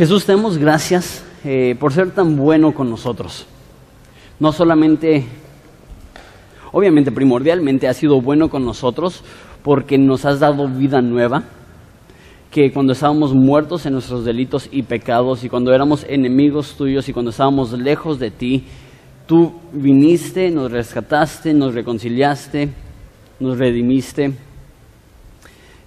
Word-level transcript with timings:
Jesús, 0.00 0.24
te 0.24 0.32
damos 0.32 0.56
gracias 0.56 1.22
eh, 1.44 1.76
por 1.78 1.92
ser 1.92 2.10
tan 2.12 2.34
bueno 2.34 2.72
con 2.72 2.88
nosotros. 2.88 3.44
No 4.38 4.50
solamente, 4.50 5.26
obviamente 6.72 7.12
primordialmente 7.12 7.86
has 7.86 7.98
sido 7.98 8.18
bueno 8.22 8.48
con 8.48 8.64
nosotros 8.64 9.22
porque 9.62 9.98
nos 9.98 10.24
has 10.24 10.40
dado 10.40 10.66
vida 10.68 11.02
nueva, 11.02 11.42
que 12.50 12.72
cuando 12.72 12.94
estábamos 12.94 13.34
muertos 13.34 13.84
en 13.84 13.92
nuestros 13.92 14.24
delitos 14.24 14.70
y 14.72 14.84
pecados 14.84 15.44
y 15.44 15.50
cuando 15.50 15.74
éramos 15.74 16.06
enemigos 16.08 16.76
tuyos 16.78 17.06
y 17.10 17.12
cuando 17.12 17.30
estábamos 17.30 17.72
lejos 17.72 18.18
de 18.18 18.30
ti, 18.30 18.64
tú 19.26 19.52
viniste, 19.70 20.50
nos 20.50 20.72
rescataste, 20.72 21.52
nos 21.52 21.74
reconciliaste, 21.74 22.70
nos 23.38 23.58
redimiste. 23.58 24.32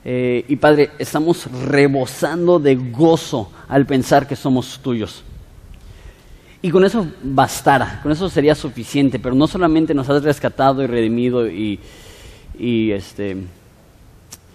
Eh, 0.06 0.46
y 0.48 0.56
Padre, 0.58 0.92
estamos 1.00 1.48
rebosando 1.66 2.60
de 2.60 2.76
gozo 2.76 3.52
al 3.68 3.86
pensar 3.86 4.28
que 4.28 4.36
somos 4.36 4.80
tuyos. 4.80 5.24
Y 6.62 6.72
con 6.72 6.86
eso 6.86 7.08
bastara, 7.22 8.00
con 8.02 8.12
eso 8.12 8.30
sería 8.30 8.56
suficiente, 8.56 9.20
pero 9.20 9.36
no 9.36 9.48
solamente 9.48 9.94
nos 9.94 10.10
has 10.10 10.24
rescatado 10.24 10.82
y 10.82 10.88
redimido 10.88 11.50
y, 11.50 11.80
y 12.58 12.92
este, 12.92 13.38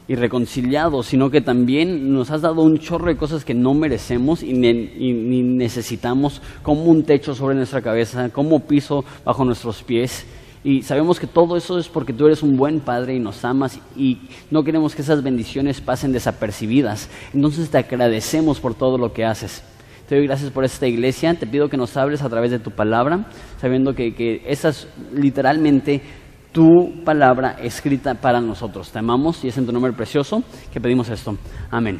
y 0.08 0.14
reconciliados, 0.14 1.06
sino 1.06 1.30
que 1.30 1.42
también 1.42 2.14
nos 2.14 2.30
has 2.30 2.40
dado 2.40 2.62
un 2.62 2.78
chorro 2.78 3.08
de 3.08 3.18
cosas 3.18 3.44
que 3.44 3.52
no 3.52 3.74
merecemos 3.74 4.42
y, 4.42 4.54
ni 4.54 5.42
necesitamos, 5.42 6.40
como 6.62 6.84
un 6.84 7.04
techo 7.04 7.34
sobre 7.34 7.54
nuestra 7.54 7.82
cabeza, 7.82 8.30
como 8.30 8.60
piso 8.60 9.04
bajo 9.22 9.44
nuestros 9.44 9.82
pies. 9.82 10.24
Y 10.68 10.82
sabemos 10.82 11.18
que 11.18 11.26
todo 11.26 11.56
eso 11.56 11.78
es 11.78 11.88
porque 11.88 12.12
tú 12.12 12.26
eres 12.26 12.42
un 12.42 12.58
buen 12.58 12.80
padre 12.80 13.14
y 13.14 13.18
nos 13.18 13.42
amas 13.42 13.80
y 13.96 14.18
no 14.50 14.62
queremos 14.64 14.94
que 14.94 15.00
esas 15.00 15.22
bendiciones 15.22 15.80
pasen 15.80 16.12
desapercibidas. 16.12 17.08
Entonces 17.32 17.70
te 17.70 17.78
agradecemos 17.78 18.60
por 18.60 18.74
todo 18.74 18.98
lo 18.98 19.14
que 19.14 19.24
haces. 19.24 19.62
Te 20.06 20.16
doy 20.16 20.26
gracias 20.26 20.50
por 20.50 20.66
esta 20.66 20.86
iglesia. 20.86 21.32
Te 21.32 21.46
pido 21.46 21.70
que 21.70 21.78
nos 21.78 21.96
hables 21.96 22.20
a 22.20 22.28
través 22.28 22.50
de 22.50 22.58
tu 22.58 22.70
palabra, 22.70 23.30
sabiendo 23.58 23.94
que, 23.94 24.14
que 24.14 24.42
esas 24.46 24.88
literalmente 25.14 26.02
tu 26.52 27.02
palabra 27.02 27.56
escrita 27.62 28.12
para 28.16 28.38
nosotros. 28.38 28.92
Te 28.92 28.98
amamos 28.98 29.42
y 29.44 29.48
es 29.48 29.56
en 29.56 29.64
tu 29.64 29.72
nombre 29.72 29.94
precioso 29.94 30.42
que 30.70 30.82
pedimos 30.82 31.08
esto. 31.08 31.34
Amén. 31.70 31.98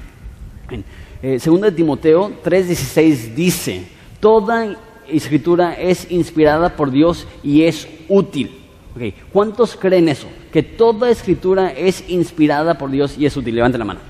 Eh, 1.22 1.38
segunda 1.38 1.70
de 1.70 1.72
Timoteo 1.72 2.32
3:16 2.44 3.34
dice, 3.34 3.88
toda 4.20 4.76
escritura 5.08 5.72
es 5.72 6.10
inspirada 6.10 6.76
por 6.76 6.90
Dios 6.90 7.26
y 7.42 7.62
es 7.62 7.88
útil. 8.10 8.67
¿Cuántos 9.32 9.76
creen 9.76 10.08
eso? 10.08 10.26
Que 10.52 10.62
toda 10.62 11.10
escritura 11.10 11.70
es 11.70 12.04
inspirada 12.08 12.78
por 12.78 12.90
Dios 12.90 13.16
y 13.18 13.26
es 13.26 13.36
útil. 13.36 13.54
Levante 13.54 13.78
la 13.78 13.84
mano. 13.84 14.00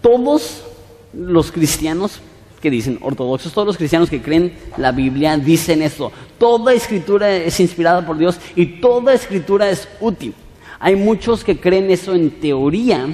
Todos 0.00 0.64
los 1.12 1.50
cristianos 1.50 2.20
que 2.60 2.70
dicen 2.70 2.98
ortodoxos, 3.00 3.52
todos 3.52 3.66
los 3.66 3.76
cristianos 3.76 4.10
que 4.10 4.20
creen 4.20 4.52
la 4.76 4.92
Biblia 4.92 5.36
dicen 5.36 5.82
esto. 5.82 6.12
Toda 6.38 6.72
escritura 6.72 7.34
es 7.34 7.60
inspirada 7.60 8.04
por 8.04 8.18
Dios 8.18 8.38
y 8.56 8.80
toda 8.80 9.14
escritura 9.14 9.70
es 9.70 9.88
útil. 10.00 10.34
Hay 10.80 10.96
muchos 10.96 11.44
que 11.44 11.58
creen 11.58 11.90
eso 11.90 12.14
en 12.14 12.30
teoría, 12.30 13.06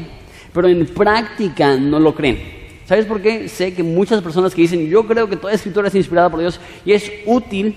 pero 0.52 0.68
en 0.68 0.86
práctica 0.86 1.76
no 1.76 1.98
lo 1.98 2.14
creen. 2.14 2.52
¿Sabes 2.86 3.06
por 3.06 3.22
qué? 3.22 3.48
Sé 3.48 3.72
que 3.72 3.82
muchas 3.82 4.22
personas 4.22 4.54
que 4.54 4.62
dicen, 4.62 4.86
yo 4.88 5.06
creo 5.06 5.28
que 5.28 5.36
toda 5.36 5.54
escritura 5.54 5.88
es 5.88 5.94
inspirada 5.94 6.28
por 6.28 6.40
Dios 6.40 6.60
y 6.84 6.92
es 6.92 7.10
útil, 7.24 7.76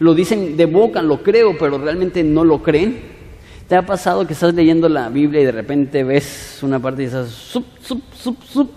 lo 0.00 0.14
dicen 0.14 0.56
de 0.56 0.66
boca, 0.66 1.00
lo 1.02 1.22
creo, 1.22 1.56
pero 1.56 1.78
realmente 1.78 2.24
no 2.24 2.44
lo 2.44 2.62
creen. 2.62 2.98
¿Te 3.68 3.76
ha 3.76 3.86
pasado 3.86 4.26
que 4.26 4.32
estás 4.32 4.52
leyendo 4.52 4.88
la 4.88 5.08
Biblia 5.08 5.40
y 5.42 5.44
de 5.44 5.52
repente 5.52 6.02
ves 6.02 6.58
una 6.62 6.80
parte 6.80 7.02
y 7.02 7.04
dices, 7.04 7.28
sup, 7.28 7.64
sup, 7.80 8.02
sup, 8.12 8.42
sup, 8.42 8.70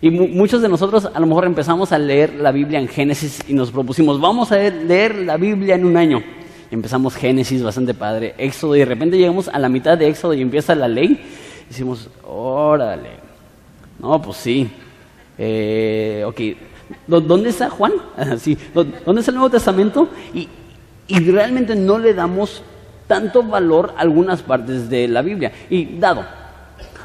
y 0.00 0.10
muchos 0.10 0.60
de 0.60 0.68
nosotros 0.68 1.08
a 1.12 1.18
lo 1.18 1.26
mejor 1.26 1.46
empezamos 1.46 1.90
a 1.90 1.98
leer 1.98 2.34
la 2.34 2.52
Biblia 2.52 2.78
en 2.78 2.88
Génesis 2.88 3.40
y 3.48 3.54
nos 3.54 3.70
propusimos, 3.70 4.20
vamos 4.20 4.52
a 4.52 4.58
leer 4.58 5.16
la 5.16 5.38
Biblia 5.38 5.74
en 5.74 5.86
un 5.86 5.96
año. 5.96 6.22
empezamos 6.70 7.14
Génesis, 7.14 7.62
bastante 7.62 7.94
padre, 7.94 8.34
Éxodo, 8.36 8.76
y 8.76 8.80
de 8.80 8.84
repente 8.84 9.16
llegamos 9.16 9.48
a 9.48 9.58
la 9.58 9.70
mitad 9.70 9.96
de 9.96 10.08
Éxodo 10.08 10.34
y 10.34 10.42
empieza 10.42 10.74
la 10.74 10.88
ley. 10.88 11.18
Y 11.64 11.68
decimos, 11.68 12.10
órale, 12.24 13.10
no, 13.98 14.20
pues 14.20 14.36
sí. 14.36 14.68
Eh, 15.38 16.24
ok, 16.26 16.40
¿dónde 17.06 17.50
está 17.50 17.70
Juan? 17.70 17.92
sí. 18.38 18.56
¿Dónde 18.74 19.20
está 19.20 19.30
el 19.30 19.36
Nuevo 19.36 19.50
Testamento? 19.50 20.08
Y, 20.34 20.48
y 21.08 21.30
realmente 21.30 21.74
no 21.74 21.98
le 21.98 22.14
damos 22.14 22.62
tanto 23.06 23.42
valor 23.42 23.94
a 23.96 24.00
algunas 24.00 24.42
partes 24.42 24.88
de 24.90 25.08
la 25.08 25.22
Biblia. 25.22 25.52
Y 25.70 25.98
dado, 25.98 26.24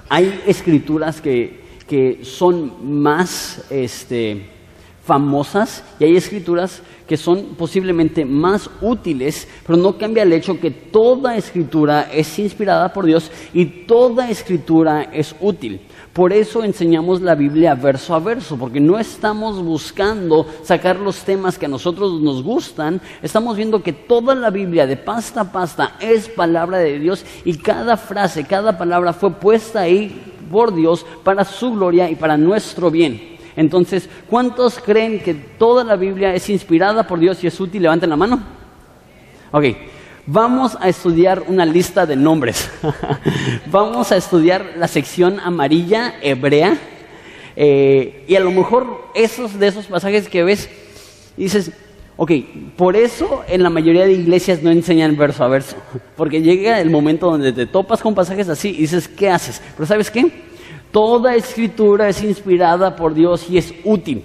hay 0.09 0.41
escrituras 0.47 1.21
que 1.21 1.61
que 1.91 2.23
son 2.23 3.01
más 3.01 3.65
este, 3.69 4.45
famosas 5.03 5.83
y 5.99 6.05
hay 6.05 6.15
escrituras 6.15 6.81
que 7.05 7.17
son 7.17 7.55
posiblemente 7.57 8.23
más 8.23 8.69
útiles, 8.79 9.45
pero 9.67 9.77
no 9.77 9.97
cambia 9.97 10.23
el 10.23 10.31
hecho 10.31 10.57
que 10.57 10.71
toda 10.71 11.35
escritura 11.35 12.03
es 12.03 12.39
inspirada 12.39 12.93
por 12.93 13.05
Dios 13.05 13.29
y 13.53 13.65
toda 13.65 14.29
escritura 14.29 15.03
es 15.11 15.35
útil. 15.41 15.81
Por 16.13 16.33
eso 16.33 16.61
enseñamos 16.63 17.22
la 17.22 17.35
Biblia 17.35 17.73
verso 17.73 18.13
a 18.13 18.19
verso, 18.19 18.57
porque 18.57 18.81
no 18.81 18.99
estamos 18.99 19.63
buscando 19.63 20.45
sacar 20.63 20.97
los 20.97 21.19
temas 21.19 21.57
que 21.57 21.67
a 21.67 21.69
nosotros 21.69 22.19
nos 22.19 22.44
gustan, 22.44 22.99
estamos 23.22 23.55
viendo 23.55 23.81
que 23.81 23.94
toda 23.94 24.35
la 24.35 24.49
Biblia 24.49 24.85
de 24.85 24.97
pasta 24.97 25.41
a 25.41 25.51
pasta 25.53 25.95
es 26.01 26.27
palabra 26.27 26.79
de 26.79 26.99
Dios 26.99 27.25
y 27.45 27.57
cada 27.57 27.95
frase, 27.95 28.44
cada 28.44 28.77
palabra 28.77 29.13
fue 29.13 29.31
puesta 29.31 29.81
ahí 29.81 30.33
por 30.51 30.75
Dios 30.75 31.05
para 31.23 31.45
su 31.45 31.72
gloria 31.72 32.09
y 32.09 32.16
para 32.16 32.35
nuestro 32.35 32.91
bien. 32.91 33.38
Entonces, 33.55 34.09
¿cuántos 34.29 34.79
creen 34.79 35.22
que 35.22 35.33
toda 35.33 35.85
la 35.85 35.95
Biblia 35.95 36.35
es 36.35 36.49
inspirada 36.49 37.07
por 37.07 37.19
Dios 37.19 37.41
y 37.41 37.47
es 37.47 37.57
útil? 37.57 37.83
Levanten 37.83 38.09
la 38.09 38.17
mano. 38.17 38.43
Ok, 39.51 39.63
vamos 40.31 40.77
a 40.79 40.87
estudiar 40.87 41.43
una 41.47 41.65
lista 41.65 42.05
de 42.05 42.15
nombres. 42.15 42.69
vamos 43.71 44.11
a 44.11 44.17
estudiar 44.17 44.73
la 44.77 44.87
sección 44.87 45.39
amarilla 45.39 46.15
hebrea. 46.21 46.77
Eh, 47.55 48.25
y 48.27 48.35
a 48.35 48.39
lo 48.39 48.51
mejor 48.51 49.09
esos 49.13 49.59
de 49.59 49.67
esos 49.67 49.85
pasajes 49.87 50.29
que 50.29 50.43
ves, 50.43 50.69
dices, 51.35 51.71
Ok, 52.17 52.31
por 52.77 52.95
eso 52.95 53.41
en 53.47 53.63
la 53.63 53.71
mayoría 53.71 54.05
de 54.05 54.13
iglesias 54.13 54.61
no 54.61 54.69
enseñan 54.69 55.17
verso 55.17 55.43
a 55.43 55.47
verso, 55.47 55.75
porque 56.15 56.41
llega 56.41 56.79
el 56.79 56.91
momento 56.91 57.31
donde 57.31 57.51
te 57.51 57.65
topas 57.65 57.99
con 57.99 58.13
pasajes 58.13 58.47
así 58.47 58.69
y 58.69 58.81
dices, 58.81 59.07
¿qué 59.07 59.29
haces? 59.29 59.59
Pero 59.75 59.87
¿sabes 59.87 60.11
qué? 60.11 60.29
Toda 60.91 61.35
escritura 61.35 62.09
es 62.09 62.21
inspirada 62.21 62.95
por 62.95 63.15
Dios 63.15 63.49
y 63.49 63.57
es 63.57 63.73
útil. 63.83 64.23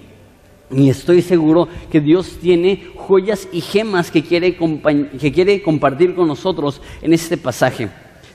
Y 0.69 0.89
estoy 0.89 1.21
seguro 1.21 1.67
que 1.89 2.01
Dios 2.01 2.37
tiene 2.41 2.87
joyas 2.95 3.47
y 3.51 3.61
gemas 3.61 4.11
que 4.11 4.23
quiere, 4.23 4.57
que 5.19 5.31
quiere 5.31 5.61
compartir 5.61 6.13
con 6.13 6.27
nosotros 6.27 6.81
en 7.01 7.13
este 7.13 7.37
pasaje. 7.37 7.89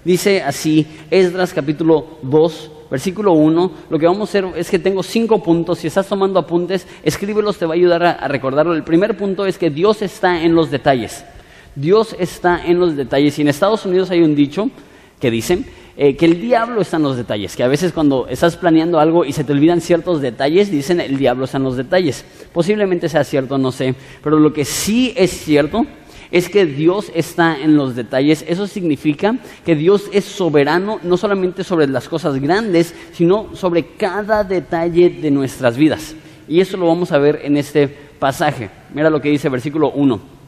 Dice 0.05 0.43
así, 0.43 0.87
Esdras 1.11 1.53
capítulo 1.53 2.19
2, 2.23 2.71
versículo 2.91 3.33
1, 3.35 3.73
lo 3.89 3.99
que 3.99 4.07
vamos 4.07 4.21
a 4.21 4.25
hacer 4.31 4.47
es 4.57 4.71
que 4.71 4.79
tengo 4.79 5.03
cinco 5.03 5.43
puntos, 5.43 5.79
si 5.79 5.87
estás 5.87 6.09
tomando 6.09 6.39
apuntes, 6.39 6.87
escríbelos, 7.03 7.59
te 7.59 7.67
va 7.67 7.75
a 7.75 7.77
ayudar 7.77 8.03
a, 8.03 8.29
recordarlo. 8.29 8.75
El 8.75 8.83
primer 8.83 9.17
punto 9.17 9.45
es 9.47 9.59
que 9.59 9.71
Dios 9.71 10.01
está 10.01 10.43
en 10.43 10.55
los 10.55 10.71
detalles. 10.71 11.25
Dios 11.75 12.17
está 12.19 12.65
en 12.65 12.81
los 12.81 12.97
detalles. 12.97 13.39
Y 13.39 13.43
en 13.43 13.49
Estados 13.49 13.85
Unidos 13.85 14.11
hay 14.11 14.23
un 14.23 14.35
dicho 14.35 14.71
que 15.21 15.31
dicen 15.31 15.67
eh, 15.97 16.17
que 16.17 16.25
el 16.25 16.41
diablo 16.41 16.81
está 16.81 16.97
en 16.97 17.03
los 17.03 17.17
detalles, 17.17 17.57
que 17.57 17.63
a 17.63 17.69
veces 17.69 17.93
cuando 17.93 18.27
estás 18.29 18.57
planeando 18.57 18.99
algo 18.99 19.25
y 19.25 19.33
se 19.33 19.45
te 19.45 19.53
olvidan 19.53 19.81
ciertos 19.81 20.21
detalles, 20.21 20.71
dicen 20.71 21.01
el 21.01 21.19
diablo 21.19 21.45
está 21.45 21.59
en 21.59 21.65
los 21.65 21.77
detalles. 21.77 22.25
Posiblemente 22.53 23.09
sea 23.09 23.25
cierto, 23.25 23.59
no 23.59 23.73
sé, 23.73 23.95
pero 24.23 24.39
lo 24.39 24.53
que 24.53 24.65
sí 24.65 25.13
es 25.17 25.31
cierto 25.31 25.87
es 26.31 26.49
que 26.49 26.65
Dios 26.65 27.13
está 27.15 27.61
en 27.61 27.77
los 27.77 27.95
detalles. 27.95 28.45
Eso 28.49 28.67
significa 28.67 29.37
que 29.65 29.77
Dios 29.77 30.09
es 30.13 30.25
soberano 30.25 30.99
no 31.03 31.17
solamente 31.17 31.63
sobre 31.63 31.87
las 31.87 32.09
cosas 32.09 32.41
grandes, 32.41 32.95
sino 33.13 33.55
sobre 33.55 33.89
cada 33.97 34.43
detalle 34.43 35.11
de 35.11 35.31
nuestras 35.31 35.77
vidas. 35.77 36.17
Y 36.49 36.61
eso 36.61 36.77
lo 36.77 36.87
vamos 36.87 37.13
a 37.13 37.19
ver 37.19 37.41
en 37.45 37.57
este 37.59 37.87
pasaje. 38.19 38.71
Mira 38.95 39.11
lo 39.11 39.21
que 39.21 39.29
dice 39.29 39.49
versículo 39.51 39.91
1. 39.91 40.42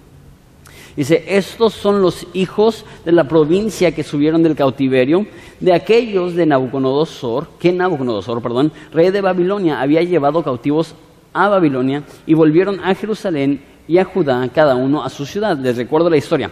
Dice, 0.96 1.24
estos 1.26 1.74
son 1.74 2.00
los 2.00 2.26
hijos 2.34 2.84
de 3.04 3.12
la 3.12 3.26
provincia 3.26 3.92
que 3.92 4.04
subieron 4.04 4.42
del 4.42 4.54
cautiverio, 4.54 5.26
de 5.58 5.72
aquellos 5.72 6.34
de 6.34 6.46
Nabucodonosor, 6.46 7.48
que 7.58 7.72
Nabucodonosor, 7.72 8.40
perdón, 8.40 8.72
rey 8.92 9.10
de 9.10 9.20
Babilonia, 9.20 9.80
había 9.80 10.02
llevado 10.02 10.42
cautivos 10.44 10.94
a 11.32 11.48
Babilonia 11.48 12.04
y 12.26 12.34
volvieron 12.34 12.78
a 12.80 12.94
Jerusalén 12.94 13.60
y 13.88 13.98
a 13.98 14.04
Judá, 14.04 14.48
cada 14.54 14.76
uno 14.76 15.02
a 15.02 15.10
su 15.10 15.26
ciudad. 15.26 15.58
Les 15.58 15.76
recuerdo 15.76 16.08
la 16.08 16.16
historia. 16.16 16.50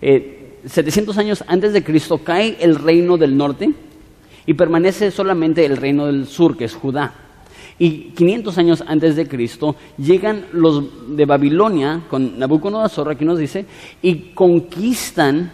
700 0.00 1.16
eh, 1.16 1.20
años 1.20 1.44
antes 1.48 1.72
de 1.72 1.82
Cristo 1.82 2.18
cae 2.18 2.56
el 2.60 2.76
reino 2.76 3.18
del 3.18 3.36
norte 3.36 3.74
y 4.46 4.54
permanece 4.54 5.10
solamente 5.10 5.66
el 5.66 5.76
reino 5.76 6.06
del 6.06 6.26
sur, 6.26 6.56
que 6.56 6.64
es 6.64 6.74
Judá. 6.74 7.12
Y 7.80 8.12
500 8.14 8.58
años 8.58 8.84
antes 8.86 9.16
de 9.16 9.26
Cristo 9.26 9.74
llegan 9.96 10.44
los 10.52 11.16
de 11.16 11.24
Babilonia 11.24 12.02
con 12.10 12.38
Nabucodonosor, 12.38 13.10
aquí 13.10 13.24
nos 13.24 13.38
dice, 13.38 13.64
y 14.02 14.34
conquistan 14.34 15.50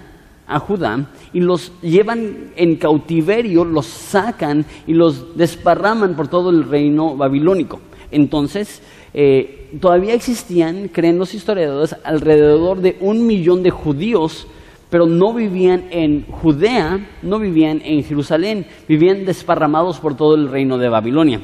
a 0.49 0.59
Judá 0.59 1.09
y 1.33 1.39
los 1.39 1.73
llevan 1.83 2.51
en 2.57 2.77
cautiverio, 2.79 3.65
los 3.65 3.87
sacan 3.87 4.67
y 4.89 4.95
los 4.95 5.37
desparraman 5.37 6.17
por 6.17 6.27
todo 6.27 6.51
el 6.51 6.65
reino 6.65 7.17
babilónico. 7.17 7.81
Entonces, 8.11 8.83
eh, 9.15 9.71
todavía 9.81 10.15
existían, 10.15 10.89
creen 10.89 11.19
los 11.19 11.33
historiadores, 11.33 11.95
alrededor 12.03 12.81
de 12.81 12.97
un 13.01 13.25
millón 13.25 13.63
de 13.63 13.71
judíos, 13.71 14.49
pero 14.91 15.07
no 15.07 15.33
vivían 15.33 15.85
en 15.93 16.27
Judea, 16.27 17.09
no 17.23 17.39
vivían 17.39 17.81
en 17.85 18.03
Jerusalén, 18.03 18.67
vivían 18.89 19.25
desparramados 19.25 20.01
por 20.01 20.17
todo 20.17 20.35
el 20.35 20.49
reino 20.49 20.77
de 20.77 20.89
Babilonia. 20.89 21.41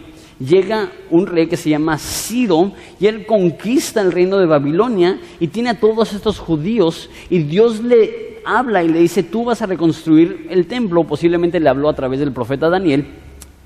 Llega 0.46 0.90
un 1.10 1.26
rey 1.26 1.46
que 1.46 1.56
se 1.56 1.70
llama 1.70 1.98
Ciro 1.98 2.72
y 2.98 3.06
él 3.06 3.26
conquista 3.26 4.00
el 4.00 4.10
reino 4.10 4.38
de 4.38 4.46
Babilonia 4.46 5.20
y 5.38 5.48
tiene 5.48 5.70
a 5.70 5.78
todos 5.78 6.12
estos 6.14 6.38
judíos 6.38 7.10
y 7.30 7.40
Dios 7.40 7.80
le 7.80 8.40
habla 8.44 8.82
y 8.82 8.88
le 8.88 9.00
dice, 9.00 9.22
tú 9.22 9.44
vas 9.44 9.62
a 9.62 9.66
reconstruir 9.66 10.48
el 10.50 10.66
templo, 10.66 11.04
posiblemente 11.04 11.60
le 11.60 11.68
habló 11.68 11.88
a 11.88 11.94
través 11.94 12.18
del 12.18 12.32
profeta 12.32 12.68
Daniel. 12.68 13.06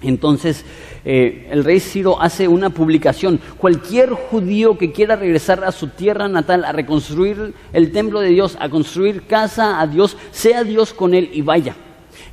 Entonces 0.03 0.67
eh, 1.05 1.49
el 1.51 1.65
rey 1.65 1.81
Ciro 1.81 2.21
hace 2.21 2.47
una 2.47 2.69
publicación. 2.69 3.41
Cualquier 3.57 4.11
judío 4.11 4.77
que 4.77 4.93
quiera 4.93 5.17
regresar 5.17 5.65
a 5.65 5.73
su 5.73 5.89
tierra 5.89 6.29
natal 6.29 6.65
a 6.65 6.73
reconstruir 6.73 7.55
el 7.73 7.93
templo 7.93 8.21
de 8.21 8.31
Dios, 8.31 8.57
a 8.61 8.69
construir 8.69 9.23
casa 9.23 9.81
a 9.81 9.87
Dios, 9.87 10.17
sea 10.31 10.63
Dios 10.63 10.93
con 10.93 11.15
él 11.15 11.31
y 11.33 11.41
vaya. 11.41 11.75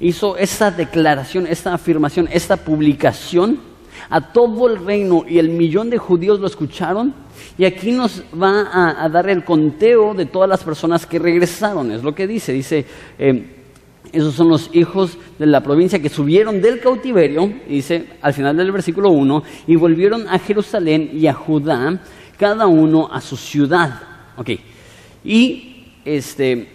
Hizo 0.02 0.36
esta 0.36 0.70
declaración, 0.70 1.48
esta 1.48 1.74
afirmación, 1.74 2.28
esta 2.32 2.58
publicación 2.58 3.73
a 4.10 4.22
todo 4.22 4.68
el 4.68 4.84
reino 4.86 5.26
y 5.28 5.40
el 5.40 5.50
millón 5.50 5.90
de 5.90 5.98
judíos 5.98 6.40
lo 6.40 6.48
escucharon. 6.48 7.14
Y 7.58 7.66
aquí 7.66 7.92
nos 7.92 8.24
va 8.34 9.04
a, 9.04 9.10
dar 9.10 9.30
el 9.30 9.44
conteo 9.44 10.14
de 10.14 10.26
todas 10.26 10.50
las 10.50 10.64
personas 10.64 11.06
que 11.06 11.20
regresaron. 11.20 11.92
Es 11.92 12.04
lo 12.04 12.16
que 12.16 12.28
dice. 12.28 12.54
Dice, 12.54 12.86
eh, 13.20 13.64
esos 14.14 14.36
son 14.36 14.50
los 14.50 14.70
hijos 14.74 15.18
de 15.40 15.48
la 15.48 15.62
provincia 15.62 16.00
que 16.00 16.10
subieron 16.10 16.62
del 16.62 16.80
cautiverio, 16.80 17.52
dice 17.68 18.06
al 18.22 18.34
final 18.34 18.56
del 18.56 18.72
versículo 18.72 19.10
1, 19.10 19.44
y 19.66 19.76
volvieron 19.76 20.28
a 20.28 20.38
Jerusalén 20.38 21.10
y 21.14 21.26
a 21.26 21.34
Judá, 21.34 22.00
cada 22.38 22.68
uno 22.68 23.10
a 23.12 23.20
su 23.20 23.36
ciudad. 23.36 24.02
Y 25.24 25.88
este, 26.06 26.68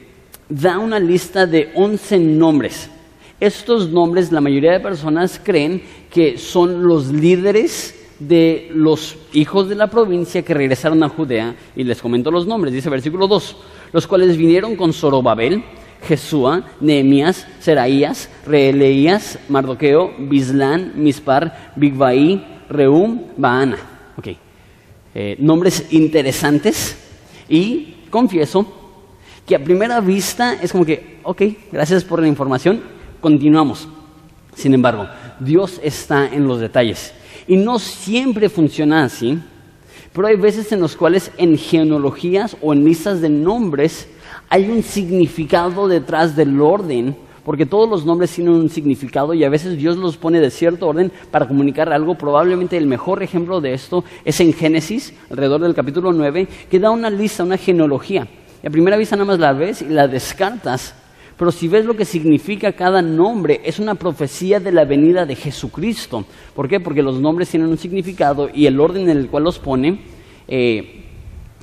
da 0.48 0.78
una 0.78 0.98
lista 0.98 1.46
de 1.46 1.70
11 1.74 2.18
nombres. 2.18 2.90
Estos 3.38 3.88
nombres 3.88 4.32
la 4.32 4.40
mayoría 4.40 4.72
de 4.72 4.80
personas 4.80 5.40
creen 5.42 5.80
que 6.10 6.38
son 6.38 6.84
los 6.84 7.08
líderes 7.08 7.94
de 8.19 8.70
los 8.75 9.16
hijos 9.32 9.69
de 9.69 9.75
la 9.75 9.88
provincia 9.88 10.43
que 10.43 10.55
regresaron 10.55 11.02
a 11.02 11.08
Judea, 11.08 11.55
y 11.76 11.84
les 11.84 12.00
comento 12.00 12.31
los 12.31 12.46
nombres, 12.46 12.72
dice 12.72 12.90
versículo 12.90 13.28
2, 13.28 13.56
los 13.93 14.06
cuales 14.06 14.37
vinieron 14.37 14.76
con 14.76 14.93
Zorobabel, 14.93 15.62
Jesúa, 16.02 16.64
Nehemías, 16.81 17.46
Seraías, 17.60 18.28
Reeleías, 18.46 19.38
Mardoqueo, 19.49 20.12
Bislán, 20.19 20.93
Mispar, 20.96 21.72
Bigvaí, 21.76 22.44
Reum, 22.69 23.22
Baana. 23.37 23.78
Ok. 24.16 24.28
Eh, 25.14 25.37
nombres 25.40 25.87
interesantes 25.90 26.96
y 27.49 27.94
confieso 28.11 28.66
que 29.46 29.56
a 29.56 29.64
primera 29.64 30.00
vista 30.00 30.54
es 30.62 30.70
como 30.72 30.84
que, 30.84 31.19
ok, 31.22 31.43
gracias 31.72 32.04
por 32.04 32.20
la 32.20 32.28
información, 32.28 32.82
continuamos. 33.20 33.88
Sin 34.54 34.75
embargo, 34.75 35.08
Dios 35.40 35.81
está 35.82 36.32
en 36.32 36.46
los 36.46 36.61
detalles 36.61 37.12
y 37.46 37.56
no 37.56 37.79
siempre 37.79 38.49
funciona 38.49 39.05
así, 39.05 39.38
pero 40.12 40.29
hay 40.29 40.37
veces 40.37 40.70
en 40.73 40.81
los 40.81 40.96
cuales 40.96 41.31
en 41.38 41.56
genealogías 41.56 42.56
o 42.61 42.73
en 42.73 42.85
listas 42.85 43.20
de 43.20 43.31
nombres 43.31 44.08
hay 44.49 44.70
un 44.70 44.82
significado 44.82 45.88
detrás 45.88 46.37
del 46.37 46.61
orden, 46.61 47.17
porque 47.44 47.67
todos 47.67 47.88
los 47.88 48.05
nombres 48.05 48.35
tienen 48.35 48.52
un 48.52 48.69
significado 48.69 49.32
y 49.32 49.44
a 49.44 49.49
veces 49.49 49.76
Dios 49.76 49.96
los 49.96 50.17
pone 50.17 50.40
de 50.40 50.50
cierto 50.50 50.88
orden 50.88 51.11
para 51.31 51.49
comunicar 51.49 51.90
algo. 51.93 52.17
Probablemente 52.17 52.76
el 52.76 52.87
mejor 52.87 53.23
ejemplo 53.23 53.61
de 53.61 53.73
esto 53.73 54.05
es 54.25 54.40
en 54.40 54.52
Génesis, 54.52 55.14
alrededor 55.31 55.62
del 55.62 55.75
capítulo 55.75 56.12
9, 56.12 56.46
que 56.70 56.79
da 56.79 56.90
una 56.90 57.08
lista, 57.08 57.44
una 57.44 57.56
genealogía. 57.56 58.29
Y 58.62 58.67
a 58.67 58.70
primera 58.70 58.96
vista 58.96 59.17
nada 59.17 59.26
más 59.26 59.38
la 59.38 59.52
ves 59.52 59.82
y 59.82 59.87
la 59.87 60.08
descartas. 60.08 60.94
Pero 61.38 61.52
si 61.52 61.69
ves 61.69 61.85
lo 61.85 61.94
que 61.94 62.05
significa 62.05 62.73
cada 62.73 63.00
nombre, 63.00 63.61
es 63.64 63.79
una 63.79 63.94
profecía 63.94 64.58
de 64.58 64.73
la 64.73 64.85
venida 64.85 65.25
de 65.25 65.37
Jesucristo. 65.37 66.25
¿Por 66.55 66.69
qué? 66.69 66.81
Porque 66.81 67.00
los 67.00 67.20
nombres 67.20 67.49
tienen 67.49 67.69
un 67.69 67.79
significado 67.79 68.50
y 68.52 68.67
el 68.67 68.81
orden 68.81 69.08
en 69.08 69.17
el 69.17 69.29
cual 69.29 69.44
los 69.44 69.61
pone 69.61 70.00
eh, 70.49 71.05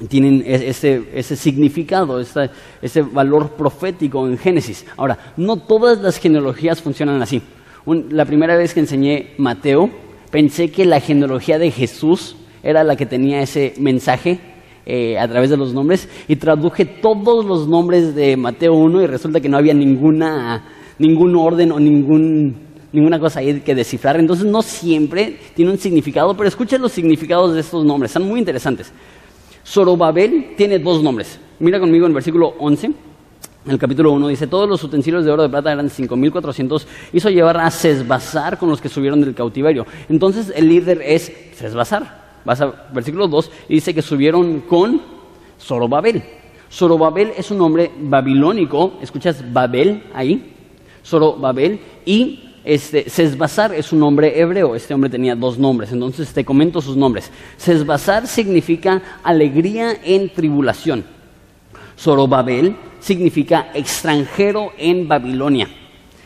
tienen 0.08 0.44
ese, 0.46 1.04
ese 1.14 1.36
significado, 1.36 2.20
ese 2.20 3.02
valor 3.02 3.52
profético 3.52 4.26
en 4.28 4.38
Génesis. 4.38 4.86
Ahora, 4.96 5.34
no 5.36 5.58
todas 5.58 6.00
las 6.00 6.20
genealogías 6.20 6.82
funcionan 6.82 7.22
así. 7.22 7.42
la 7.86 8.24
primera 8.24 8.56
vez 8.56 8.74
que 8.74 8.80
enseñé 8.80 9.34
Mateo, 9.38 9.90
pensé 10.32 10.72
que 10.72 10.86
la 10.86 11.02
genealogía 11.02 11.60
de 11.60 11.72
Jesús 11.72 12.38
era 12.64 12.84
la 12.86 12.96
que 12.96 13.06
tenía 13.06 13.42
ese 13.42 13.74
mensaje 13.78 14.40
eh, 14.86 15.18
a 15.18 15.28
través 15.28 15.50
de 15.50 15.58
los 15.58 15.74
nombres 15.74 16.08
y 16.28 16.36
traduje 16.36 16.86
todos 16.86 17.44
los 17.44 17.68
nombres 17.68 18.14
de 18.14 18.38
Mateo 18.38 18.74
1 18.74 19.02
y 19.02 19.08
resulta 19.08 19.40
que 19.40 19.50
no 19.50 19.58
había 19.58 19.74
ninguna, 19.74 20.64
ningún 21.00 21.36
orden 21.36 21.72
o 21.72 21.80
ninguna 21.80 23.20
cosa 23.20 23.40
ahí 23.40 23.62
que 23.62 23.74
descifrar. 23.74 24.20
Entonces 24.20 24.46
no 24.46 24.62
siempre 24.62 25.38
tiene 25.56 25.72
un 25.72 25.80
significado, 25.80 26.36
pero 26.38 26.48
escuchen 26.48 26.82
los 26.82 26.92
significados 26.92 27.56
de 27.56 27.62
estos 27.62 27.84
nombres, 27.84 28.12
son 28.12 28.28
muy 28.28 28.40
interesantes. 28.40 28.92
Zorobabel 29.66 30.54
tiene 30.56 30.78
dos 30.78 31.02
nombres. 31.02 31.40
Mira 31.60 31.80
conmigo 31.80 32.06
en 32.06 32.12
el 32.12 32.16
versículo 32.16 32.54
11. 32.60 32.86
En 33.66 33.72
el 33.72 33.80
capítulo 33.80 34.12
1 34.12 34.28
dice, 34.28 34.46
todos 34.46 34.70
los 34.70 34.84
utensilios 34.84 35.26
de 35.26 35.32
oro 35.32 35.42
de 35.42 35.50
plata 35.50 35.72
eran 35.72 35.90
5.400, 35.90 36.86
hizo 37.14 37.32
llevar 37.32 37.58
a 37.58 37.72
Sesbazar 37.72 38.60
con 38.60 38.70
los 38.70 38.80
que 38.80 38.90
subieron 38.90 39.20
del 39.22 39.34
cautiverio. 39.34 39.88
Entonces 40.08 40.54
el 40.56 40.70
líder 40.70 41.02
es 41.02 41.34
Sesbazar. 41.54 42.25
Vas 42.46 42.62
a 42.62 42.88
versículo 42.94 43.28
2 43.28 43.52
y 43.70 43.76
dice 43.76 43.94
que 43.94 44.02
subieron 44.02 44.62
con 44.62 45.02
Zorobabel. 45.60 46.24
Zorobabel 46.72 47.34
es 47.38 47.52
un 47.52 47.58
nombre 47.58 47.92
babilónico, 48.00 48.94
escuchas 49.02 49.44
Babel 49.52 50.04
ahí, 50.14 50.54
Zorobabel, 51.04 51.80
y 52.06 52.42
este, 52.64 53.10
Sesbazar 53.10 53.74
es 53.74 53.94
un 53.94 54.00
nombre 54.00 54.40
hebreo, 54.40 54.76
este 54.76 54.94
hombre 54.94 55.10
tenía 55.10 55.36
dos 55.36 55.58
nombres, 55.58 55.92
entonces 55.92 56.34
te 56.34 56.44
comento 56.44 56.82
sus 56.82 56.98
nombres. 56.98 57.32
Sesbazar 57.58 58.28
significa 58.28 59.02
alegría 59.24 59.98
en 60.04 60.30
tribulación. 60.30 61.06
Zorobabel 61.98 62.76
significa 63.00 63.70
extranjero 63.74 64.72
en 64.78 65.08
Babilonia. 65.08 65.68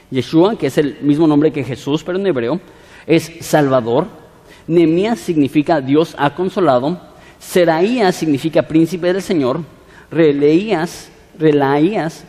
Yeshua, 0.10 0.58
que 0.58 0.68
es 0.68 0.78
el 0.78 0.98
mismo 1.02 1.28
nombre 1.28 1.52
que 1.52 1.64
Jesús, 1.64 2.04
pero 2.04 2.18
en 2.18 2.26
hebreo, 2.26 2.60
es 3.06 3.32
Salvador. 3.42 4.08
Nemías 4.70 5.20
significa 5.20 5.82
Dios 5.82 6.14
ha 6.16 6.36
consolado. 6.36 7.02
Seraías 7.40 8.16
significa 8.16 8.62
príncipe 8.62 9.12
del 9.12 9.24
Señor. 9.24 9.62
Releías, 10.12 11.10
Relaías 11.40 12.24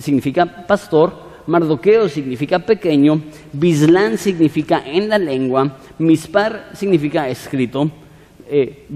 significa 0.00 0.66
pastor. 0.66 1.22
Mardoqueo 1.46 2.08
significa 2.08 2.58
pequeño, 2.58 3.20
Bislán 3.52 4.16
significa 4.16 4.82
en 4.84 5.10
la 5.10 5.18
lengua, 5.18 5.76
Mispar 5.98 6.70
significa 6.72 7.28
escrito, 7.28 7.90
eh, 8.48 8.86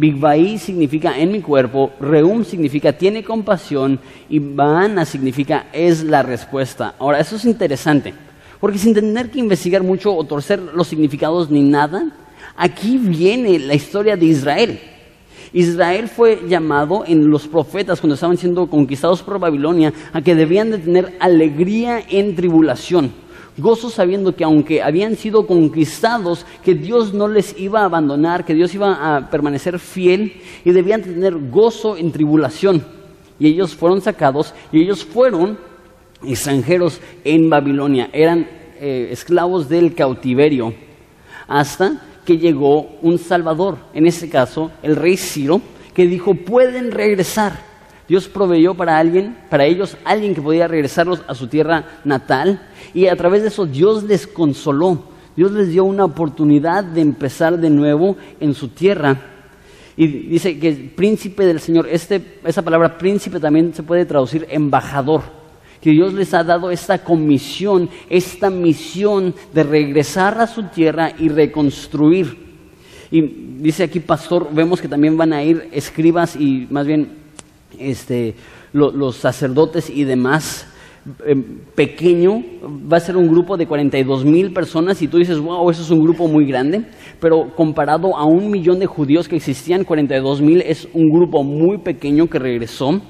significa 0.58 1.18
en 1.18 1.30
mi 1.30 1.42
cuerpo, 1.42 1.92
Reum 2.00 2.44
significa 2.44 2.94
tiene 2.94 3.22
compasión 3.22 4.00
y 4.30 4.38
Baana 4.38 5.04
significa 5.04 5.66
es 5.74 6.02
la 6.02 6.22
respuesta. 6.22 6.94
Ahora, 6.98 7.20
eso 7.20 7.36
es 7.36 7.44
interesante, 7.44 8.14
porque 8.60 8.78
sin 8.78 8.94
tener 8.94 9.30
que 9.30 9.40
investigar 9.40 9.82
mucho 9.82 10.16
o 10.16 10.24
torcer 10.24 10.58
los 10.58 10.88
significados 10.88 11.50
ni 11.50 11.62
nada, 11.62 12.06
aquí 12.58 12.98
viene 12.98 13.58
la 13.58 13.74
historia 13.74 14.16
de 14.16 14.26
Israel. 14.26 14.80
Israel 15.52 16.08
fue 16.08 16.42
llamado 16.46 17.04
en 17.06 17.30
los 17.30 17.48
profetas 17.48 18.00
cuando 18.00 18.14
estaban 18.14 18.36
siendo 18.36 18.66
conquistados 18.66 19.22
por 19.22 19.38
Babilonia 19.38 19.92
a 20.12 20.20
que 20.20 20.34
debían 20.34 20.70
de 20.70 20.78
tener 20.78 21.16
alegría 21.20 22.02
en 22.10 22.34
tribulación, 22.34 23.12
gozo 23.56 23.88
sabiendo 23.88 24.34
que 24.36 24.44
aunque 24.44 24.82
habían 24.82 25.16
sido 25.16 25.46
conquistados, 25.46 26.44
que 26.62 26.74
Dios 26.74 27.14
no 27.14 27.28
les 27.28 27.58
iba 27.58 27.80
a 27.80 27.86
abandonar, 27.86 28.44
que 28.44 28.54
Dios 28.54 28.74
iba 28.74 29.16
a 29.16 29.30
permanecer 29.30 29.78
fiel 29.78 30.34
y 30.64 30.72
debían 30.72 31.02
tener 31.02 31.34
gozo 31.50 31.96
en 31.96 32.12
tribulación. 32.12 32.84
Y 33.40 33.46
ellos 33.46 33.74
fueron 33.74 34.02
sacados 34.02 34.52
y 34.70 34.82
ellos 34.82 35.04
fueron 35.04 35.56
extranjeros 36.26 37.00
en 37.24 37.48
Babilonia, 37.48 38.10
eran 38.12 38.46
eh, 38.80 39.08
esclavos 39.12 39.68
del 39.68 39.94
cautiverio 39.94 40.74
hasta 41.46 42.02
que 42.28 42.36
llegó 42.36 42.90
un 43.00 43.16
Salvador, 43.16 43.78
en 43.94 44.06
este 44.06 44.28
caso 44.28 44.70
el 44.82 44.96
rey 44.96 45.16
Ciro, 45.16 45.62
que 45.94 46.06
dijo, 46.06 46.34
pueden 46.34 46.90
regresar. 46.90 47.58
Dios 48.06 48.28
proveyó 48.28 48.74
para 48.74 48.98
alguien, 48.98 49.34
para 49.48 49.64
ellos, 49.64 49.96
alguien 50.04 50.34
que 50.34 50.42
podía 50.42 50.68
regresarlos 50.68 51.22
a 51.26 51.34
su 51.34 51.46
tierra 51.46 51.86
natal 52.04 52.68
y 52.92 53.06
a 53.06 53.16
través 53.16 53.40
de 53.40 53.48
eso 53.48 53.64
Dios 53.64 54.02
les 54.02 54.26
consoló. 54.26 55.04
Dios 55.36 55.52
les 55.52 55.70
dio 55.70 55.84
una 55.84 56.04
oportunidad 56.04 56.84
de 56.84 57.00
empezar 57.00 57.56
de 57.56 57.70
nuevo 57.70 58.18
en 58.40 58.52
su 58.52 58.68
tierra. 58.68 59.16
Y 59.96 60.06
dice 60.06 60.58
que 60.58 60.92
príncipe 60.94 61.46
del 61.46 61.60
Señor, 61.60 61.88
este, 61.90 62.40
esa 62.44 62.60
palabra 62.60 62.98
príncipe 62.98 63.40
también 63.40 63.72
se 63.72 63.82
puede 63.82 64.04
traducir 64.04 64.46
embajador. 64.50 65.22
Que 65.80 65.90
Dios 65.90 66.12
les 66.14 66.34
ha 66.34 66.44
dado 66.44 66.70
esta 66.70 66.98
comisión, 66.98 67.88
esta 68.08 68.50
misión 68.50 69.34
de 69.52 69.62
regresar 69.62 70.40
a 70.40 70.46
su 70.46 70.64
tierra 70.64 71.12
y 71.18 71.28
reconstruir. 71.28 72.48
Y 73.10 73.22
dice 73.60 73.84
aquí, 73.84 74.00
pastor, 74.00 74.48
vemos 74.52 74.80
que 74.80 74.88
también 74.88 75.16
van 75.16 75.32
a 75.32 75.42
ir 75.42 75.68
escribas 75.72 76.36
y 76.36 76.66
más 76.70 76.86
bien 76.86 77.08
este, 77.78 78.34
los 78.72 79.16
sacerdotes 79.16 79.88
y 79.90 80.04
demás. 80.04 80.66
Em, 81.24 81.60
pequeño, 81.74 82.42
va 82.92 82.98
a 82.98 83.00
ser 83.00 83.16
un 83.16 83.28
grupo 83.28 83.56
de 83.56 83.66
42 83.66 84.26
mil 84.26 84.52
personas 84.52 85.00
y 85.00 85.08
tú 85.08 85.16
dices, 85.16 85.38
wow, 85.38 85.70
eso 85.70 85.82
es 85.82 85.90
un 85.90 86.00
grupo 86.00 86.28
muy 86.28 86.44
grande, 86.44 86.84
pero 87.18 87.54
comparado 87.56 88.14
a 88.14 88.26
un 88.26 88.50
millón 88.50 88.78
de 88.78 88.86
judíos 88.86 89.26
que 89.26 89.36
existían, 89.36 89.84
42 89.84 90.42
mil 90.42 90.60
es 90.60 90.86
un 90.92 91.08
grupo 91.08 91.42
muy 91.42 91.78
pequeño 91.78 92.26
que 92.26 92.38
regresó 92.38 93.00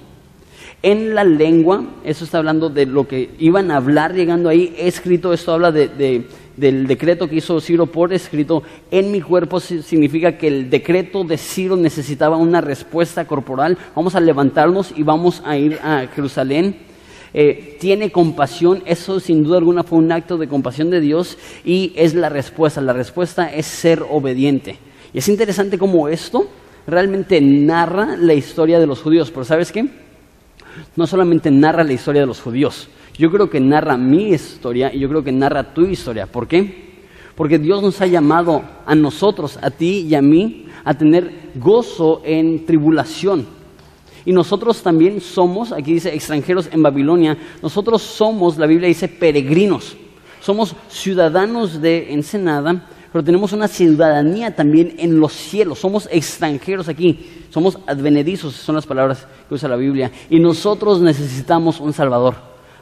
en 0.82 1.14
la 1.14 1.24
lengua, 1.24 1.84
eso 2.04 2.24
está 2.24 2.38
hablando 2.38 2.68
de 2.68 2.86
lo 2.86 3.08
que 3.08 3.30
iban 3.38 3.70
a 3.70 3.76
hablar 3.76 4.14
llegando 4.14 4.48
ahí, 4.48 4.74
escrito, 4.78 5.32
esto 5.32 5.52
habla 5.52 5.72
de, 5.72 6.24
del 6.56 6.86
decreto 6.86 7.28
que 7.28 7.36
hizo 7.36 7.60
Ciro 7.60 7.86
por 7.86 8.12
escrito, 8.12 8.62
en 8.90 9.10
mi 9.10 9.20
cuerpo 9.20 9.58
significa 9.58 10.38
que 10.38 10.46
el 10.46 10.70
decreto 10.70 11.24
de 11.24 11.36
Ciro 11.36 11.76
necesitaba 11.76 12.36
una 12.36 12.60
respuesta 12.60 13.26
corporal, 13.26 13.76
vamos 13.96 14.14
a 14.14 14.20
levantarnos 14.20 14.92
y 14.96 15.02
vamos 15.02 15.42
a 15.44 15.56
ir 15.56 15.78
a 15.82 16.06
Jerusalén. 16.14 16.76
Eh, 17.34 17.76
tiene 17.78 18.10
compasión, 18.10 18.82
eso 18.86 19.20
sin 19.20 19.42
duda 19.42 19.58
alguna 19.58 19.82
fue 19.82 19.98
un 19.98 20.10
acto 20.10 20.38
de 20.38 20.48
compasión 20.48 20.88
de 20.88 21.00
Dios 21.00 21.36
y 21.62 21.92
es 21.94 22.14
la 22.14 22.30
respuesta, 22.30 22.80
la 22.80 22.94
respuesta 22.94 23.52
es 23.52 23.66
ser 23.66 24.02
obediente. 24.08 24.78
Y 25.12 25.18
es 25.18 25.28
interesante 25.28 25.76
cómo 25.76 26.08
esto 26.08 26.48
realmente 26.86 27.40
narra 27.42 28.16
la 28.16 28.32
historia 28.32 28.78
de 28.78 28.86
los 28.86 29.02
judíos, 29.02 29.30
pero 29.30 29.44
¿sabes 29.44 29.72
qué? 29.72 30.07
No 30.96 31.06
solamente 31.06 31.50
narra 31.50 31.84
la 31.84 31.92
historia 31.92 32.22
de 32.22 32.26
los 32.26 32.40
judíos, 32.40 32.88
yo 33.18 33.30
creo 33.30 33.50
que 33.50 33.60
narra 33.60 33.96
mi 33.96 34.30
historia 34.30 34.94
y 34.94 35.00
yo 35.00 35.08
creo 35.08 35.24
que 35.24 35.32
narra 35.32 35.74
tu 35.74 35.84
historia. 35.86 36.26
¿Por 36.26 36.46
qué? 36.46 36.88
Porque 37.34 37.58
Dios 37.58 37.82
nos 37.82 38.00
ha 38.00 38.06
llamado 38.06 38.62
a 38.86 38.94
nosotros, 38.94 39.58
a 39.60 39.70
ti 39.70 40.06
y 40.08 40.14
a 40.14 40.22
mí, 40.22 40.66
a 40.84 40.94
tener 40.94 41.50
gozo 41.56 42.22
en 42.24 42.64
tribulación. 42.64 43.46
Y 44.24 44.32
nosotros 44.32 44.82
también 44.82 45.20
somos, 45.20 45.72
aquí 45.72 45.94
dice 45.94 46.14
extranjeros 46.14 46.68
en 46.72 46.82
Babilonia, 46.82 47.36
nosotros 47.62 48.02
somos, 48.02 48.58
la 48.58 48.66
Biblia 48.66 48.88
dice, 48.88 49.08
peregrinos. 49.08 49.96
Somos 50.40 50.76
ciudadanos 50.88 51.80
de 51.80 52.12
Ensenada, 52.12 52.86
pero 53.12 53.24
tenemos 53.24 53.52
una 53.52 53.68
ciudadanía 53.68 54.54
también 54.54 54.94
en 54.98 55.18
los 55.18 55.32
cielos. 55.32 55.78
Somos 55.78 56.08
extranjeros 56.10 56.88
aquí, 56.88 57.46
somos 57.50 57.78
advenedizos, 57.86 58.54
son 58.54 58.74
las 58.74 58.86
palabras 58.86 59.26
que 59.48 59.54
usa 59.54 59.68
la 59.68 59.76
Biblia. 59.76 60.10
Y 60.28 60.38
nosotros 60.40 61.00
necesitamos 61.00 61.80
un 61.80 61.92
Salvador. 61.92 62.34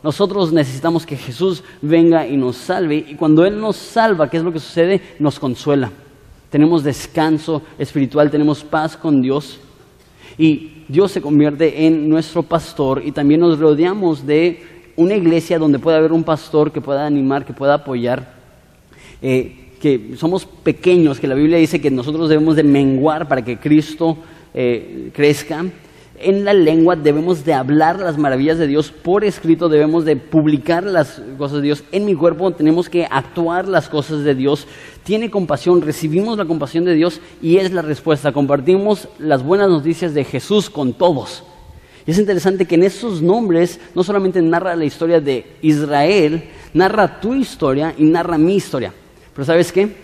Nosotros 0.03 0.53
necesitamos 0.53 1.07
que 1.07 1.17
Jesús 1.17 1.63
venga 1.81 2.27
y 2.27 2.37
nos 2.37 2.57
salve. 2.57 2.97
Y 3.09 3.15
cuando 3.15 3.45
Él 3.45 3.61
nos 3.61 3.77
salva, 3.77 4.29
¿qué 4.29 4.37
es 4.37 4.43
lo 4.43 4.53
que 4.53 4.59
sucede? 4.59 5.01
Nos 5.19 5.39
consuela. 5.39 5.91
Tenemos 6.51 6.83
descanso 6.83 7.63
espiritual, 7.79 8.31
tenemos 8.31 8.65
paz 8.65 8.97
con 8.97 9.21
Dios. 9.21 9.61
Y 10.39 10.85
Dios 10.89 11.13
se 11.13 11.21
convierte 11.21 11.87
en 11.87 12.09
nuestro 12.09 12.43
pastor 12.43 13.03
y 13.05 13.13
también 13.13 13.41
nos 13.41 13.59
rodeamos 13.59 14.27
de 14.27 14.63
una 14.97 15.15
iglesia 15.15 15.59
donde 15.59 15.79
pueda 15.79 15.99
haber 15.99 16.13
un 16.13 16.25
pastor 16.25 16.73
que 16.73 16.81
pueda 16.81 17.07
animar, 17.07 17.45
que 17.45 17.53
pueda 17.53 17.75
apoyar. 17.75 18.35
Eh, 19.23 19.66
que 19.81 20.13
somos 20.17 20.47
pequeños, 20.47 21.21
que 21.21 21.29
la 21.29 21.35
Biblia 21.35 21.59
dice 21.59 21.81
que 21.81 21.91
nosotros 21.91 22.29
debemos 22.29 22.57
de 22.57 22.63
menguar 22.63 23.29
para 23.29 23.45
que 23.45 23.59
Cristo 23.59 24.17
eh, 24.55 25.11
crezca. 25.13 25.65
En 26.19 26.47
la 26.47 26.55
lengua 26.55 26.97
debemos 26.97 27.45
de 27.45 27.53
hablar 27.53 27.99
las 27.99 28.17
maravillas 28.17 28.57
de 28.57 28.67
Dios, 28.67 28.91
por 28.91 29.23
escrito 29.23 29.69
debemos 29.69 30.07
de 30.07 30.17
publicar 30.17 30.83
las 30.83 31.21
cosas 31.37 31.59
de 31.59 31.65
Dios. 31.65 31.85
En 31.93 32.07
mi 32.07 32.15
cuerpo 32.15 32.53
tenemos 32.53 32.89
que 32.89 33.07
actuar 33.11 33.69
las 33.69 33.91
cosas 33.91 34.25
de 34.25 34.35
Dios. 34.35 34.67
Tiene 35.05 35.31
compasión, 35.31 35.83
recibimos 35.83 36.39
la 36.39 36.47
compasión 36.47 36.87
de 36.87 36.95
Dios 36.95 37.21
y 37.43 37.59
es 37.59 37.71
la 37.73 37.83
respuesta. 37.83 38.33
Compartimos 38.33 39.09
las 39.19 39.43
buenas 39.43 39.69
noticias 39.69 40.15
de 40.15 40.25
Jesús 40.25 40.71
con 40.71 40.95
todos. 40.95 41.45
Y 42.07 42.13
es 42.13 42.19
interesante 42.19 42.65
que 42.65 42.77
en 42.77 42.85
esos 42.85 43.21
nombres 43.21 43.79
no 43.95 44.03
solamente 44.03 44.41
narra 44.41 44.75
la 44.75 44.85
historia 44.87 45.21
de 45.21 45.45
Israel, 45.61 46.45
narra 46.73 47.21
tu 47.21 47.35
historia 47.35 47.95
y 47.99 48.05
narra 48.05 48.39
mi 48.39 48.57
historia. 48.57 48.95
Pero 49.37 49.45
¿sabes 49.45 49.71
qué? 49.71 49.95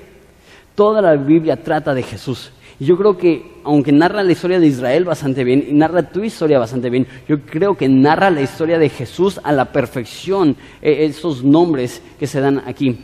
Toda 0.75 1.01
la 1.01 1.17
Biblia 1.17 1.57
trata 1.57 1.95
de 1.95 2.03
Jesús. 2.03 2.53
Y 2.79 2.85
yo 2.85 2.99
creo 2.99 3.17
que, 3.17 3.51
aunque 3.65 3.91
narra 3.91 4.23
la 4.23 4.33
historia 4.33 4.61
de 4.61 4.67
Israel 4.67 5.07
bastante 5.07 5.43
bien 5.43 5.65
y 5.71 5.73
narra 5.73 6.03
tu 6.03 6.23
historia 6.23 6.59
bastante 6.59 6.91
bien, 6.91 7.07
yo 7.27 7.41
creo 7.41 7.75
que 7.75 7.89
narra 7.89 8.31
la 8.31 8.43
historia 8.43 8.79
de 8.79 8.91
Jesús 8.91 9.41
a 9.43 9.53
la 9.53 9.73
perfección, 9.73 10.55
eh, 10.83 11.07
esos 11.07 11.43
nombres 11.43 12.03
que 12.19 12.27
se 12.27 12.41
dan 12.41 12.62
aquí. 12.67 12.99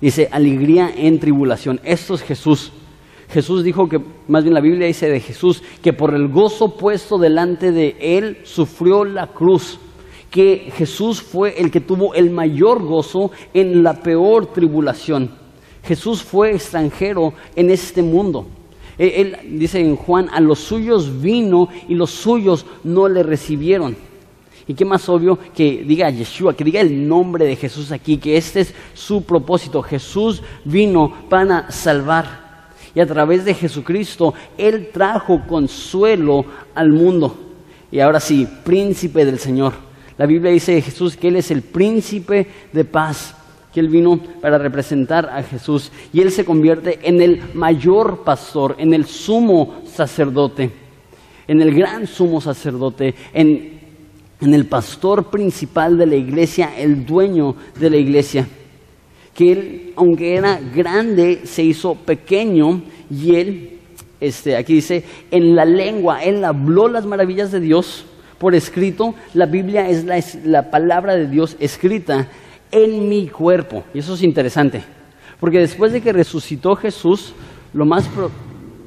Dice, 0.00 0.28
alegría 0.32 0.90
en 0.96 1.20
tribulación. 1.20 1.80
Esto 1.84 2.14
es 2.14 2.22
Jesús. 2.22 2.72
Jesús 3.28 3.62
dijo 3.62 3.90
que, 3.90 4.00
más 4.28 4.44
bien 4.44 4.54
la 4.54 4.60
Biblia 4.60 4.86
dice 4.86 5.10
de 5.10 5.20
Jesús, 5.20 5.62
que 5.82 5.92
por 5.92 6.14
el 6.14 6.28
gozo 6.28 6.78
puesto 6.78 7.18
delante 7.18 7.72
de 7.72 7.96
él 8.00 8.38
sufrió 8.44 9.04
la 9.04 9.26
cruz 9.26 9.78
que 10.32 10.72
Jesús 10.74 11.20
fue 11.20 11.60
el 11.60 11.70
que 11.70 11.82
tuvo 11.82 12.14
el 12.14 12.30
mayor 12.30 12.82
gozo 12.82 13.30
en 13.52 13.82
la 13.82 14.02
peor 14.02 14.46
tribulación. 14.46 15.41
Jesús 15.82 16.22
fue 16.22 16.54
extranjero 16.54 17.34
en 17.56 17.70
este 17.70 18.02
mundo. 18.02 18.46
Él, 18.98 19.36
dice 19.58 19.80
en 19.80 19.96
Juan, 19.96 20.28
a 20.32 20.40
los 20.40 20.60
suyos 20.60 21.20
vino 21.20 21.68
y 21.88 21.94
los 21.94 22.10
suyos 22.10 22.66
no 22.84 23.08
le 23.08 23.22
recibieron. 23.22 23.96
Y 24.68 24.74
qué 24.74 24.84
más 24.84 25.08
obvio 25.08 25.38
que 25.54 25.82
diga 25.82 26.08
Yeshua, 26.10 26.54
que 26.54 26.62
diga 26.62 26.80
el 26.80 27.08
nombre 27.08 27.46
de 27.46 27.56
Jesús 27.56 27.90
aquí, 27.90 28.18
que 28.18 28.36
este 28.36 28.60
es 28.60 28.74
su 28.94 29.24
propósito. 29.24 29.82
Jesús 29.82 30.42
vino 30.64 31.12
para 31.28 31.70
salvar. 31.70 32.70
Y 32.94 33.00
a 33.00 33.06
través 33.06 33.44
de 33.44 33.54
Jesucristo, 33.54 34.34
Él 34.56 34.90
trajo 34.92 35.42
consuelo 35.48 36.44
al 36.74 36.90
mundo. 36.90 37.36
Y 37.90 37.98
ahora 38.00 38.20
sí, 38.20 38.46
príncipe 38.64 39.24
del 39.24 39.38
Señor. 39.38 39.72
La 40.16 40.26
Biblia 40.26 40.52
dice 40.52 40.72
de 40.72 40.82
Jesús 40.82 41.16
que 41.16 41.28
Él 41.28 41.36
es 41.36 41.50
el 41.50 41.62
príncipe 41.62 42.46
de 42.72 42.84
paz 42.84 43.34
que 43.72 43.80
Él 43.80 43.88
vino 43.88 44.20
para 44.40 44.58
representar 44.58 45.28
a 45.30 45.42
Jesús 45.42 45.90
y 46.12 46.20
Él 46.20 46.30
se 46.30 46.44
convierte 46.44 47.00
en 47.02 47.22
el 47.22 47.42
mayor 47.54 48.22
pastor, 48.24 48.76
en 48.78 48.92
el 48.92 49.06
sumo 49.06 49.82
sacerdote, 49.86 50.70
en 51.48 51.62
el 51.62 51.74
gran 51.74 52.06
sumo 52.06 52.40
sacerdote, 52.40 53.14
en, 53.32 53.80
en 54.40 54.54
el 54.54 54.66
pastor 54.66 55.30
principal 55.30 55.96
de 55.96 56.06
la 56.06 56.16
iglesia, 56.16 56.72
el 56.76 57.06
dueño 57.06 57.56
de 57.78 57.90
la 57.90 57.96
iglesia. 57.96 58.46
Que 59.34 59.52
Él, 59.52 59.92
aunque 59.96 60.34
era 60.34 60.60
grande, 60.74 61.40
se 61.44 61.62
hizo 61.62 61.94
pequeño 61.94 62.82
y 63.10 63.36
Él, 63.36 63.78
este, 64.20 64.56
aquí 64.56 64.74
dice, 64.74 65.04
en 65.30 65.56
la 65.56 65.64
lengua, 65.64 66.22
Él 66.22 66.44
habló 66.44 66.88
las 66.88 67.06
maravillas 67.06 67.50
de 67.50 67.60
Dios 67.60 68.04
por 68.38 68.54
escrito. 68.54 69.14
La 69.32 69.46
Biblia 69.46 69.88
es 69.88 70.04
la, 70.04 70.22
la 70.44 70.70
palabra 70.70 71.16
de 71.16 71.28
Dios 71.28 71.56
escrita 71.58 72.28
en 72.72 73.08
mi 73.08 73.28
cuerpo. 73.28 73.84
Y 73.94 74.00
eso 74.00 74.14
es 74.14 74.22
interesante. 74.22 74.82
Porque 75.38 75.58
después 75.58 75.92
de 75.92 76.00
que 76.00 76.12
resucitó 76.12 76.74
Jesús, 76.74 77.32
lo 77.72 77.84
más... 77.84 78.08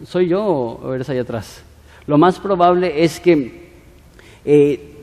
¿Soy 0.05 0.27
yo 0.27 0.43
o 0.43 0.93
eres 0.93 1.09
allá 1.09 1.21
atrás? 1.21 1.63
Lo 2.05 2.17
más 2.17 2.39
probable 2.39 3.03
es 3.03 3.19
que 3.19 3.71
eh, 4.43 4.95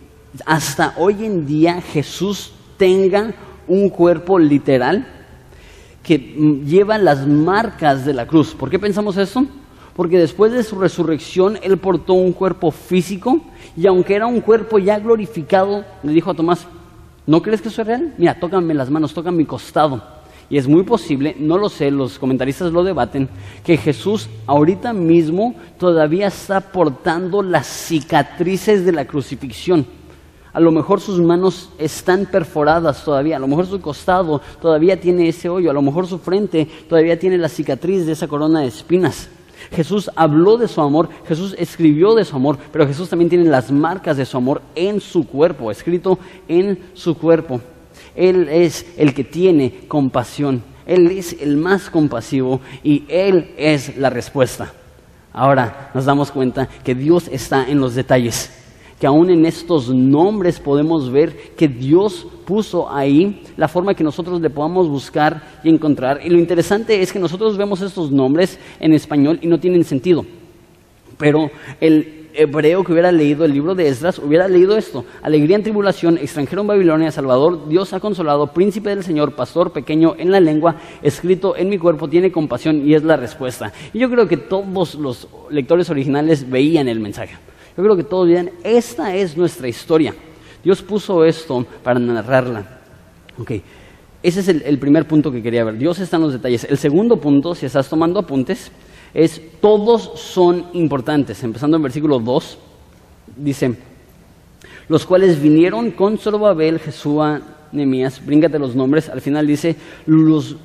hasta 0.46 0.94
hoy 0.98 1.24
en 1.24 1.46
día 1.46 1.80
Jesús 1.80 2.52
tenga 2.76 3.34
un 3.66 3.88
cuerpo 3.88 4.38
literal 4.38 5.06
que 6.02 6.18
lleva 6.18 6.98
las 6.98 7.26
marcas 7.26 8.04
de 8.04 8.14
la 8.14 8.26
cruz. 8.26 8.54
¿Por 8.54 8.70
qué 8.70 8.78
pensamos 8.78 9.16
eso? 9.16 9.46
Porque 9.94 10.18
después 10.18 10.52
de 10.52 10.62
su 10.62 10.78
resurrección 10.78 11.58
Él 11.62 11.76
portó 11.78 12.14
un 12.14 12.32
cuerpo 12.32 12.70
físico 12.70 13.40
y 13.76 13.86
aunque 13.86 14.14
era 14.14 14.26
un 14.26 14.40
cuerpo 14.40 14.78
ya 14.78 14.98
glorificado, 14.98 15.84
le 16.02 16.12
dijo 16.12 16.30
a 16.30 16.34
Tomás, 16.34 16.66
¿No 17.26 17.41
crees 17.41 17.62
que 17.62 17.69
eso 17.69 17.83
es 17.83 17.88
real? 17.88 18.14
Mira, 18.19 18.38
tócame 18.38 18.75
las 18.75 18.91
manos, 18.91 19.14
toca 19.14 19.31
mi 19.31 19.45
costado. 19.45 20.02
Y 20.50 20.59
es 20.59 20.69
muy 20.69 20.83
posible, 20.83 21.35
no 21.38 21.57
lo 21.57 21.69
sé, 21.69 21.91
los 21.91 22.19
comentaristas 22.19 22.73
lo 22.73 22.85
debaten, 22.85 23.29
que 23.64 23.76
Jesús 23.76 24.29
ahorita 24.47 24.93
mismo 24.93 25.55
todavía 25.79 26.26
está 26.26 26.61
portando 26.61 27.43
las 27.43 27.67
cicatrices 27.67 28.85
de 28.85 28.93
la 28.93 29.07
crucifixión. 29.07 29.87
A 30.52 30.61
lo 30.61 30.71
mejor 30.71 31.00
sus 31.00 31.19
manos 31.21 31.71
están 31.79 32.26
perforadas 32.26 33.02
todavía, 33.02 33.37
a 33.37 33.41
lo 33.41 33.49
mejor 33.49 33.67
su 33.67 33.81
costado 33.81 34.43
todavía 34.61 35.00
tiene 35.00 35.26
ese 35.26 35.49
hoyo, 35.49 35.71
a 35.71 35.75
lo 35.75 35.81
mejor 35.81 36.07
su 36.07 36.19
frente 36.19 36.69
todavía 36.87 37.19
tiene 37.19 37.38
la 37.38 37.49
cicatriz 37.49 38.05
de 38.05 38.12
esa 38.12 38.29
corona 38.29 38.61
de 38.61 38.67
espinas. 38.67 39.31
Jesús 39.71 40.11
habló 40.16 40.57
de 40.57 40.69
su 40.69 40.81
amor, 40.81 41.09
Jesús 41.26 41.54
escribió 41.59 42.14
de 42.14 42.25
su 42.25 42.37
amor, 42.37 42.59
pero 42.73 42.87
Jesús 42.87 43.09
también 43.09 43.28
tiene 43.28 43.45
las 43.45 43.71
marcas 43.71 44.16
de 44.16 44.26
su 44.26 44.37
amor 44.37 44.62
en 44.75 45.00
su 45.00 45.26
cuerpo, 45.26 45.71
escrito 45.71 46.19
en 46.49 46.78
su 46.95 47.16
cuerpo. 47.16 47.61
Él 48.14 48.49
es 48.49 48.87
el 48.97 49.14
que 49.14 49.25
tiene 49.25 49.87
compasión, 49.88 50.62
Él 50.87 51.11
es 51.11 51.37
el 51.40 51.57
más 51.57 51.90
compasivo 51.90 52.61
y 52.83 53.04
Él 53.09 53.54
es 53.57 53.97
la 53.97 54.11
respuesta. 54.11 54.73
Ahora 55.33 55.90
nos 55.95 56.04
damos 56.04 56.31
cuenta 56.31 56.69
que 56.85 56.95
Dios 56.95 57.28
está 57.28 57.66
en 57.69 57.81
los 57.81 57.95
detalles 57.95 58.62
que 59.02 59.09
aún 59.09 59.30
en 59.30 59.44
estos 59.47 59.88
nombres 59.88 60.61
podemos 60.61 61.11
ver 61.11 61.37
que 61.56 61.66
Dios 61.66 62.25
puso 62.44 62.88
ahí 62.88 63.42
la 63.56 63.66
forma 63.66 63.94
que 63.94 64.04
nosotros 64.04 64.40
le 64.40 64.49
podamos 64.49 64.88
buscar 64.88 65.42
y 65.64 65.71
encontrar. 65.71 66.21
Y 66.25 66.30
lo 66.30 66.38
interesante 66.38 67.02
es 67.02 67.12
que 67.12 67.18
nosotros 67.18 67.56
vemos 67.56 67.80
estos 67.80 68.12
nombres 68.12 68.61
en 68.78 68.92
español 68.92 69.40
y 69.42 69.49
no 69.49 69.59
tienen 69.59 69.82
sentido. 69.82 70.25
Pero 71.18 71.50
el 71.80 72.28
hebreo 72.32 72.85
que 72.85 72.92
hubiera 72.92 73.11
leído 73.11 73.44
el 73.44 73.52
libro 73.52 73.75
de 73.75 73.88
Esdras 73.88 74.21
hubiera 74.21 74.47
leído 74.47 74.76
esto. 74.76 75.04
Alegría 75.21 75.56
en 75.56 75.64
tribulación, 75.64 76.16
extranjero 76.16 76.61
en 76.61 76.68
Babilonia, 76.68 77.11
Salvador, 77.11 77.68
Dios 77.68 77.92
ha 77.94 77.99
consolado, 77.99 78.52
príncipe 78.52 78.90
del 78.90 79.02
Señor, 79.02 79.35
pastor 79.35 79.73
pequeño 79.73 80.14
en 80.16 80.30
la 80.30 80.38
lengua, 80.38 80.76
escrito 81.02 81.56
en 81.56 81.71
mi 81.71 81.78
cuerpo, 81.78 82.09
tiene 82.09 82.30
compasión 82.30 82.88
y 82.88 82.94
es 82.94 83.02
la 83.02 83.16
respuesta. 83.16 83.73
Y 83.92 83.99
yo 83.99 84.09
creo 84.09 84.28
que 84.28 84.37
todos 84.37 84.94
los 84.94 85.26
lectores 85.50 85.90
originales 85.90 86.49
veían 86.49 86.87
el 86.87 87.00
mensaje. 87.00 87.35
Yo 87.76 87.83
creo 87.83 87.97
que 87.97 88.05
todos 88.05 88.29
veían, 88.29 88.50
esta 88.64 89.14
es 89.14 89.37
nuestra 89.37 89.69
historia. 89.69 90.14
Dios 90.62 90.83
puso 90.83 91.25
esto 91.25 91.67
para 91.83 91.99
narrarla. 91.99 92.81
Ok, 93.38 93.52
ese 94.23 94.41
es 94.41 94.49
el, 94.49 94.62
el 94.62 94.79
primer 94.79 95.07
punto 95.07 95.33
que 95.33 95.43
quería 95.43 95.64
ver. 95.64 95.79
Dios 95.79 95.99
está 95.99 96.17
en 96.17 96.23
los 96.23 96.33
detalles. 96.33 96.64
El 96.64 96.79
segundo 96.79 97.17
punto, 97.17 97.55
si 97.55 97.67
estás 97.67 97.88
tomando 97.88 98.21
apuntes, 98.21 98.71
es 99.14 99.41
todos 99.61 100.21
son 100.21 100.67
importantes. 100.75 101.43
Empezando 101.43 101.76
en 101.76 101.83
versículo 101.83 102.19
2, 102.19 102.59
dice, 103.37 103.76
los 104.88 105.07
cuales 105.07 105.41
vinieron 105.41 105.91
con 105.91 106.19
Zorobabel, 106.19 106.79
Jesúa, 106.79 107.41
Nemías, 107.73 108.25
bríngate 108.25 108.59
los 108.59 108.75
nombres, 108.75 109.09
al 109.09 109.21
final 109.21 109.47
dice, 109.47 109.76
los, 110.07 110.57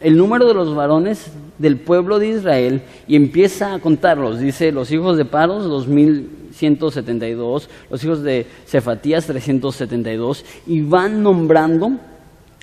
el 0.00 0.16
número 0.16 0.46
de 0.46 0.54
los 0.54 0.74
varones 0.74 1.26
del 1.58 1.76
pueblo 1.76 2.18
de 2.18 2.28
Israel 2.28 2.82
y 3.06 3.16
empieza 3.16 3.74
a 3.74 3.78
contarlos. 3.78 4.40
Dice, 4.40 4.72
los 4.72 4.90
hijos 4.90 5.16
de 5.16 5.26
Paros, 5.26 5.64
2172, 5.64 7.68
los 7.90 8.04
hijos 8.04 8.22
de 8.22 8.46
Cefatías, 8.66 9.26
372, 9.26 10.44
y 10.66 10.80
van 10.80 11.22
nombrando 11.22 11.92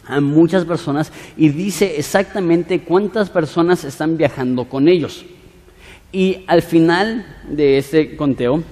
a 0.05 0.21
muchas 0.21 0.65
personas 0.65 1.11
y 1.35 1.49
dice 1.49 1.97
exactamente 1.97 2.81
cuántas 2.81 3.29
personas 3.29 3.83
están 3.83 4.17
viajando 4.17 4.65
con 4.65 4.87
ellos. 4.87 5.25
Y 6.11 6.45
al 6.47 6.61
final 6.61 7.25
de 7.49 7.77
este 7.77 8.15
conteo 8.15 8.63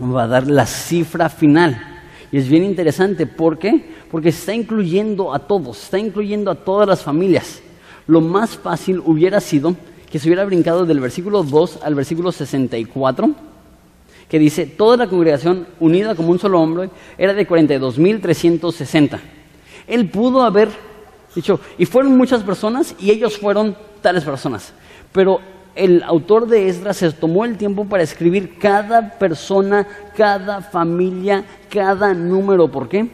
va 0.00 0.24
a 0.24 0.28
dar 0.28 0.46
la 0.46 0.66
cifra 0.66 1.28
final. 1.28 1.88
Y 2.32 2.38
es 2.38 2.48
bien 2.48 2.64
interesante, 2.64 3.26
¿por 3.26 3.58
qué? 3.58 3.84
Porque 4.10 4.30
está 4.30 4.54
incluyendo 4.54 5.34
a 5.34 5.40
todos, 5.40 5.84
está 5.84 5.98
incluyendo 5.98 6.50
a 6.50 6.54
todas 6.54 6.88
las 6.88 7.02
familias. 7.02 7.62
Lo 8.06 8.20
más 8.20 8.56
fácil 8.56 9.00
hubiera 9.04 9.40
sido 9.40 9.76
que 10.10 10.18
se 10.18 10.28
hubiera 10.28 10.44
brincado 10.44 10.84
del 10.84 11.00
versículo 11.00 11.42
2 11.42 11.80
al 11.82 11.94
versículo 11.94 12.32
64, 12.32 13.30
que 14.28 14.38
dice, 14.38 14.66
toda 14.66 14.96
la 14.96 15.06
congregación 15.06 15.66
unida 15.80 16.14
como 16.14 16.30
un 16.30 16.38
solo 16.38 16.60
hombre 16.60 16.90
era 17.16 17.32
de 17.32 17.48
42.360. 17.48 19.18
Él 19.86 20.08
pudo 20.10 20.42
haber 20.42 20.68
dicho, 21.34 21.60
y 21.78 21.86
fueron 21.86 22.16
muchas 22.16 22.42
personas 22.42 22.94
y 22.98 23.10
ellos 23.10 23.38
fueron 23.38 23.76
tales 24.02 24.24
personas. 24.24 24.74
Pero 25.12 25.40
el 25.74 26.02
autor 26.02 26.46
de 26.46 26.68
Esdras 26.68 26.98
se 26.98 27.10
tomó 27.12 27.44
el 27.44 27.56
tiempo 27.56 27.86
para 27.86 28.02
escribir 28.02 28.58
cada 28.58 29.18
persona, 29.18 29.86
cada 30.14 30.60
familia, 30.60 31.44
cada 31.70 32.12
número. 32.12 32.68
¿Por 32.68 32.88
qué? 32.88 33.08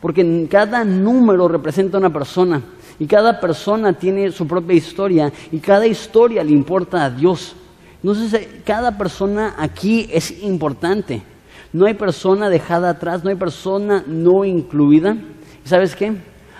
Porque 0.00 0.46
cada 0.50 0.84
número 0.84 1.48
representa 1.48 1.96
una 1.96 2.12
persona 2.12 2.60
y 2.98 3.06
cada 3.06 3.40
persona 3.40 3.92
tiene 3.92 4.30
su 4.30 4.46
propia 4.46 4.76
historia 4.76 5.32
y 5.50 5.58
cada 5.58 5.86
historia 5.86 6.44
le 6.44 6.52
importa 6.52 7.04
a 7.04 7.10
Dios. 7.10 7.56
Entonces, 8.02 8.34
eh, 8.34 8.60
cada 8.64 8.96
persona 8.96 9.54
aquí 9.58 10.08
es 10.12 10.42
importante. 10.42 11.22
No 11.72 11.86
hay 11.86 11.94
persona 11.94 12.48
dejada 12.48 12.90
atrás, 12.90 13.24
no 13.24 13.30
hay 13.30 13.36
persona 13.36 14.04
no 14.06 14.44
incluida. 14.44 15.16
¿Sabes 15.64 15.96
qué? 15.96 16.12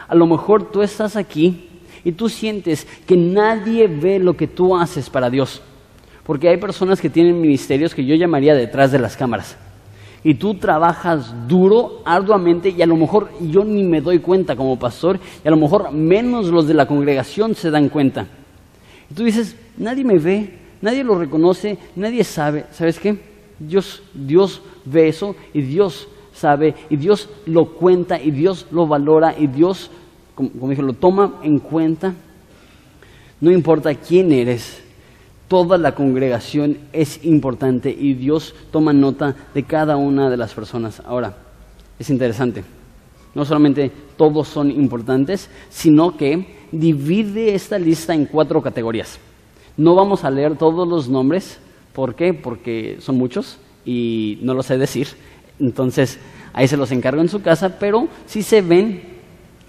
A 0.09 0.15
lo 0.15 0.27
mejor 0.27 0.71
tú 0.71 0.83
estás 0.83 1.17
aquí 1.17 1.69
y 2.03 2.13
tú 2.13 2.29
sientes 2.29 2.87
que 3.07 3.17
nadie 3.17 3.87
ve 3.87 4.19
lo 4.19 4.35
que 4.35 4.47
tú 4.47 4.77
haces 4.77 5.09
para 5.09 5.31
Dios. 5.31 5.63
Porque 6.25 6.49
hay 6.49 6.57
personas 6.57 7.01
que 7.01 7.11
tienen 7.11 7.41
ministerios 7.41 7.95
que 7.95 8.05
yo 8.05 8.15
llamaría 8.17 8.55
detrás 8.55 8.91
de 8.91 8.99
las 8.99 9.17
cámaras. 9.17 9.59
Y 10.25 10.35
tú 10.35 10.55
trabajas 10.55 11.35
duro, 11.47 12.01
arduamente, 12.05 12.71
y 12.71 12.81
a 12.81 12.87
lo 12.87 12.97
mejor 12.97 13.29
yo 13.41 13.63
ni 13.63 13.85
me 13.85 14.01
doy 14.01 14.21
cuenta 14.21 14.57
como 14.57 14.79
pastor, 14.79 15.21
y 15.45 15.47
a 15.47 15.51
lo 15.51 15.59
mejor 15.59 15.93
menos 15.93 16.47
los 16.47 16.67
de 16.67 16.73
la 16.73 16.87
congregación 16.87 17.55
se 17.55 17.71
dan 17.71 17.91
cuenta. 17.91 18.27
Y 19.11 19.15
tú 19.15 19.23
dices, 19.23 19.55
nadie 19.77 20.03
me 20.03 20.19
ve, 20.19 20.59
nadie 20.81 21.05
lo 21.05 21.19
reconoce, 21.19 21.77
nadie 21.95 22.25
sabe. 22.25 22.65
¿Sabes 22.73 22.99
qué? 22.99 23.19
Dios, 23.59 24.03
Dios 24.15 24.63
ve 24.85 25.09
eso 25.09 25.37
y 25.53 25.61
Dios 25.61 26.09
sabe 26.33 26.75
y 26.91 26.97
Dios 26.97 27.29
lo 27.47 27.67
cuenta 27.75 28.21
y 28.21 28.31
Dios 28.31 28.67
lo 28.71 28.87
valora 28.87 29.35
y 29.39 29.47
Dios, 29.47 29.91
como, 30.35 30.51
como 30.51 30.73
lo 30.73 30.93
toma 30.95 31.41
en 31.43 31.59
cuenta. 31.59 32.15
No 33.41 33.51
importa 33.51 33.95
quién 33.95 34.33
eres, 34.33 34.84
toda 35.49 35.79
la 35.79 35.95
congregación 35.95 36.79
es 36.93 37.25
importante 37.25 37.91
y 37.91 38.15
Dios 38.15 38.55
toma 38.71 38.93
nota 38.93 39.35
de 39.55 39.63
cada 39.63 39.97
una 39.97 40.31
de 40.31 40.37
las 40.37 40.55
personas. 40.55 41.03
Ahora, 41.05 41.37
es 41.99 42.11
interesante. 42.11 42.65
No 43.35 43.45
solamente 43.45 43.91
todos 44.17 44.49
son 44.49 44.71
importantes, 44.71 45.49
sino 45.69 46.17
que 46.17 46.67
divide 46.71 47.55
esta 47.55 47.79
lista 47.79 48.15
en 48.15 48.27
cuatro 48.27 48.63
categorías. 48.63 49.19
No 49.77 49.95
vamos 49.95 50.25
a 50.25 50.31
leer 50.31 50.57
todos 50.57 50.87
los 50.87 51.09
nombres. 51.09 51.59
¿Por 51.93 52.15
qué? 52.15 52.33
Porque 52.33 52.99
son 53.01 53.17
muchos 53.17 53.59
y 53.85 54.39
no 54.43 54.55
lo 54.55 54.63
sé 54.63 54.79
decir. 54.79 55.09
Entonces, 55.59 56.19
ahí 56.53 56.69
se 56.69 56.77
los 56.77 56.91
encargo 56.93 57.21
en 57.21 57.29
su 57.29 57.43
casa, 57.43 57.79
pero 57.79 58.09
sí 58.27 58.43
se 58.43 58.61
ven 58.61 59.14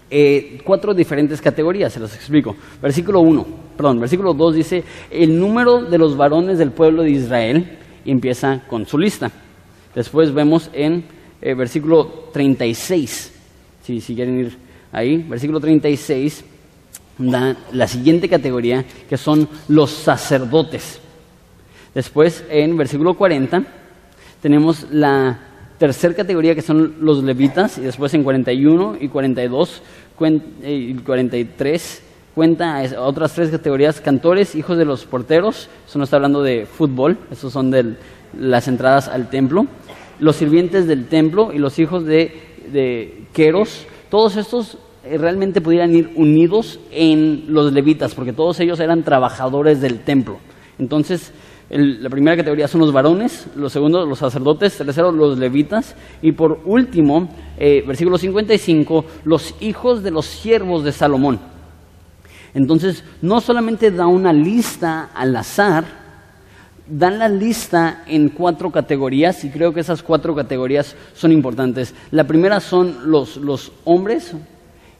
eh, 0.09 0.59
cuatro 0.63 0.93
diferentes 0.93 1.41
categorías, 1.41 1.93
se 1.93 1.99
los 1.99 2.13
explico. 2.15 2.55
Versículo 2.81 3.21
1, 3.21 3.45
perdón, 3.75 3.99
versículo 3.99 4.33
2 4.33 4.55
dice, 4.55 4.83
el 5.09 5.39
número 5.39 5.83
de 5.83 5.97
los 5.97 6.15
varones 6.15 6.57
del 6.57 6.71
pueblo 6.71 7.03
de 7.03 7.11
Israel 7.11 7.77
empieza 8.05 8.61
con 8.67 8.85
su 8.85 8.97
lista. 8.97 9.31
Después 9.93 10.33
vemos 10.33 10.69
en 10.73 11.03
eh, 11.41 11.53
versículo 11.53 12.29
36, 12.31 13.33
si, 13.81 14.01
si 14.01 14.15
quieren 14.15 14.39
ir 14.39 14.57
ahí, 14.91 15.17
versículo 15.17 15.59
36 15.59 16.45
da 17.17 17.55
la 17.71 17.87
siguiente 17.87 18.27
categoría, 18.27 18.83
que 19.07 19.17
son 19.17 19.47
los 19.67 19.91
sacerdotes. 19.91 20.99
Después, 21.93 22.43
en 22.49 22.75
versículo 22.75 23.13
40, 23.13 23.63
tenemos 24.41 24.85
la 24.91 25.54
tercera 25.77 26.13
categoría 26.13 26.55
que 26.55 26.61
son 26.61 26.95
los 27.01 27.23
levitas, 27.23 27.77
y 27.77 27.81
después 27.81 28.13
en 28.13 28.23
41 28.23 28.97
y 28.99 29.07
42 29.09 29.81
eh, 30.63 30.73
y 30.73 30.93
43 30.95 32.03
cuenta 32.33 32.79
a 32.79 33.01
otras 33.01 33.33
tres 33.33 33.49
categorías, 33.49 34.01
cantores, 34.01 34.55
hijos 34.55 34.77
de 34.77 34.85
los 34.85 35.05
porteros, 35.05 35.69
eso 35.87 35.97
no 35.97 36.03
está 36.03 36.17
hablando 36.17 36.43
de 36.43 36.65
fútbol, 36.65 37.17
esos 37.31 37.53
son 37.53 37.71
de 37.71 37.95
las 38.37 38.67
entradas 38.67 39.07
al 39.07 39.29
templo, 39.29 39.67
los 40.19 40.35
sirvientes 40.35 40.85
del 40.87 41.07
templo 41.07 41.53
y 41.53 41.59
los 41.59 41.79
hijos 41.79 42.05
de, 42.05 42.33
de 42.71 43.23
Queros, 43.33 43.87
todos 44.09 44.35
estos 44.35 44.77
eh, 45.05 45.17
realmente 45.17 45.61
pudieran 45.61 45.95
ir 45.95 46.11
unidos 46.15 46.79
en 46.91 47.45
los 47.47 47.71
levitas, 47.71 48.15
porque 48.15 48.33
todos 48.33 48.59
ellos 48.59 48.79
eran 48.79 49.03
trabajadores 49.03 49.79
del 49.79 49.99
templo. 49.99 50.39
Entonces, 50.77 51.31
el, 51.69 52.03
la 52.03 52.09
primera 52.09 52.37
categoría 52.37 52.67
son 52.67 52.81
los 52.81 52.93
varones, 52.93 53.47
los 53.55 53.73
segundos 53.73 54.07
los 54.07 54.19
sacerdotes, 54.19 54.77
tercero 54.77 55.11
los 55.11 55.37
levitas 55.37 55.95
y 56.21 56.31
por 56.31 56.61
último, 56.65 57.29
eh, 57.57 57.83
versículo 57.87 58.17
55, 58.17 59.05
los 59.23 59.55
hijos 59.59 60.03
de 60.03 60.11
los 60.11 60.25
siervos 60.25 60.83
de 60.83 60.91
Salomón. 60.91 61.39
Entonces, 62.53 63.03
no 63.21 63.41
solamente 63.41 63.91
da 63.91 64.07
una 64.07 64.31
lista 64.31 65.09
al 65.13 65.35
azar, 65.35 65.83
dan 66.87 67.19
la 67.19 67.27
lista 67.27 68.03
en 68.07 68.29
cuatro 68.29 68.71
categorías 68.71 69.43
y 69.43 69.49
creo 69.49 69.73
que 69.73 69.79
esas 69.79 70.03
cuatro 70.03 70.35
categorías 70.35 70.95
son 71.13 71.31
importantes. 71.31 71.93
La 72.11 72.25
primera 72.25 72.59
son 72.59 73.11
los, 73.11 73.37
los 73.37 73.71
hombres 73.83 74.33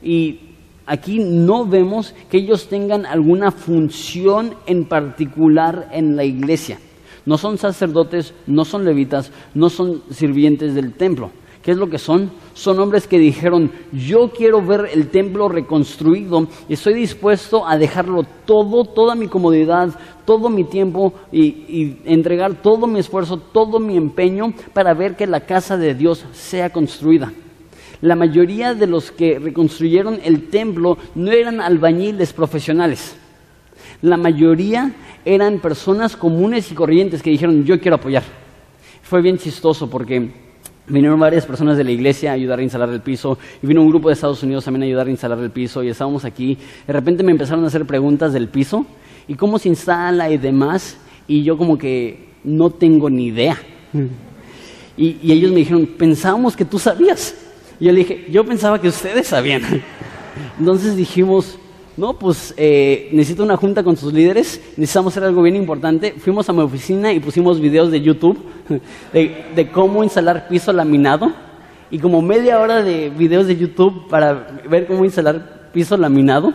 y 0.01 0.54
aquí 0.85 1.19
no 1.19 1.65
vemos 1.65 2.13
que 2.29 2.37
ellos 2.37 2.67
tengan 2.67 3.05
alguna 3.05 3.51
función 3.51 4.55
en 4.65 4.85
particular 4.85 5.89
en 5.91 6.15
la 6.15 6.23
iglesia. 6.23 6.79
No 7.25 7.37
son 7.37 7.57
sacerdotes, 7.57 8.33
no 8.45 8.65
son 8.65 8.85
levitas, 8.85 9.31
no 9.53 9.69
son 9.69 10.03
sirvientes 10.11 10.75
del 10.75 10.93
templo. 10.93 11.31
¿Qué 11.63 11.71
es 11.71 11.77
lo 11.77 11.89
que 11.89 11.97
son? 11.97 12.29
Son 12.53 12.79
hombres 12.79 13.07
que 13.07 13.17
dijeron, 13.17 13.71
yo 13.91 14.29
quiero 14.29 14.61
ver 14.61 14.87
el 14.93 15.09
templo 15.09 15.49
reconstruido 15.49 16.47
y 16.69 16.73
estoy 16.73 16.93
dispuesto 16.93 17.67
a 17.67 17.75
dejarlo 17.75 18.23
todo, 18.45 18.85
toda 18.85 19.15
mi 19.15 19.27
comodidad, 19.27 19.89
todo 20.25 20.49
mi 20.49 20.63
tiempo 20.63 21.13
y, 21.31 21.41
y, 21.43 22.01
entregar 22.05 22.61
todo 22.61 22.85
mi 22.85 22.99
esfuerzo, 22.99 23.37
todo 23.37 23.79
mi 23.79 23.97
empeño 23.97 24.53
para 24.73 24.93
ver 24.93 25.15
que 25.15 25.25
la 25.25 25.39
casa 25.39 25.75
de 25.75 25.95
Dios 25.95 26.23
sea 26.33 26.69
construida. 26.69 27.33
La 28.01 28.15
mayoría 28.15 28.73
de 28.73 28.87
los 28.87 29.11
que 29.11 29.39
reconstruyeron 29.39 30.19
el 30.23 30.47
templo 30.49 30.97
no 31.15 31.31
eran 31.31 31.61
albañiles 31.61 32.33
profesionales. 32.33 33.15
La 34.01 34.17
mayoría 34.17 34.93
eran 35.23 35.59
personas 35.59 36.15
comunes 36.15 36.71
y 36.71 36.75
corrientes 36.75 37.21
que 37.21 37.29
dijeron, 37.29 37.65
yo 37.65 37.79
quiero 37.79 37.95
apoyar. 37.95 38.23
Fue 39.01 39.21
bien 39.21 39.37
chistoso 39.37 39.89
porque 39.89 40.31
Vinieron 40.87 41.19
varias 41.19 41.47
personas 41.47 41.77
de 41.77 41.83
la 41.83 41.89
iglesia 41.89 42.29
a 42.29 42.33
ayudar 42.33 42.59
a 42.59 42.63
instalar 42.63 42.89
el 42.89 43.01
piso 43.01 43.39
y 43.61 43.65
vino 43.65 43.81
un 43.81 43.89
grupo 43.89 44.09
de 44.09 44.13
Estados 44.13 44.43
Unidos 44.43 44.65
también 44.65 44.83
a 44.83 44.85
ayudar 44.85 45.07
a 45.07 45.09
instalar 45.09 45.39
el 45.39 45.49
piso 45.49 45.81
y 45.81 45.89
estábamos 45.89 46.25
aquí. 46.25 46.59
De 46.85 46.93
repente 46.93 47.23
me 47.23 47.31
empezaron 47.31 47.63
a 47.63 47.67
hacer 47.67 47.85
preguntas 47.85 48.33
del 48.33 48.49
piso 48.49 48.85
y 49.27 49.33
cómo 49.33 49.57
se 49.57 49.69
instala 49.69 50.29
y 50.29 50.37
demás 50.37 50.97
y 51.27 51.41
yo 51.41 51.57
como 51.57 51.79
que 51.79 52.29
no 52.43 52.69
tengo 52.69 53.09
ni 53.09 53.27
idea. 53.27 53.57
Y, 54.97 55.17
y 55.23 55.33
ellos 55.33 55.51
me 55.51 55.57
dijeron, 55.57 55.87
pensábamos 55.97 56.55
que 56.55 56.63
tú 56.63 56.79
sabías. 56.79 57.35
Y 57.79 57.85
yo 57.85 57.91
le 57.91 57.99
dije, 57.99 58.27
yo 58.31 58.45
pensaba 58.45 58.79
que 58.79 58.87
ustedes 58.87 59.27
sabían. 59.27 59.61
Entonces 60.59 60.95
dijimos, 60.95 61.57
no, 61.97 62.19
pues 62.19 62.53
eh, 62.57 63.09
necesito 63.13 63.43
una 63.43 63.57
junta 63.57 63.83
con 63.83 63.95
sus 63.95 64.11
líderes, 64.11 64.61
necesitamos 64.75 65.13
hacer 65.13 65.23
algo 65.23 65.41
bien 65.41 65.55
importante. 65.55 66.13
Fuimos 66.17 66.47
a 66.49 66.53
mi 66.53 66.61
oficina 66.61 67.13
y 67.13 67.19
pusimos 67.19 67.59
videos 67.59 67.91
de 67.91 68.01
YouTube 68.01 68.37
de, 69.13 69.45
de 69.55 69.71
cómo 69.71 70.03
instalar 70.03 70.47
piso 70.47 70.73
laminado 70.73 71.31
y 71.89 71.99
como 71.99 72.21
media 72.21 72.59
hora 72.59 72.83
de 72.83 73.09
videos 73.09 73.47
de 73.47 73.55
YouTube 73.55 74.07
para 74.09 74.61
ver 74.69 74.87
cómo 74.87 75.05
instalar 75.05 75.69
piso 75.71 75.95
laminado. 75.95 76.53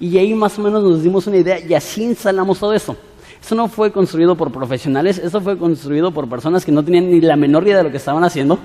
Y 0.00 0.18
ahí 0.18 0.34
más 0.34 0.58
o 0.58 0.62
menos 0.62 0.82
nos 0.82 1.02
dimos 1.02 1.26
una 1.26 1.36
idea 1.36 1.58
y 1.60 1.72
así 1.72 2.02
instalamos 2.02 2.58
todo 2.58 2.74
eso. 2.74 2.96
Eso 3.40 3.54
no 3.54 3.68
fue 3.68 3.92
construido 3.92 4.34
por 4.36 4.50
profesionales, 4.50 5.18
eso 5.18 5.40
fue 5.40 5.56
construido 5.58 6.10
por 6.10 6.28
personas 6.28 6.64
que 6.64 6.72
no 6.72 6.82
tenían 6.82 7.10
ni 7.10 7.20
la 7.20 7.36
menor 7.36 7.64
idea 7.64 7.78
de 7.78 7.84
lo 7.84 7.90
que 7.90 7.98
estaban 7.98 8.24
haciendo. 8.24 8.58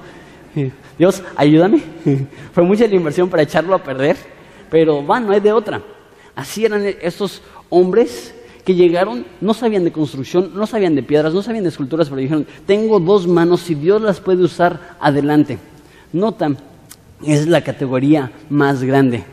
Dios, 0.97 1.23
ayúdame. 1.35 1.81
Fue 2.53 2.63
mucha 2.63 2.88
la 2.88 2.95
inversión 2.95 3.29
para 3.29 3.43
echarlo 3.43 3.73
a 3.75 3.83
perder, 3.83 4.17
pero 4.69 5.05
va, 5.05 5.19
no 5.19 5.31
hay 5.31 5.39
de 5.39 5.51
otra. 5.51 5.81
Así 6.35 6.65
eran 6.65 6.85
estos 7.01 7.41
hombres 7.69 8.33
que 8.63 8.75
llegaron, 8.75 9.25
no 9.41 9.53
sabían 9.53 9.83
de 9.83 9.91
construcción, 9.91 10.51
no 10.53 10.67
sabían 10.67 10.95
de 10.95 11.03
piedras, 11.03 11.33
no 11.33 11.41
sabían 11.41 11.63
de 11.63 11.69
esculturas, 11.69 12.07
pero 12.09 12.21
dijeron, 12.21 12.45
tengo 12.65 12.99
dos 12.99 13.27
manos, 13.27 13.62
si 13.62 13.75
Dios 13.75 14.01
las 14.01 14.19
puede 14.19 14.43
usar, 14.43 14.95
adelante. 14.99 15.57
Nota, 16.13 16.51
es 17.25 17.47
la 17.47 17.62
categoría 17.62 18.31
más 18.49 18.83
grande. 18.83 19.23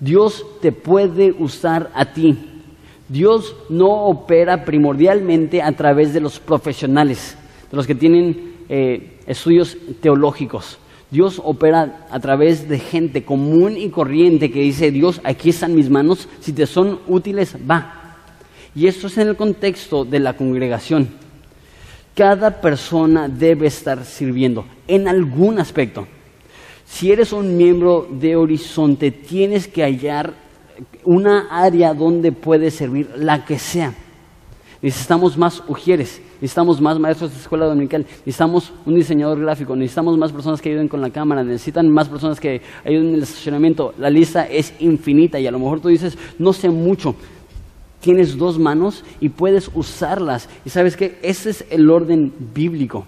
Dios 0.00 0.44
te 0.60 0.72
puede 0.72 1.32
usar 1.32 1.90
a 1.94 2.12
ti. 2.12 2.36
Dios 3.08 3.56
no 3.68 3.88
opera 4.04 4.64
primordialmente 4.64 5.62
a 5.62 5.72
través 5.72 6.12
de 6.12 6.20
los 6.20 6.38
profesionales, 6.38 7.36
de 7.70 7.76
los 7.76 7.86
que 7.86 7.94
tienen 7.94 8.54
eh, 8.68 9.17
estudios 9.28 9.76
teológicos. 10.00 10.78
Dios 11.10 11.40
opera 11.42 12.06
a 12.10 12.18
través 12.18 12.68
de 12.68 12.78
gente 12.78 13.24
común 13.24 13.76
y 13.76 13.88
corriente 13.90 14.50
que 14.50 14.60
dice, 14.60 14.90
Dios, 14.90 15.20
aquí 15.24 15.50
están 15.50 15.74
mis 15.74 15.88
manos, 15.88 16.28
si 16.40 16.52
te 16.52 16.66
son 16.66 16.98
útiles, 17.06 17.56
va. 17.70 18.16
Y 18.74 18.86
esto 18.86 19.06
es 19.06 19.16
en 19.18 19.28
el 19.28 19.36
contexto 19.36 20.04
de 20.04 20.18
la 20.18 20.34
congregación. 20.34 21.08
Cada 22.14 22.60
persona 22.60 23.28
debe 23.28 23.68
estar 23.68 24.04
sirviendo 24.04 24.66
en 24.86 25.08
algún 25.08 25.60
aspecto. 25.60 26.06
Si 26.84 27.12
eres 27.12 27.32
un 27.32 27.56
miembro 27.56 28.08
de 28.10 28.34
Horizonte, 28.34 29.10
tienes 29.10 29.68
que 29.68 29.82
hallar 29.82 30.34
una 31.04 31.48
área 31.50 31.94
donde 31.94 32.32
puedes 32.32 32.74
servir, 32.74 33.10
la 33.16 33.44
que 33.44 33.58
sea. 33.58 33.94
Necesitamos 34.80 35.36
más 35.36 35.62
ujieres, 35.66 36.20
necesitamos 36.34 36.80
más 36.80 36.98
maestros 37.00 37.32
de 37.32 37.40
escuela 37.40 37.66
dominical, 37.66 38.06
necesitamos 38.18 38.72
un 38.86 38.94
diseñador 38.94 39.40
gráfico, 39.40 39.74
necesitamos 39.74 40.16
más 40.16 40.30
personas 40.30 40.62
que 40.62 40.68
ayuden 40.68 40.86
con 40.86 41.00
la 41.00 41.10
cámara, 41.10 41.42
necesitan 41.42 41.88
más 41.88 42.08
personas 42.08 42.38
que 42.38 42.62
ayuden 42.84 43.08
en 43.08 43.14
el 43.14 43.22
estacionamiento. 43.24 43.92
La 43.98 44.08
lista 44.08 44.46
es 44.46 44.72
infinita 44.78 45.40
y 45.40 45.48
a 45.48 45.50
lo 45.50 45.58
mejor 45.58 45.80
tú 45.80 45.88
dices, 45.88 46.16
no 46.38 46.52
sé 46.52 46.70
mucho. 46.70 47.16
Tienes 48.00 48.38
dos 48.38 48.60
manos 48.60 49.04
y 49.20 49.30
puedes 49.30 49.68
usarlas. 49.74 50.48
Y 50.64 50.70
sabes 50.70 50.96
que 50.96 51.18
ese 51.22 51.50
es 51.50 51.64
el 51.70 51.90
orden 51.90 52.32
bíblico 52.54 53.04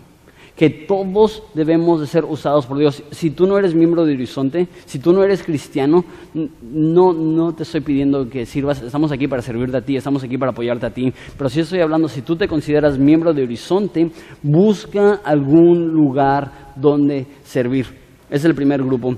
que 0.60 0.68
todos 0.68 1.42
debemos 1.54 2.02
de 2.02 2.06
ser 2.06 2.26
usados 2.26 2.66
por 2.66 2.76
Dios. 2.76 3.02
Si 3.12 3.30
tú 3.30 3.46
no 3.46 3.56
eres 3.56 3.74
miembro 3.74 4.04
de 4.04 4.12
Horizonte, 4.12 4.68
si 4.84 4.98
tú 4.98 5.14
no 5.14 5.24
eres 5.24 5.42
cristiano, 5.42 6.04
no, 6.34 7.14
no 7.14 7.54
te 7.54 7.62
estoy 7.62 7.80
pidiendo 7.80 8.28
que 8.28 8.44
sirvas, 8.44 8.82
estamos 8.82 9.10
aquí 9.10 9.26
para 9.26 9.40
servirte 9.40 9.78
a 9.78 9.80
ti, 9.80 9.96
estamos 9.96 10.22
aquí 10.22 10.36
para 10.36 10.52
apoyarte 10.52 10.84
a 10.84 10.90
ti, 10.90 11.14
pero 11.38 11.48
si 11.48 11.60
estoy 11.60 11.80
hablando, 11.80 12.08
si 12.08 12.20
tú 12.20 12.36
te 12.36 12.46
consideras 12.46 12.98
miembro 12.98 13.32
de 13.32 13.42
Horizonte, 13.42 14.10
busca 14.42 15.20
algún 15.24 15.94
lugar 15.94 16.74
donde 16.76 17.26
servir. 17.42 17.86
Es 18.28 18.44
el 18.44 18.54
primer 18.54 18.82
grupo. 18.82 19.14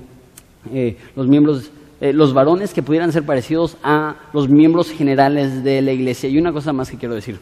Eh, 0.73 0.95
los 1.13 1.27
miembros 1.27 1.73
eh, 1.99 2.13
los 2.13 2.33
varones 2.33 2.73
que 2.73 2.83
pudieran 2.83 3.11
ser 3.11 3.25
parecidos 3.25 3.75
a 3.83 4.15
los 4.31 4.47
miembros 4.47 4.91
generales 4.91 5.61
de 5.61 5.81
la 5.81 5.91
iglesia. 5.91 6.29
Y 6.29 6.37
una 6.37 6.53
cosa 6.53 6.71
más 6.71 6.89
que 6.89 6.97
quiero 6.97 7.15
decir 7.15 7.37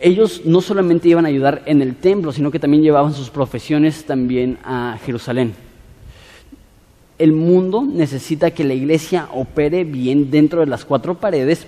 ellos 0.00 0.42
no 0.44 0.60
solamente 0.60 1.08
iban 1.08 1.24
a 1.24 1.28
ayudar 1.28 1.62
en 1.66 1.82
el 1.82 1.96
templo, 1.96 2.32
sino 2.32 2.50
que 2.50 2.58
también 2.58 2.82
llevaban 2.82 3.14
sus 3.14 3.30
profesiones 3.30 4.04
también 4.04 4.58
a 4.64 4.98
Jerusalén. 5.04 5.54
El 7.18 7.32
mundo 7.32 7.84
necesita 7.84 8.52
que 8.52 8.64
la 8.64 8.74
iglesia 8.74 9.28
opere 9.32 9.84
bien 9.84 10.30
dentro 10.30 10.60
de 10.60 10.66
las 10.66 10.84
cuatro 10.84 11.16
paredes, 11.16 11.66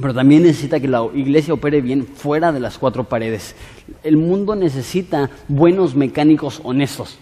pero 0.00 0.14
también 0.14 0.42
necesita 0.42 0.80
que 0.80 0.88
la 0.88 1.06
iglesia 1.14 1.52
opere 1.52 1.82
bien 1.82 2.06
fuera 2.06 2.52
de 2.52 2.60
las 2.60 2.78
cuatro 2.78 3.04
paredes. 3.04 3.54
El 4.02 4.16
mundo 4.16 4.54
necesita 4.54 5.28
buenos 5.48 5.94
mecánicos 5.94 6.60
honestos. 6.64 7.18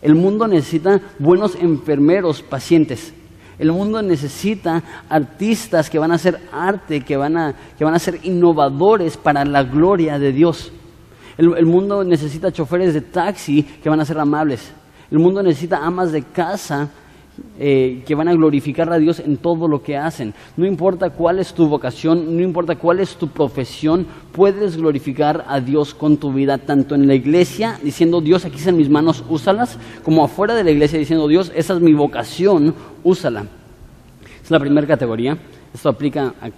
El 0.00 0.14
mundo 0.14 0.48
necesita 0.48 1.02
buenos 1.18 1.56
enfermeros 1.56 2.40
pacientes. 2.40 3.12
El 3.60 3.72
mundo 3.72 4.00
necesita 4.00 4.82
artistas 5.10 5.90
que 5.90 5.98
van 5.98 6.12
a 6.12 6.14
hacer 6.14 6.40
arte, 6.50 7.02
que 7.02 7.18
van 7.18 7.36
a, 7.36 7.54
que 7.76 7.84
van 7.84 7.92
a 7.92 7.98
ser 7.98 8.18
innovadores 8.22 9.18
para 9.18 9.44
la 9.44 9.64
gloria 9.64 10.18
de 10.18 10.32
Dios. 10.32 10.72
El, 11.36 11.66
mundo 11.66 12.02
necesita 12.02 12.50
choferes 12.50 12.94
de 12.94 13.02
taxi 13.02 13.62
que 13.62 13.90
van 13.90 14.00
a 14.00 14.06
ser 14.06 14.18
amables. 14.18 14.72
El 15.10 15.18
mundo 15.18 15.42
necesita 15.42 15.84
amas 15.84 16.10
de 16.10 16.22
casa 16.22 16.88
eh, 17.58 18.02
que 18.06 18.14
van 18.14 18.28
a 18.28 18.32
glorificar 18.32 18.92
a 18.92 18.98
Dios 18.98 19.20
en 19.20 19.36
todo 19.36 19.68
lo 19.68 19.82
que 19.82 19.96
hacen. 19.96 20.34
No 20.56 20.66
importa 20.66 21.10
cuál 21.10 21.38
es 21.38 21.52
tu 21.52 21.68
vocación, 21.68 22.36
no 22.36 22.42
importa 22.42 22.76
cuál 22.76 23.00
es 23.00 23.16
tu 23.16 23.28
profesión, 23.28 24.06
puedes 24.32 24.76
glorificar 24.76 25.44
a 25.46 25.60
Dios 25.60 25.94
con 25.94 26.16
tu 26.16 26.32
vida, 26.32 26.58
tanto 26.58 26.94
en 26.94 27.06
la 27.06 27.14
iglesia 27.14 27.78
diciendo 27.82 28.20
Dios 28.20 28.44
aquí 28.44 28.56
están 28.56 28.76
mis 28.76 28.88
manos, 28.88 29.24
úsalas, 29.28 29.78
como 30.04 30.24
afuera 30.24 30.54
de 30.54 30.64
la 30.64 30.70
iglesia 30.70 30.98
diciendo 30.98 31.28
Dios, 31.28 31.52
esa 31.54 31.74
es 31.74 31.80
mi 31.80 31.92
vocación, 31.92 32.74
úsala. 33.04 33.44
Es 34.42 34.50
la 34.50 34.58
primera 34.58 34.86
categoría. 34.86 35.36
Esto 35.72 35.88
aplica 35.88 36.34
a 36.40 36.50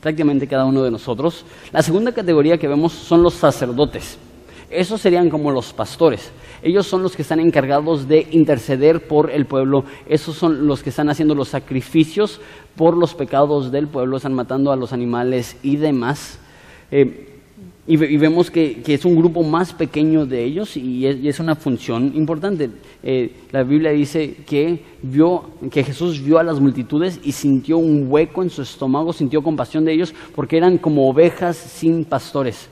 prácticamente 0.00 0.46
cada 0.46 0.64
uno 0.64 0.82
de 0.82 0.90
nosotros. 0.90 1.44
La 1.72 1.82
segunda 1.82 2.12
categoría 2.12 2.58
que 2.58 2.68
vemos 2.68 2.92
son 2.92 3.22
los 3.22 3.34
sacerdotes. 3.34 4.18
Esos 4.70 5.00
serían 5.00 5.28
como 5.28 5.50
los 5.50 5.72
pastores. 5.72 6.30
Ellos 6.62 6.86
son 6.86 7.02
los 7.02 7.16
que 7.16 7.22
están 7.22 7.40
encargados 7.40 8.06
de 8.06 8.28
interceder 8.30 9.06
por 9.06 9.30
el 9.30 9.46
pueblo. 9.46 9.84
Esos 10.08 10.36
son 10.36 10.66
los 10.66 10.82
que 10.82 10.90
están 10.90 11.08
haciendo 11.08 11.34
los 11.34 11.48
sacrificios 11.48 12.40
por 12.76 12.96
los 12.96 13.14
pecados 13.14 13.72
del 13.72 13.88
pueblo. 13.88 14.16
Están 14.16 14.34
matando 14.34 14.70
a 14.70 14.76
los 14.76 14.92
animales 14.92 15.56
y 15.62 15.76
demás. 15.76 16.38
Eh, 16.92 17.26
y, 17.86 17.96
vemos 17.96 18.52
que, 18.52 18.82
es 18.86 19.04
un 19.04 19.16
grupo 19.16 19.42
más 19.42 19.72
pequeño 19.72 20.24
de 20.24 20.44
ellos 20.44 20.76
y 20.76 21.06
es, 21.06 21.40
una 21.40 21.56
función 21.56 22.12
importante. 22.14 22.70
Eh, 23.02 23.32
la 23.50 23.64
Biblia 23.64 23.90
dice 23.90 24.36
que, 24.46 24.84
vio, 25.02 25.50
que 25.72 25.82
Jesús 25.82 26.22
vio 26.22 26.38
a 26.38 26.44
las 26.44 26.60
multitudes 26.60 27.18
y 27.24 27.32
sintió 27.32 27.78
un 27.78 28.06
hueco 28.08 28.44
en 28.44 28.50
su 28.50 28.62
estómago, 28.62 29.12
sintió 29.12 29.42
compasión 29.42 29.84
de 29.84 29.94
ellos 29.94 30.14
porque 30.36 30.56
eran 30.56 30.78
como 30.78 31.08
ovejas 31.08 31.56
sin 31.56 32.04
pastores. 32.04 32.68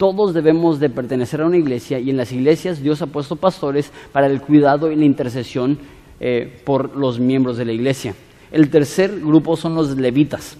Todos 0.00 0.32
debemos 0.32 0.80
de 0.80 0.88
pertenecer 0.88 1.42
a 1.42 1.46
una 1.46 1.58
iglesia 1.58 1.98
y 1.98 2.08
en 2.08 2.16
las 2.16 2.32
iglesias 2.32 2.80
Dios 2.82 3.02
ha 3.02 3.08
puesto 3.08 3.36
pastores 3.36 3.92
para 4.12 4.28
el 4.28 4.40
cuidado 4.40 4.90
y 4.90 4.96
la 4.96 5.04
intercesión 5.04 5.78
eh, 6.20 6.62
por 6.64 6.96
los 6.96 7.20
miembros 7.20 7.58
de 7.58 7.66
la 7.66 7.72
iglesia. 7.72 8.14
El 8.50 8.70
tercer 8.70 9.20
grupo 9.20 9.58
son 9.58 9.74
los 9.74 9.94
levitas. 9.98 10.56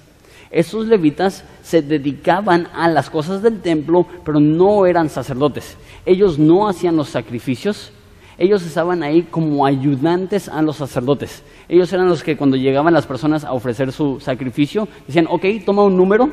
Esos 0.50 0.86
levitas 0.88 1.42
se 1.62 1.80
dedicaban 1.80 2.68
a 2.74 2.86
las 2.88 3.08
cosas 3.08 3.40
del 3.40 3.62
templo, 3.62 4.06
pero 4.26 4.40
no 4.40 4.84
eran 4.84 5.08
sacerdotes. 5.08 5.78
Ellos 6.04 6.38
no 6.38 6.68
hacían 6.68 6.96
los 6.96 7.08
sacrificios, 7.08 7.92
ellos 8.36 8.62
estaban 8.66 9.02
ahí 9.02 9.22
como 9.22 9.64
ayudantes 9.64 10.50
a 10.50 10.60
los 10.60 10.76
sacerdotes. 10.76 11.42
Ellos 11.66 11.90
eran 11.94 12.10
los 12.10 12.22
que 12.22 12.36
cuando 12.36 12.58
llegaban 12.58 12.92
las 12.92 13.06
personas 13.06 13.44
a 13.44 13.54
ofrecer 13.54 13.90
su 13.90 14.20
sacrificio, 14.20 14.86
decían, 15.06 15.28
ok, 15.30 15.46
toma 15.64 15.84
un 15.84 15.96
número, 15.96 16.28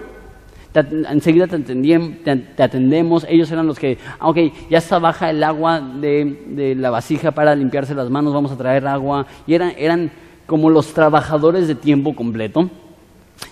enseguida 0.79 1.47
te, 1.47 2.63
atendemos. 2.63 3.25
Ellos 3.29 3.51
eran 3.51 3.67
los 3.67 3.79
que, 3.79 3.97
ah, 4.19 4.29
ok, 4.29 4.37
ya 4.69 4.77
está 4.77 4.99
baja 4.99 5.29
el 5.29 5.43
agua 5.43 5.79
de, 5.79 6.43
de, 6.47 6.75
la 6.75 6.89
vasija 6.89 7.31
para 7.31 7.55
limpiarse 7.55 7.95
las 7.95 8.09
manos, 8.09 8.33
vamos 8.33 8.51
a 8.51 8.57
traer 8.57 8.87
agua. 8.87 9.25
Y 9.45 9.53
eran, 9.53 9.73
eran 9.77 10.11
como 10.45 10.69
los 10.69 10.93
trabajadores 10.93 11.67
de 11.67 11.75
tiempo 11.75 12.15
completo. 12.15 12.69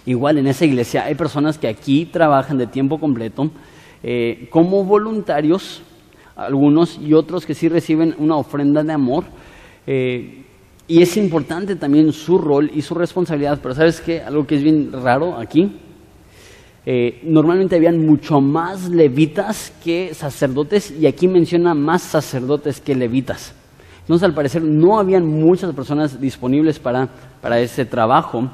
Igual 0.06 0.38
en 0.38 0.48
esa 0.48 0.66
iglesia 0.66 1.06
hay 1.06 1.16
personas 1.16 1.58
que 1.58 1.68
aquí 1.68 2.06
trabajan 2.06 2.58
de 2.58 2.68
tiempo 2.68 3.00
completo 3.00 3.52
eh, 4.08 4.48
como 4.52 4.84
voluntarios, 4.84 5.82
algunos 6.36 7.00
y 7.00 7.14
otros 7.14 7.46
que 7.46 7.56
sí 7.56 7.70
reciben 7.70 8.14
una 8.20 8.36
ofrenda 8.36 8.84
de 8.84 8.94
amor. 8.94 9.24
Eh, 9.88 10.44
y 10.88 11.02
es 11.02 11.18
importante 11.18 11.76
también 11.76 12.14
su 12.14 12.38
rol 12.38 12.70
y 12.72 12.84
su 12.84 12.94
responsabilidad, 12.94 13.60
pero 13.64 13.74
¿sabes 13.74 14.00
qué? 14.02 14.22
Algo 14.22 14.46
que 14.46 14.58
es 14.58 14.64
bien 14.64 14.92
raro 14.92 15.38
aquí. 15.38 15.72
Eh, 16.86 17.22
normalmente 17.24 17.76
habían 17.76 18.06
mucho 18.06 18.42
más 18.42 18.90
levitas 18.90 19.74
que 19.84 20.14
sacerdotes 20.14 20.92
y 20.92 21.08
aquí 21.08 21.28
menciona 21.28 21.74
más 21.74 22.02
sacerdotes 22.04 22.80
que 22.80 22.96
levitas. 22.96 23.54
Entonces 24.02 24.24
al 24.24 24.36
parecer 24.36 24.62
no 24.62 25.00
habían 25.00 25.26
muchas 25.26 25.74
personas 25.74 26.22
disponibles 26.22 26.78
para, 26.78 27.10
para 27.42 27.60
ese 27.60 27.86
trabajo. 27.86 28.50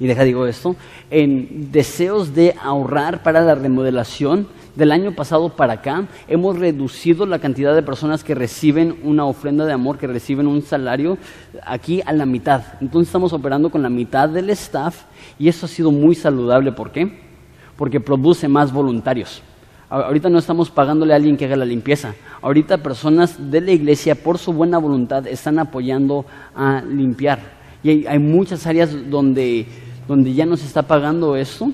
Y 0.00 0.06
deja 0.06 0.22
digo 0.22 0.46
esto, 0.46 0.76
en 1.10 1.72
deseos 1.72 2.34
de 2.34 2.54
ahorrar 2.62 3.22
para 3.22 3.40
la 3.40 3.54
remodelación, 3.54 4.46
del 4.78 4.92
año 4.92 5.12
pasado 5.12 5.48
para 5.48 5.72
acá 5.72 6.06
hemos 6.28 6.56
reducido 6.56 7.26
la 7.26 7.40
cantidad 7.40 7.74
de 7.74 7.82
personas 7.82 8.22
que 8.22 8.36
reciben 8.36 9.00
una 9.02 9.24
ofrenda 9.24 9.66
de 9.66 9.72
amor, 9.72 9.98
que 9.98 10.06
reciben 10.06 10.46
un 10.46 10.62
salario, 10.62 11.18
aquí 11.66 12.00
a 12.06 12.12
la 12.12 12.24
mitad. 12.24 12.62
Entonces 12.80 13.08
estamos 13.08 13.32
operando 13.32 13.70
con 13.70 13.82
la 13.82 13.90
mitad 13.90 14.28
del 14.28 14.50
staff 14.50 15.02
y 15.36 15.48
eso 15.48 15.66
ha 15.66 15.68
sido 15.68 15.90
muy 15.90 16.14
saludable. 16.14 16.70
¿Por 16.70 16.92
qué? 16.92 17.27
Porque 17.78 18.00
produce 18.00 18.46
más 18.46 18.72
voluntarios. 18.72 19.42
Ahorita 19.88 20.28
no 20.28 20.38
estamos 20.38 20.70
pagándole 20.70 21.14
a 21.14 21.16
alguien 21.16 21.38
que 21.38 21.46
haga 21.46 21.56
la 21.56 21.64
limpieza. 21.64 22.14
Ahorita 22.42 22.82
personas 22.82 23.50
de 23.50 23.62
la 23.62 23.72
iglesia, 23.72 24.14
por 24.14 24.36
su 24.36 24.52
buena 24.52 24.76
voluntad, 24.76 25.26
están 25.26 25.58
apoyando 25.58 26.26
a 26.54 26.82
limpiar. 26.82 27.38
Y 27.82 28.06
hay, 28.06 28.18
muchas 28.18 28.66
áreas 28.66 28.90
donde, 29.08 29.66
donde 30.06 30.34
ya 30.34 30.44
no 30.44 30.58
se 30.58 30.66
está 30.66 30.82
pagando 30.82 31.36
esto. 31.36 31.72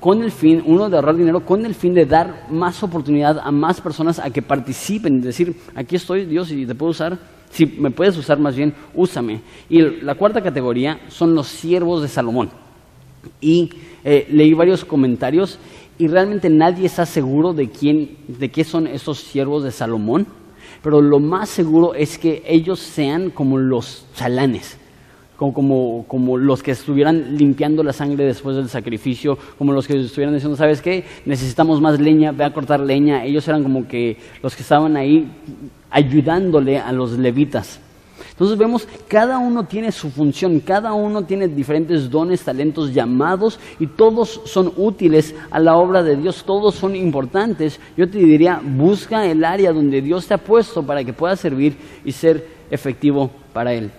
Con 0.00 0.22
el 0.22 0.30
fin, 0.30 0.62
uno 0.64 0.88
de 0.88 0.96
ahorrar 0.96 1.16
dinero, 1.16 1.44
con 1.44 1.66
el 1.66 1.74
fin 1.74 1.92
de 1.92 2.06
dar 2.06 2.46
más 2.50 2.82
oportunidad 2.82 3.40
a 3.42 3.50
más 3.50 3.80
personas 3.80 4.18
a 4.18 4.30
que 4.30 4.40
participen, 4.40 5.20
decir, 5.20 5.54
aquí 5.74 5.96
estoy 5.96 6.24
Dios 6.24 6.50
y 6.52 6.64
te 6.64 6.74
puedo 6.74 6.90
usar, 6.90 7.18
si 7.50 7.66
me 7.66 7.90
puedes 7.90 8.16
usar 8.16 8.38
más 8.38 8.54
bien, 8.54 8.74
úsame. 8.94 9.40
Y 9.68 9.82
la 10.02 10.14
cuarta 10.14 10.42
categoría 10.42 11.00
son 11.08 11.34
los 11.34 11.48
siervos 11.48 12.00
de 12.00 12.08
Salomón. 12.08 12.67
Y 13.40 13.70
eh, 14.04 14.26
leí 14.30 14.54
varios 14.54 14.84
comentarios 14.84 15.58
y 15.98 16.08
realmente 16.08 16.48
nadie 16.48 16.86
está 16.86 17.06
seguro 17.06 17.52
de 17.52 17.68
quién, 17.68 18.16
de 18.28 18.50
qué 18.50 18.64
son 18.64 18.86
esos 18.86 19.18
siervos 19.18 19.64
de 19.64 19.72
Salomón, 19.72 20.26
pero 20.82 21.00
lo 21.00 21.18
más 21.18 21.48
seguro 21.48 21.94
es 21.94 22.18
que 22.18 22.42
ellos 22.46 22.78
sean 22.78 23.30
como 23.30 23.58
los 23.58 24.06
chalanes 24.14 24.78
como, 25.38 26.04
como, 26.08 26.36
los 26.36 26.64
que 26.64 26.72
estuvieran 26.72 27.36
limpiando 27.36 27.84
la 27.84 27.92
sangre 27.92 28.24
después 28.24 28.56
del 28.56 28.68
sacrificio, 28.68 29.38
como 29.56 29.72
los 29.72 29.86
que 29.86 29.96
estuvieran 30.00 30.34
diciendo, 30.34 30.56
¿sabes 30.56 30.82
qué? 30.82 31.04
Necesitamos 31.26 31.80
más 31.80 32.00
leña, 32.00 32.32
ve 32.32 32.42
a 32.42 32.52
cortar 32.52 32.80
leña. 32.80 33.24
Ellos 33.24 33.46
eran 33.46 33.62
como 33.62 33.86
que 33.86 34.16
los 34.42 34.56
que 34.56 34.62
estaban 34.62 34.96
ahí 34.96 35.30
ayudándole 35.90 36.80
a 36.80 36.90
los 36.90 37.12
levitas. 37.12 37.80
Entonces 38.30 38.58
vemos, 38.58 38.88
cada 39.08 39.38
uno 39.38 39.64
tiene 39.64 39.92
su 39.92 40.10
función, 40.10 40.60
cada 40.60 40.92
uno 40.92 41.24
tiene 41.24 41.48
diferentes 41.48 42.10
dones, 42.10 42.42
talentos 42.42 42.92
llamados 42.92 43.58
y 43.78 43.86
todos 43.86 44.40
son 44.44 44.72
útiles 44.76 45.34
a 45.50 45.58
la 45.58 45.76
obra 45.76 46.02
de 46.02 46.16
Dios, 46.16 46.44
todos 46.44 46.74
son 46.74 46.96
importantes. 46.96 47.80
Yo 47.96 48.08
te 48.08 48.18
diría, 48.18 48.60
busca 48.62 49.26
el 49.26 49.44
área 49.44 49.72
donde 49.72 50.02
Dios 50.02 50.26
te 50.26 50.34
ha 50.34 50.38
puesto 50.38 50.82
para 50.82 51.04
que 51.04 51.12
puedas 51.12 51.40
servir 51.40 51.76
y 52.04 52.12
ser 52.12 52.46
efectivo 52.70 53.30
para 53.52 53.72
Él. 53.72 53.90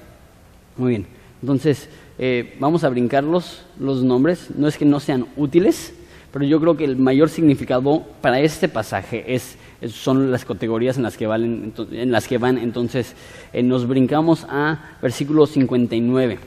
Muy 0.77 0.89
bien. 0.91 1.07
Entonces, 1.41 1.89
eh, 2.17 2.55
vamos 2.59 2.83
a 2.83 2.89
brincar 2.89 3.23
los, 3.23 3.63
nombres. 3.77 4.49
No 4.55 4.67
es 4.67 4.77
que 4.77 4.85
no 4.85 4.99
sean 4.99 5.25
útiles, 5.37 5.93
pero 6.33 6.43
yo 6.45 6.59
creo 6.59 6.75
que 6.75 6.83
el 6.83 6.97
mayor 6.97 7.29
significado 7.29 8.03
para 8.21 8.41
este 8.41 8.67
pasaje 8.67 9.23
es, 9.33 9.57
son 9.87 10.31
las 10.31 10.45
categorías 10.45 10.97
en 10.97 11.03
las 11.03 11.15
que, 11.15 11.27
valen, 11.27 11.73
en 11.91 12.11
las 12.11 12.27
que 12.27 12.37
van. 12.37 12.57
Entonces, 12.57 13.15
eh, 13.53 13.63
nos 13.63 13.87
brincamos 13.87 14.45
a 14.49 14.97
versículo 15.01 15.45
59. 15.45 16.39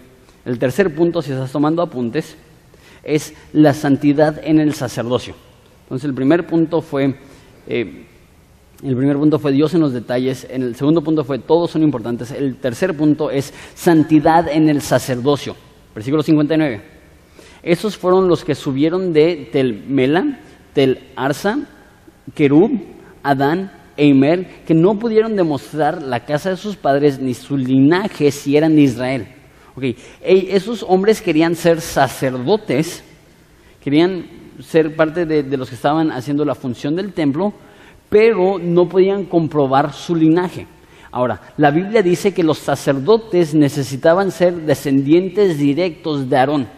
El 0.45 0.59
tercer 0.59 0.95
punto, 0.95 1.23
si 1.23 1.33
estás 1.33 1.53
tomando 1.53 1.83
apuntes, 1.83 2.37
es 3.03 3.35
la 3.53 3.75
santidad 3.75 4.40
en 4.45 4.61
el 4.61 4.75
sacerdocio. 4.75 5.35
Entonces, 5.85 6.09
el 6.09 6.14
primer 6.14 6.47
punto 6.47 6.83
fue 6.83 7.16
eh, 7.66 8.07
el 8.83 8.97
primer 8.97 9.16
punto 9.16 9.38
fue 9.38 9.53
Dios 9.53 9.75
en 9.75 9.81
los 9.81 9.92
detalles. 9.92 10.45
el 10.51 10.75
segundo 10.75 11.03
punto 11.03 11.23
fue 11.23 11.38
todos 11.38 11.71
son 11.71 11.85
importantes. 11.85 12.33
El 12.33 12.57
tercer 12.57 12.97
punto 12.97 13.31
es 13.31 13.55
santidad 13.75 14.49
en 14.49 14.68
el 14.68 14.83
sacerdocio. 14.83 15.55
Versículo 15.95 16.23
59. 16.25 16.83
Esos 17.62 17.97
fueron 17.97 18.27
los 18.27 18.45
que 18.45 18.57
subieron 18.57 19.12
de 19.12 19.49
Tel 19.53 19.85
Mela, 19.87 20.40
Tel 20.75 21.11
Arsa, 21.14 21.61
Kerub, 22.35 22.73
Adán 23.22 23.72
e 23.96 24.06
Imer, 24.06 24.64
que 24.64 24.74
no 24.74 24.98
pudieron 24.98 25.37
demostrar 25.37 26.02
la 26.02 26.24
casa 26.24 26.50
de 26.50 26.56
sus 26.56 26.76
padres 26.76 27.18
ni 27.18 27.35
su 27.35 27.56
linaje 27.56 28.30
si 28.30 28.56
eran 28.56 28.74
de 28.74 28.82
Israel. 28.82 29.26
Okay. 29.74 29.96
Esos 30.22 30.85
hombres 30.87 31.22
querían 31.22 31.54
ser 31.54 31.80
sacerdotes, 31.80 33.02
querían 33.82 34.26
ser 34.61 34.94
parte 34.94 35.24
de 35.24 35.56
los 35.56 35.68
que 35.68 35.74
estaban 35.74 36.11
haciendo 36.11 36.44
la 36.44 36.54
función 36.54 36.94
del 36.94 37.12
templo, 37.12 37.52
pero 38.08 38.58
no 38.58 38.88
podían 38.88 39.24
comprobar 39.24 39.92
su 39.92 40.14
linaje. 40.14 40.66
Ahora, 41.11 41.40
la 41.58 41.70
Biblia 41.70 42.02
dice 42.02 42.32
que 42.32 42.42
los 42.42 42.58
sacerdotes 42.58 43.54
necesitaban 43.54 44.30
ser 44.30 44.54
descendientes 44.54 45.58
directos 45.58 46.28
de 46.28 46.37
Aarón. 46.37 46.68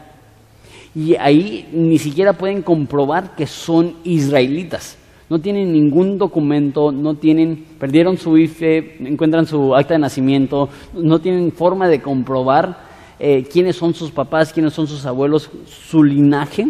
Y 0.93 1.15
ahí 1.15 1.69
ni 1.73 1.99
siquiera 1.99 2.33
pueden 2.33 2.63
comprobar 2.63 3.37
que 3.37 3.47
son 3.47 3.95
israelitas. 4.03 4.97
No 5.35 5.41
tienen 5.41 5.73
ningún 5.73 6.17
documento, 6.17 6.93
no 6.93 7.17
tienen, 7.17 7.65
perdieron 7.81 8.17
su 8.17 8.39
IFE, 8.39 8.99
encuentran 9.01 9.47
su 9.47 9.75
acta 9.75 9.95
de 9.95 9.99
nacimiento, 9.99 10.69
no 10.93 11.19
tienen 11.19 11.51
forma 11.51 11.89
de 11.89 12.01
comprobar 12.01 12.79
eh, 13.19 13.43
quiénes 13.43 13.75
son 13.75 13.95
sus 13.95 14.13
papás, 14.13 14.53
quiénes 14.53 14.75
son 14.75 14.87
sus 14.87 15.05
abuelos, 15.05 15.51
su 15.67 16.05
linaje. 16.05 16.69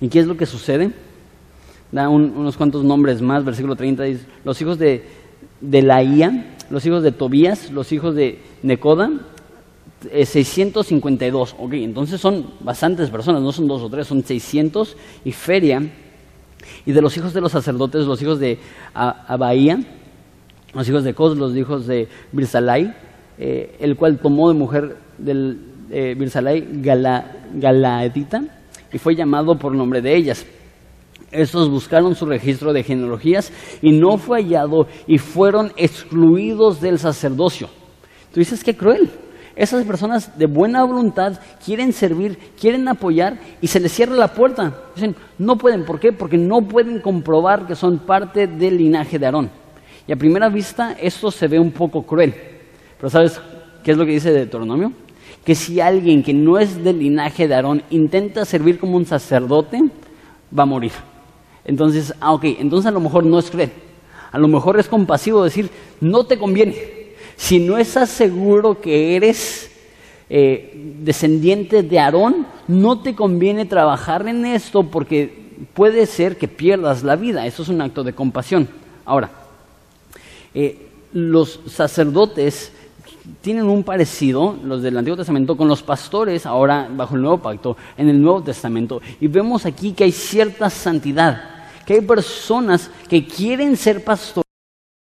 ¿Y 0.00 0.08
qué 0.08 0.20
es 0.20 0.28
lo 0.28 0.36
que 0.36 0.46
sucede? 0.46 0.92
da 1.90 2.08
unos 2.08 2.56
cuantos 2.56 2.84
nombres 2.84 3.20
más, 3.20 3.44
versículo 3.44 3.74
30 3.74 4.04
dice, 4.04 4.26
los 4.44 4.62
hijos 4.62 4.78
de, 4.78 5.04
de 5.60 5.82
Laía, 5.82 6.54
los 6.70 6.86
hijos 6.86 7.02
de 7.02 7.10
Tobías, 7.10 7.72
los 7.72 7.90
hijos 7.90 8.14
de 8.14 8.38
Necoda, 8.62 9.10
652. 10.08 11.50
Eh, 11.50 11.56
ok, 11.58 11.72
entonces 11.72 12.20
son 12.20 12.46
bastantes 12.60 13.10
personas, 13.10 13.42
no 13.42 13.50
son 13.50 13.66
dos 13.66 13.82
o 13.82 13.90
tres, 13.90 14.06
son 14.06 14.22
600 14.22 14.96
y 15.24 15.32
feria. 15.32 15.82
Y 16.86 16.92
de 16.92 17.02
los 17.02 17.16
hijos 17.16 17.32
de 17.32 17.40
los 17.40 17.52
sacerdotes, 17.52 18.06
los 18.06 18.20
hijos 18.22 18.38
de 18.38 18.58
Abaía, 18.94 19.78
los 20.74 20.88
hijos 20.88 21.04
de 21.04 21.14
Cos, 21.14 21.36
los 21.36 21.56
hijos 21.56 21.86
de 21.86 22.08
Birsalai, 22.32 22.94
eh, 23.38 23.76
el 23.80 23.96
cual 23.96 24.18
tomó 24.18 24.48
de 24.48 24.58
mujer 24.58 24.96
del 25.18 25.58
eh, 25.90 26.14
Birsalai 26.16 26.66
Galaedita 27.54 28.42
y 28.92 28.98
fue 28.98 29.14
llamado 29.14 29.56
por 29.56 29.74
nombre 29.74 30.00
de 30.00 30.16
ellas. 30.16 30.46
Estos 31.30 31.70
buscaron 31.70 32.14
su 32.14 32.26
registro 32.26 32.72
de 32.72 32.82
genealogías 32.82 33.52
y 33.82 33.92
no 33.92 34.18
fue 34.18 34.42
hallado 34.42 34.88
y 35.06 35.18
fueron 35.18 35.72
excluidos 35.76 36.80
del 36.80 36.98
sacerdocio. 36.98 37.68
Tú 38.32 38.40
dices, 38.40 38.64
qué 38.64 38.76
cruel. 38.76 39.10
Esas 39.56 39.84
personas 39.84 40.38
de 40.38 40.46
buena 40.46 40.84
voluntad 40.84 41.40
quieren 41.64 41.92
servir, 41.92 42.38
quieren 42.58 42.86
apoyar 42.88 43.38
y 43.60 43.66
se 43.66 43.80
les 43.80 43.92
cierra 43.92 44.14
la 44.14 44.32
puerta. 44.32 44.74
Dicen, 44.94 45.16
no 45.38 45.56
pueden. 45.56 45.84
¿Por 45.84 45.98
qué? 45.98 46.12
Porque 46.12 46.38
no 46.38 46.62
pueden 46.62 47.00
comprobar 47.00 47.66
que 47.66 47.74
son 47.74 47.98
parte 47.98 48.46
del 48.46 48.78
linaje 48.78 49.18
de 49.18 49.26
Aarón. 49.26 49.50
Y 50.06 50.12
a 50.12 50.16
primera 50.16 50.48
vista 50.48 50.96
esto 51.00 51.30
se 51.30 51.48
ve 51.48 51.58
un 51.58 51.72
poco 51.72 52.04
cruel. 52.04 52.34
Pero 52.96 53.10
¿sabes 53.10 53.40
qué 53.82 53.92
es 53.92 53.96
lo 53.96 54.06
que 54.06 54.12
dice 54.12 54.32
Deuteronomio? 54.32 54.92
Que 55.44 55.54
si 55.54 55.80
alguien 55.80 56.22
que 56.22 56.34
no 56.34 56.58
es 56.58 56.82
del 56.82 56.98
linaje 56.98 57.48
de 57.48 57.54
Aarón 57.54 57.82
intenta 57.90 58.44
servir 58.44 58.78
como 58.78 58.96
un 58.96 59.06
sacerdote, 59.06 59.82
va 60.56 60.62
a 60.62 60.66
morir. 60.66 60.92
Entonces, 61.64 62.14
ah, 62.20 62.32
ok, 62.32 62.44
entonces 62.58 62.86
a 62.86 62.92
lo 62.92 63.00
mejor 63.00 63.24
no 63.24 63.38
es 63.38 63.50
cruel. 63.50 63.70
A 64.32 64.38
lo 64.38 64.48
mejor 64.48 64.78
es 64.78 64.88
compasivo 64.88 65.42
decir, 65.42 65.70
no 66.00 66.24
te 66.24 66.38
conviene. 66.38 66.99
Si 67.40 67.58
no 67.58 67.78
estás 67.78 68.10
seguro 68.10 68.82
que 68.82 69.16
eres 69.16 69.70
eh, 70.28 70.94
descendiente 71.00 71.82
de 71.82 71.98
Aarón, 71.98 72.46
no 72.68 73.00
te 73.00 73.14
conviene 73.14 73.64
trabajar 73.64 74.28
en 74.28 74.44
esto 74.44 74.82
porque 74.84 75.64
puede 75.72 76.04
ser 76.04 76.36
que 76.36 76.48
pierdas 76.48 77.02
la 77.02 77.16
vida. 77.16 77.46
Eso 77.46 77.62
es 77.62 77.70
un 77.70 77.80
acto 77.80 78.04
de 78.04 78.12
compasión. 78.12 78.68
Ahora, 79.06 79.30
eh, 80.52 80.90
los 81.14 81.60
sacerdotes 81.66 82.72
tienen 83.40 83.64
un 83.64 83.84
parecido, 83.84 84.56
los 84.62 84.82
del 84.82 84.98
Antiguo 84.98 85.16
Testamento, 85.16 85.56
con 85.56 85.66
los 85.66 85.82
pastores 85.82 86.44
ahora 86.44 86.90
bajo 86.94 87.16
el 87.16 87.22
Nuevo 87.22 87.38
Pacto, 87.38 87.74
en 87.96 88.10
el 88.10 88.20
Nuevo 88.20 88.42
Testamento. 88.42 89.00
Y 89.18 89.28
vemos 89.28 89.64
aquí 89.64 89.92
que 89.92 90.04
hay 90.04 90.12
cierta 90.12 90.68
santidad, 90.68 91.42
que 91.86 91.94
hay 91.94 92.00
personas 92.02 92.90
que 93.08 93.26
quieren 93.26 93.78
ser 93.78 94.04
pastores, 94.04 94.44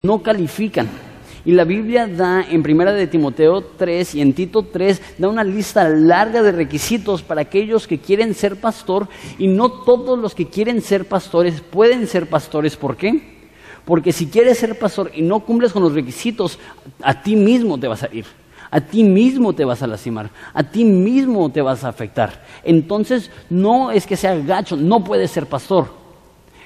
no 0.02 0.22
califican. 0.22 1.09
Y 1.44 1.52
la 1.52 1.64
Biblia 1.64 2.06
da 2.06 2.42
en 2.42 2.62
Primera 2.62 2.92
de 2.92 3.06
Timoteo 3.06 3.62
3 3.62 4.14
y 4.14 4.20
en 4.20 4.34
Tito 4.34 4.62
3 4.62 5.16
da 5.18 5.28
una 5.28 5.44
lista 5.44 5.88
larga 5.88 6.42
de 6.42 6.52
requisitos 6.52 7.22
para 7.22 7.40
aquellos 7.42 7.86
que 7.86 7.98
quieren 7.98 8.34
ser 8.34 8.56
pastor 8.60 9.08
y 9.38 9.48
no 9.48 9.70
todos 9.70 10.18
los 10.18 10.34
que 10.34 10.48
quieren 10.48 10.82
ser 10.82 11.06
pastores 11.06 11.60
pueden 11.62 12.06
ser 12.06 12.28
pastores. 12.28 12.76
¿Por 12.76 12.96
qué? 12.96 13.40
Porque 13.86 14.12
si 14.12 14.26
quieres 14.26 14.58
ser 14.58 14.78
pastor 14.78 15.10
y 15.14 15.22
no 15.22 15.40
cumples 15.40 15.72
con 15.72 15.82
los 15.82 15.94
requisitos, 15.94 16.58
a 17.02 17.22
ti 17.22 17.36
mismo 17.36 17.78
te 17.78 17.88
vas 17.88 18.02
a 18.02 18.14
ir. 18.14 18.26
A 18.70 18.80
ti 18.80 19.02
mismo 19.02 19.52
te 19.52 19.64
vas 19.64 19.82
a 19.82 19.88
lastimar, 19.88 20.30
a 20.54 20.62
ti 20.62 20.84
mismo 20.84 21.50
te 21.50 21.60
vas 21.60 21.82
a 21.82 21.88
afectar. 21.88 22.44
Entonces, 22.62 23.28
no 23.50 23.90
es 23.90 24.06
que 24.06 24.16
sea 24.16 24.36
gacho, 24.36 24.76
no 24.76 25.02
puedes 25.02 25.32
ser 25.32 25.46
pastor. 25.46 25.88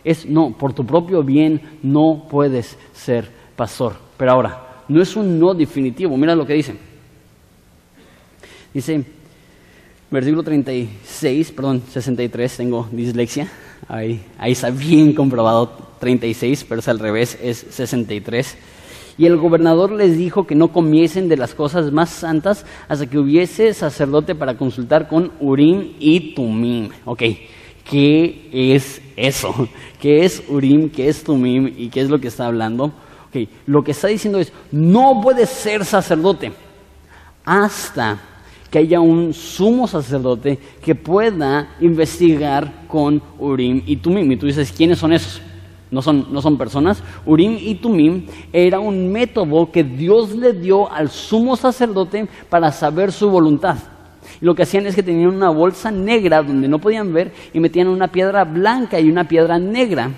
Es, 0.04 0.26
no, 0.26 0.50
por 0.52 0.74
tu 0.74 0.84
propio 0.84 1.22
bien 1.22 1.78
no 1.82 2.26
puedes 2.28 2.76
ser 2.92 3.30
pastor. 3.56 4.03
Pero 4.16 4.32
ahora, 4.32 4.82
no 4.88 5.02
es 5.02 5.16
un 5.16 5.38
no 5.38 5.54
definitivo. 5.54 6.16
Mira 6.16 6.34
lo 6.34 6.46
que 6.46 6.54
dice. 6.54 6.74
Dice, 8.72 9.04
versículo 10.10 10.42
36, 10.42 11.52
perdón, 11.52 11.82
63, 11.88 12.56
tengo 12.56 12.88
dislexia. 12.90 13.48
Ahí, 13.88 14.22
ahí 14.38 14.52
está 14.52 14.70
bien 14.70 15.12
comprobado 15.12 15.70
36, 16.00 16.66
pero 16.68 16.80
es 16.80 16.88
al 16.88 16.98
revés, 16.98 17.38
es 17.42 17.66
63. 17.70 18.56
Y 19.16 19.26
el 19.26 19.36
gobernador 19.36 19.92
les 19.92 20.18
dijo 20.18 20.46
que 20.46 20.56
no 20.56 20.72
comiesen 20.72 21.28
de 21.28 21.36
las 21.36 21.54
cosas 21.54 21.92
más 21.92 22.10
santas 22.10 22.66
hasta 22.88 23.06
que 23.06 23.18
hubiese 23.18 23.72
sacerdote 23.72 24.34
para 24.34 24.56
consultar 24.56 25.08
con 25.08 25.30
Urim 25.38 25.92
y 26.00 26.34
Tumim. 26.34 26.88
Ok, 27.04 27.22
¿qué 27.88 28.48
es 28.52 29.00
eso? 29.16 29.68
¿Qué 30.00 30.24
es 30.24 30.42
Urim? 30.48 30.90
¿Qué 30.90 31.08
es 31.08 31.22
Tumim? 31.22 31.72
¿Y 31.76 31.90
qué 31.90 32.00
es 32.00 32.10
lo 32.10 32.18
que 32.18 32.28
está 32.28 32.46
hablando? 32.46 32.92
Lo 33.66 33.82
que 33.82 33.92
está 33.92 34.08
diciendo 34.08 34.38
es, 34.38 34.52
no 34.72 35.20
puedes 35.22 35.48
ser 35.48 35.84
sacerdote 35.84 36.52
hasta 37.44 38.18
que 38.70 38.78
haya 38.78 39.00
un 39.00 39.32
sumo 39.32 39.86
sacerdote 39.86 40.58
que 40.82 40.94
pueda 40.94 41.76
investigar 41.80 42.86
con 42.88 43.22
Urim 43.38 43.82
y 43.86 43.96
Tumim. 43.96 44.30
Y 44.32 44.36
tú 44.36 44.46
dices, 44.46 44.72
¿quiénes 44.72 44.98
son 44.98 45.12
esos? 45.12 45.40
no 45.94 46.02
son, 46.02 46.26
no 46.32 46.42
son 46.42 46.58
personas. 46.58 47.02
Urim 47.24 47.56
y 47.58 47.76
Tumim 47.76 48.26
era 48.52 48.80
un 48.80 49.12
método 49.12 49.70
que 49.70 49.84
Dios 49.84 50.34
le 50.34 50.52
dio 50.52 50.90
al 50.90 51.08
sumo 51.08 51.56
sacerdote 51.56 52.26
para 52.50 52.72
saber 52.72 53.12
su 53.12 53.30
voluntad. 53.30 53.76
Y 54.40 54.44
lo 54.44 54.54
que 54.54 54.64
hacían 54.64 54.86
es 54.86 54.96
que 54.96 55.02
tenían 55.02 55.28
una 55.28 55.50
bolsa 55.50 55.90
negra 55.90 56.42
donde 56.42 56.66
no 56.66 56.80
podían 56.80 57.12
ver 57.12 57.32
y 57.52 57.60
metían 57.60 57.86
una 57.86 58.08
piedra 58.08 58.44
blanca 58.44 58.98
y 58.98 59.08
una 59.08 59.28
piedra 59.28 59.58
negra. 59.58 60.10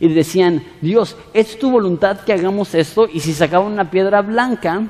Y 0.00 0.12
decían, 0.12 0.62
Dios, 0.80 1.16
es 1.32 1.58
tu 1.58 1.70
voluntad 1.70 2.20
que 2.20 2.32
hagamos 2.32 2.74
esto. 2.74 3.08
Y 3.12 3.20
si 3.20 3.32
sacaban 3.32 3.72
una 3.72 3.90
piedra 3.90 4.22
blanca, 4.22 4.82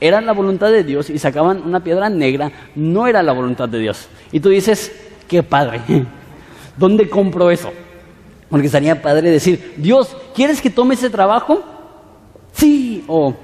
era 0.00 0.20
la 0.20 0.32
voluntad 0.32 0.70
de 0.70 0.84
Dios. 0.84 1.10
Y 1.10 1.18
sacaban 1.18 1.62
una 1.64 1.82
piedra 1.82 2.08
negra, 2.08 2.52
no 2.74 3.06
era 3.06 3.22
la 3.22 3.32
voluntad 3.32 3.68
de 3.68 3.78
Dios. 3.78 4.08
Y 4.30 4.40
tú 4.40 4.48
dices, 4.48 4.92
qué 5.28 5.42
padre. 5.42 5.80
¿Dónde 6.76 7.08
compro 7.08 7.50
eso? 7.50 7.72
Porque 8.48 8.66
estaría 8.66 9.00
padre 9.00 9.30
decir, 9.30 9.74
Dios, 9.76 10.16
¿quieres 10.34 10.60
que 10.60 10.70
tome 10.70 10.94
ese 10.94 11.10
trabajo? 11.10 11.62
Sí, 12.52 13.04
o 13.08 13.34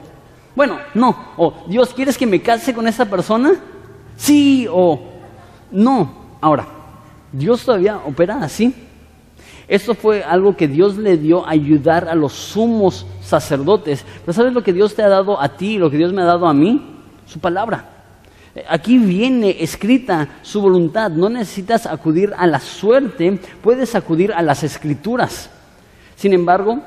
bueno, 0.58 0.76
no, 0.92 1.16
o 1.36 1.54
Dios, 1.68 1.94
¿quieres 1.94 2.18
que 2.18 2.26
me 2.26 2.42
case 2.42 2.74
con 2.74 2.88
esa 2.88 3.04
persona? 3.04 3.52
Sí, 4.16 4.66
o 4.68 5.00
no. 5.70 6.12
Ahora, 6.40 6.66
Dios 7.30 7.64
todavía 7.64 7.98
opera 7.98 8.42
así. 8.42 8.74
Esto 9.68 9.94
fue 9.94 10.22
algo 10.22 10.56
que 10.56 10.66
Dios 10.66 10.96
le 10.96 11.18
dio 11.18 11.46
a 11.46 11.50
ayudar 11.50 12.08
a 12.08 12.14
los 12.14 12.32
sumos 12.32 13.06
sacerdotes. 13.20 14.04
Pero 14.24 14.32
¿sabes 14.32 14.54
lo 14.54 14.62
que 14.62 14.72
Dios 14.72 14.94
te 14.94 15.02
ha 15.02 15.08
dado 15.08 15.40
a 15.40 15.50
ti, 15.50 15.76
lo 15.76 15.90
que 15.90 15.98
Dios 15.98 16.12
me 16.12 16.22
ha 16.22 16.26
dado 16.26 16.46
a 16.46 16.54
mí? 16.54 16.82
Su 17.26 17.38
palabra. 17.38 17.84
Aquí 18.68 18.96
viene 18.96 19.62
escrita 19.62 20.28
su 20.42 20.62
voluntad. 20.62 21.10
No 21.10 21.28
necesitas 21.28 21.86
acudir 21.86 22.32
a 22.36 22.46
la 22.46 22.60
suerte, 22.60 23.38
puedes 23.62 23.94
acudir 23.94 24.32
a 24.32 24.40
las 24.40 24.64
escrituras. 24.64 25.50
Sin 26.16 26.32
embargo, 26.32 26.80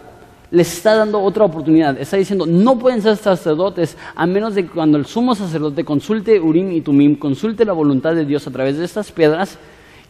les 0.49 0.73
está 0.73 0.95
dando 0.95 1.21
otra 1.21 1.45
oportunidad. 1.45 1.97
Está 1.99 2.17
diciendo, 2.17 2.45
no 2.45 2.77
pueden 2.77 3.01
ser 3.01 3.15
sacerdotes 3.15 3.95
a 4.15 4.25
menos 4.25 4.55
de 4.55 4.63
que 4.63 4.69
cuando 4.69 4.97
el 4.97 5.05
sumo 5.05 5.35
sacerdote 5.35 5.85
consulte 5.85 6.39
Urim 6.39 6.71
y 6.71 6.81
Tumim, 6.81 7.15
consulte 7.15 7.63
la 7.63 7.73
voluntad 7.73 8.15
de 8.15 8.25
Dios 8.25 8.45
a 8.47 8.51
través 8.51 8.77
de 8.77 8.85
estas 8.85 9.11
piedras. 9.11 9.57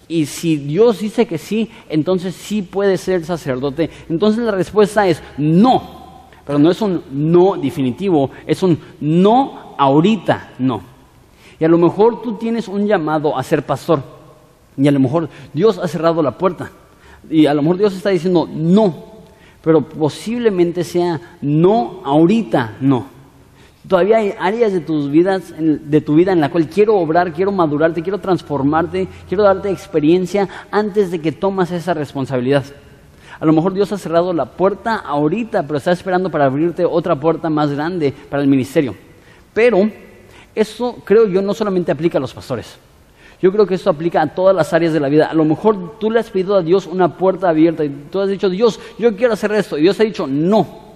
Y 0.07 0.25
si 0.25 0.57
Dios 0.57 0.99
dice 0.99 1.25
que 1.25 1.37
sí, 1.37 1.69
entonces 1.89 2.35
sí 2.35 2.61
puede 2.61 2.97
ser 2.97 3.23
sacerdote. 3.25 3.89
Entonces 4.09 4.43
la 4.43 4.51
respuesta 4.51 5.07
es 5.07 5.21
no. 5.37 6.01
Pero 6.45 6.59
no 6.59 6.71
es 6.71 6.81
un 6.81 7.03
no 7.11 7.55
definitivo, 7.55 8.31
es 8.45 8.61
un 8.63 8.77
no 8.99 9.75
ahorita, 9.77 10.53
no. 10.59 10.81
Y 11.59 11.63
a 11.63 11.67
lo 11.67 11.77
mejor 11.77 12.21
tú 12.21 12.33
tienes 12.33 12.67
un 12.67 12.87
llamado 12.87 13.37
a 13.37 13.43
ser 13.43 13.65
pastor. 13.65 14.01
Y 14.75 14.87
a 14.87 14.91
lo 14.91 14.99
mejor 14.99 15.29
Dios 15.53 15.77
ha 15.77 15.87
cerrado 15.87 16.23
la 16.23 16.37
puerta. 16.37 16.71
Y 17.29 17.45
a 17.45 17.53
lo 17.53 17.61
mejor 17.61 17.77
Dios 17.77 17.95
está 17.95 18.09
diciendo 18.09 18.49
no. 18.51 19.11
Pero 19.61 19.87
posiblemente 19.87 20.83
sea 20.83 21.37
no 21.41 22.01
ahorita, 22.03 22.77
no. 22.81 23.20
Todavía 23.87 24.17
hay 24.17 24.35
áreas 24.39 24.73
de, 24.73 24.79
tus 24.79 25.09
vidas, 25.09 25.53
de 25.57 26.01
tu 26.01 26.15
vida 26.15 26.31
en 26.31 26.39
la 26.39 26.49
cual 26.49 26.67
quiero 26.67 26.97
obrar, 26.97 27.33
quiero 27.33 27.51
madurarte, 27.51 28.03
quiero 28.03 28.19
transformarte, 28.19 29.07
quiero 29.27 29.43
darte 29.43 29.71
experiencia 29.71 30.47
antes 30.69 31.09
de 31.09 31.19
que 31.19 31.31
tomas 31.31 31.71
esa 31.71 31.93
responsabilidad. 31.93 32.63
A 33.39 33.45
lo 33.45 33.53
mejor 33.53 33.73
Dios 33.73 33.91
ha 33.91 33.97
cerrado 33.97 34.33
la 34.33 34.45
puerta 34.45 34.97
ahorita, 34.97 35.63
pero 35.63 35.77
está 35.77 35.91
esperando 35.91 36.29
para 36.29 36.45
abrirte 36.45 36.85
otra 36.85 37.19
puerta 37.19 37.49
más 37.49 37.71
grande 37.71 38.13
para 38.29 38.43
el 38.43 38.47
ministerio. 38.47 38.95
Pero 39.51 39.89
eso 40.53 40.97
creo 41.03 41.27
yo 41.27 41.41
no 41.41 41.55
solamente 41.55 41.91
aplica 41.91 42.19
a 42.19 42.21
los 42.21 42.35
pastores. 42.35 42.77
Yo 43.41 43.51
creo 43.51 43.65
que 43.65 43.73
esto 43.73 43.89
aplica 43.89 44.21
a 44.21 44.27
todas 44.27 44.55
las 44.55 44.71
áreas 44.73 44.93
de 44.93 44.99
la 44.99 45.09
vida. 45.09 45.25
A 45.25 45.33
lo 45.33 45.43
mejor 45.43 45.97
tú 45.99 46.11
le 46.11 46.19
has 46.19 46.29
pedido 46.29 46.55
a 46.55 46.61
Dios 46.61 46.85
una 46.85 47.17
puerta 47.17 47.49
abierta 47.49 47.83
y 47.83 47.89
tú 48.11 48.19
has 48.19 48.29
dicho, 48.29 48.47
Dios, 48.47 48.79
yo 48.99 49.15
quiero 49.15 49.33
hacer 49.33 49.51
esto. 49.53 49.79
Y 49.79 49.81
Dios 49.81 49.99
ha 49.99 50.03
dicho, 50.03 50.27
no. 50.27 50.90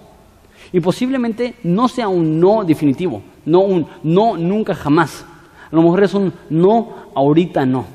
Y 0.72 0.80
posiblemente 0.80 1.54
no 1.64 1.88
sea 1.88 2.08
un 2.08 2.40
no 2.40 2.64
definitivo, 2.64 3.22
no 3.44 3.60
un 3.60 3.86
no 4.02 4.36
nunca 4.36 4.74
jamás. 4.74 5.24
A 5.70 5.74
lo 5.74 5.82
mejor 5.82 6.04
es 6.04 6.14
un 6.14 6.32
no 6.50 6.94
ahorita 7.14 7.64
no. 7.66 7.86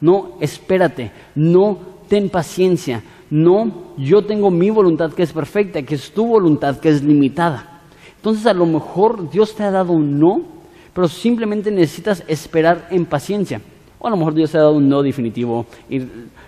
No, 0.00 0.32
espérate, 0.40 1.10
no, 1.34 1.78
ten 2.08 2.28
paciencia. 2.28 3.02
No, 3.30 3.94
yo 3.96 4.22
tengo 4.24 4.50
mi 4.50 4.70
voluntad 4.70 5.12
que 5.12 5.22
es 5.22 5.32
perfecta, 5.32 5.82
que 5.82 5.96
es 5.96 6.12
tu 6.12 6.26
voluntad 6.26 6.78
que 6.78 6.88
es 6.88 7.02
limitada. 7.02 7.82
Entonces 8.16 8.46
a 8.46 8.54
lo 8.54 8.66
mejor 8.66 9.30
Dios 9.30 9.54
te 9.54 9.64
ha 9.64 9.70
dado 9.70 9.92
un 9.92 10.18
no 10.18 10.58
pero 10.98 11.06
simplemente 11.06 11.70
necesitas 11.70 12.24
esperar 12.26 12.88
en 12.90 13.06
paciencia. 13.06 13.60
O 14.00 14.08
a 14.08 14.10
lo 14.10 14.16
mejor 14.16 14.34
Dios 14.34 14.50
te 14.50 14.58
ha 14.58 14.62
dado 14.62 14.72
un 14.72 14.88
no 14.88 15.00
definitivo 15.00 15.64
y 15.88 16.02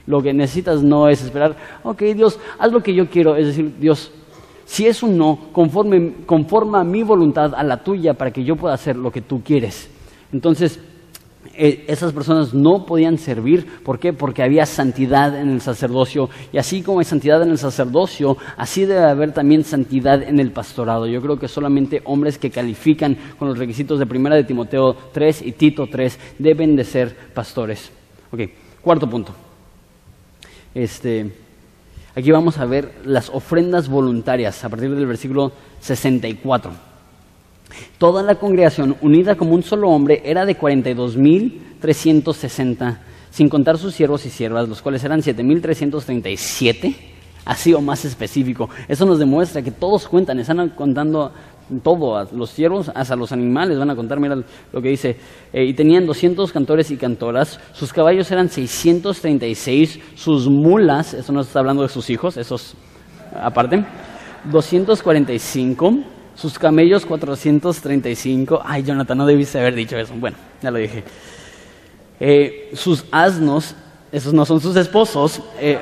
lo 0.09 0.21
que 0.21 0.33
necesitas 0.33 0.83
no 0.83 1.09
es 1.09 1.23
esperar, 1.23 1.55
ok 1.85 2.03
Dios, 2.17 2.37
haz 2.59 2.73
lo 2.73 2.83
que 2.83 2.93
yo 2.93 3.09
quiero, 3.09 3.37
es 3.37 3.47
decir, 3.47 3.77
Dios, 3.79 4.11
si 4.71 4.87
es 4.87 5.03
un 5.03 5.19
no, 5.19 5.49
conforme, 5.51 6.25
conforma 6.25 6.85
mi 6.85 7.03
voluntad 7.03 7.57
a 7.57 7.65
la 7.65 7.83
tuya 7.83 8.15
para 8.15 8.31
que 8.31 8.45
yo 8.45 8.55
pueda 8.55 8.73
hacer 8.73 8.95
lo 8.95 9.11
que 9.11 9.21
tú 9.21 9.43
quieres. 9.43 9.91
Entonces, 10.33 10.79
eh, 11.57 11.87
esas 11.89 12.13
personas 12.13 12.55
no 12.55 12.87
podían 12.87 13.19
servir. 13.19 13.83
¿Por 13.83 13.99
qué? 13.99 14.13
Porque 14.13 14.45
había 14.45 14.65
santidad 14.67 15.37
en 15.37 15.51
el 15.51 15.61
sacerdocio. 15.61 16.31
Y 16.53 16.59
así 16.59 16.83
como 16.83 17.01
hay 17.01 17.05
santidad 17.05 17.43
en 17.43 17.51
el 17.51 17.59
sacerdocio, 17.59 18.37
así 18.57 18.85
debe 18.85 19.11
haber 19.11 19.33
también 19.33 19.65
santidad 19.65 20.23
en 20.23 20.39
el 20.39 20.53
pastorado. 20.53 21.09
Yo 21.09 21.21
creo 21.21 21.37
que 21.37 21.49
solamente 21.49 22.01
hombres 22.05 22.39
que 22.39 22.51
califican 22.51 23.17
con 23.41 23.49
los 23.49 23.59
requisitos 23.59 23.99
de 23.99 24.07
Primera 24.07 24.37
de 24.37 24.45
Timoteo 24.45 24.95
3 25.11 25.43
y 25.47 25.51
Tito 25.51 25.89
3 25.91 26.17
deben 26.39 26.77
de 26.77 26.85
ser 26.85 27.17
pastores. 27.35 27.91
Ok, 28.31 28.43
cuarto 28.81 29.11
punto. 29.11 29.35
Este, 30.73 31.50
aquí 32.21 32.31
vamos 32.31 32.59
a 32.59 32.67
ver 32.67 32.93
las 33.05 33.31
ofrendas 33.31 33.89
voluntarias 33.89 34.65
a 34.65 34.69
partir 34.69 34.95
del 34.95 35.07
versículo 35.07 35.51
64. 35.81 36.71
Toda 37.99 38.23
la 38.23 38.37
congregación, 38.37 38.97
unida 39.01 39.35
como 39.37 39.55
un 39.55 39.63
solo 39.63 39.89
hombre, 39.91 40.23
era 40.25 40.47
de 40.47 40.59
42.360, 40.59 42.99
sin 43.31 43.49
contar 43.49 43.79
sus 43.79 43.95
siervos 43.95 44.27
y 44.27 44.31
siervas, 44.31 44.69
los 44.69 44.83
cuales 44.83 45.05
eran 45.05 45.21
7.337, 45.21 46.97
así 47.45 47.73
o 47.75 47.81
más 47.81 48.05
específico. 48.05 48.69
Eso 48.89 49.07
nos 49.07 49.19
demuestra 49.19 49.63
que 49.63 49.71
todos 49.71 50.09
cuentan, 50.09 50.41
están 50.41 50.71
contando 50.71 51.33
todo, 51.83 52.27
los 52.33 52.51
siervos, 52.51 52.91
hasta 52.95 53.15
los 53.17 53.33
animales 53.33 53.79
van 53.79 53.91
a 53.91 53.97
contar, 53.97 54.19
mira 54.19 54.37
lo 54.73 54.83
que 54.83 54.89
dice, 54.89 55.17
eh, 55.53 55.65
y 55.65 55.75
tenían 55.75 56.07
200 56.07 56.53
cantores 56.53 56.91
y 56.91 56.97
cantoras, 56.97 57.61
sus 57.73 57.93
caballos 57.93 58.31
eran 58.33 58.49
636, 58.49 60.01
sus 60.15 60.49
mulas, 60.49 61.15
eso 61.15 61.33
no 61.33 61.41
está 61.41 61.61
hablando 61.61 61.83
de 61.83 61.89
sus 61.89 62.11
hijos, 62.11 62.37
esos 62.37 62.75
aparte, 63.35 63.85
245 64.51 65.95
sus 66.41 66.59
camellos 66.59 67.05
435. 67.05 68.63
Ay, 68.65 68.83
Jonathan, 68.83 69.19
no 69.19 69.27
debiste 69.27 69.59
haber 69.59 69.75
dicho 69.75 69.99
eso. 69.99 70.15
Bueno, 70.19 70.39
ya 70.63 70.71
lo 70.71 70.79
dije. 70.79 71.05
Eh, 72.19 72.71
sus 72.73 73.05
asnos, 73.11 73.75
esos 74.11 74.33
no 74.33 74.47
son 74.47 74.59
sus 74.61 74.75
esposos, 74.77 75.43
eh, 75.61 75.79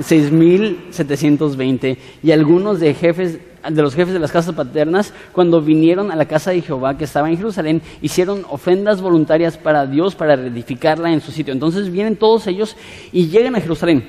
6.720. 0.00 1.98
Y 2.22 2.30
algunos 2.32 2.80
de, 2.80 2.94
jefes, 2.94 3.38
de 3.70 3.82
los 3.82 3.94
jefes 3.94 4.14
de 4.14 4.20
las 4.20 4.32
casas 4.32 4.54
paternas, 4.54 5.12
cuando 5.32 5.60
vinieron 5.60 6.10
a 6.10 6.16
la 6.16 6.26
casa 6.26 6.50
de 6.50 6.62
Jehová 6.62 6.96
que 6.96 7.04
estaba 7.04 7.28
en 7.28 7.36
Jerusalén, 7.36 7.82
hicieron 8.02 8.44
ofrendas 8.48 9.00
voluntarias 9.00 9.56
para 9.58 9.86
Dios 9.86 10.14
para 10.14 10.36
reedificarla 10.36 11.12
en 11.12 11.20
su 11.20 11.32
sitio. 11.32 11.52
Entonces 11.52 11.90
vienen 11.90 12.16
todos 12.16 12.46
ellos 12.46 12.76
y 13.12 13.28
llegan 13.28 13.56
a 13.56 13.60
Jerusalén. 13.60 14.04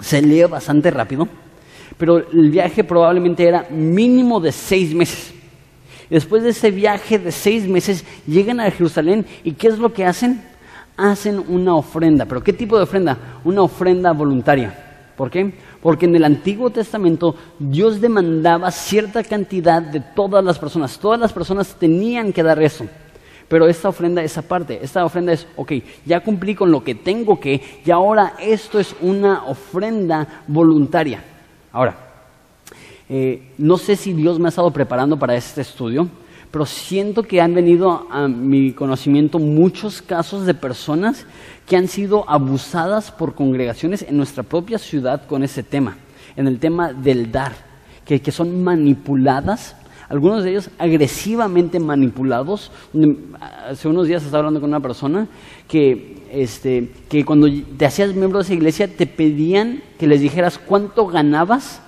Se 0.00 0.20
lee 0.20 0.44
bastante 0.44 0.90
rápido 0.90 1.28
pero 1.96 2.18
el 2.18 2.50
viaje 2.50 2.84
probablemente 2.84 3.46
era 3.46 3.66
mínimo 3.70 4.40
de 4.40 4.52
seis 4.52 4.94
meses. 4.94 5.32
Después 6.10 6.42
de 6.42 6.50
ese 6.50 6.70
viaje 6.70 7.18
de 7.18 7.32
seis 7.32 7.66
meses, 7.68 8.04
llegan 8.26 8.60
a 8.60 8.70
Jerusalén 8.70 9.24
y 9.42 9.52
¿qué 9.52 9.68
es 9.68 9.78
lo 9.78 9.92
que 9.92 10.04
hacen? 10.04 10.42
Hacen 10.96 11.42
una 11.48 11.74
ofrenda. 11.74 12.24
¿Pero 12.26 12.42
qué 12.42 12.52
tipo 12.52 12.76
de 12.76 12.84
ofrenda? 12.84 13.40
Una 13.44 13.62
ofrenda 13.62 14.12
voluntaria. 14.12 15.12
¿Por 15.16 15.30
qué? 15.30 15.54
Porque 15.84 16.06
en 16.06 16.16
el 16.16 16.24
Antiguo 16.24 16.70
Testamento 16.70 17.34
Dios 17.58 18.00
demandaba 18.00 18.70
cierta 18.70 19.22
cantidad 19.22 19.82
de 19.82 20.00
todas 20.00 20.42
las 20.42 20.58
personas. 20.58 20.98
Todas 20.98 21.20
las 21.20 21.30
personas 21.30 21.76
tenían 21.78 22.32
que 22.32 22.42
dar 22.42 22.62
eso. 22.62 22.86
Pero 23.48 23.68
esta 23.68 23.90
ofrenda 23.90 24.22
es 24.22 24.38
aparte. 24.38 24.78
Esta 24.82 25.04
ofrenda 25.04 25.34
es, 25.34 25.46
ok, 25.56 25.72
ya 26.06 26.20
cumplí 26.20 26.54
con 26.54 26.70
lo 26.70 26.82
que 26.82 26.94
tengo 26.94 27.38
que, 27.38 27.60
y 27.84 27.90
ahora 27.90 28.32
esto 28.40 28.80
es 28.80 28.96
una 29.02 29.44
ofrenda 29.44 30.44
voluntaria. 30.46 31.22
Ahora, 31.70 31.98
eh, 33.06 33.50
no 33.58 33.76
sé 33.76 33.96
si 33.96 34.14
Dios 34.14 34.38
me 34.38 34.46
ha 34.46 34.48
estado 34.48 34.70
preparando 34.70 35.18
para 35.18 35.36
este 35.36 35.60
estudio, 35.60 36.08
pero 36.50 36.64
siento 36.64 37.24
que 37.24 37.42
han 37.42 37.52
venido 37.52 38.06
a 38.10 38.26
mi 38.26 38.72
conocimiento 38.72 39.38
muchos 39.38 40.00
casos 40.00 40.46
de 40.46 40.54
personas 40.54 41.26
que 41.66 41.76
han 41.76 41.88
sido 41.88 42.28
abusadas 42.28 43.10
por 43.10 43.34
congregaciones 43.34 44.02
en 44.02 44.16
nuestra 44.16 44.42
propia 44.42 44.78
ciudad 44.78 45.26
con 45.26 45.42
ese 45.42 45.62
tema, 45.62 45.96
en 46.36 46.46
el 46.46 46.58
tema 46.58 46.92
del 46.92 47.32
dar, 47.32 47.52
que, 48.04 48.20
son 48.30 48.62
manipuladas 48.62 49.76
algunos 50.08 50.44
de 50.44 50.50
ellos 50.50 50.70
agresivamente 50.78 51.80
manipulados. 51.80 52.70
Hace 53.66 53.88
unos 53.88 54.06
días 54.06 54.22
estaba 54.22 54.40
hablando 54.40 54.60
con 54.60 54.68
una 54.68 54.80
persona 54.80 55.26
que, 55.66 56.22
este, 56.30 56.90
que 57.08 57.24
cuando 57.24 57.48
te 57.76 57.86
hacías 57.86 58.14
miembro 58.14 58.38
de 58.38 58.44
esa 58.44 58.54
iglesia 58.54 58.86
te 58.86 59.06
pedían 59.06 59.82
que 59.98 60.06
les 60.06 60.20
dijeras 60.20 60.58
cuánto 60.58 61.06
ganabas 61.06 61.80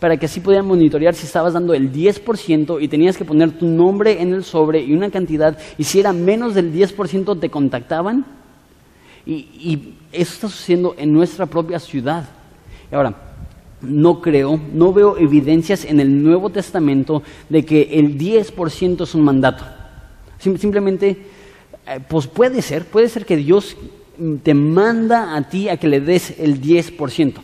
para 0.00 0.16
que 0.16 0.26
así 0.26 0.40
pudieran 0.40 0.66
monitorear 0.66 1.14
si 1.14 1.26
estabas 1.26 1.52
dando 1.52 1.74
el 1.74 1.92
10% 1.92 2.82
y 2.82 2.88
tenías 2.88 3.16
que 3.16 3.24
poner 3.24 3.52
tu 3.52 3.66
nombre 3.66 4.20
en 4.20 4.32
el 4.32 4.42
sobre 4.42 4.82
y 4.82 4.94
una 4.94 5.10
cantidad, 5.10 5.56
y 5.78 5.84
si 5.84 6.00
era 6.00 6.12
menos 6.12 6.54
del 6.54 6.74
10% 6.74 7.38
te 7.38 7.50
contactaban. 7.50 8.41
Y, 9.24 9.94
eso 10.12 10.32
está 10.34 10.48
sucediendo 10.48 10.94
en 10.98 11.12
nuestra 11.12 11.46
propia 11.46 11.78
ciudad. 11.78 12.28
Ahora, 12.90 13.14
no 13.80 14.20
creo, 14.20 14.60
no 14.72 14.92
veo 14.92 15.16
evidencias 15.16 15.84
en 15.84 16.00
el 16.00 16.22
Nuevo 16.22 16.50
Testamento 16.50 17.22
de 17.48 17.64
que 17.64 17.82
el 17.92 18.18
10% 18.18 19.02
es 19.02 19.14
un 19.14 19.22
mandato. 19.22 19.64
Simplemente, 20.38 21.16
eh, 21.86 22.00
pues 22.08 22.26
puede 22.26 22.60
ser, 22.60 22.84
puede 22.84 23.08
ser 23.08 23.24
que 23.24 23.36
Dios 23.36 23.76
te 24.42 24.54
manda 24.54 25.34
a 25.34 25.48
ti 25.48 25.68
a 25.68 25.78
que 25.78 25.88
le 25.88 26.00
des 26.00 26.38
el 26.38 26.60
10% 26.60 27.40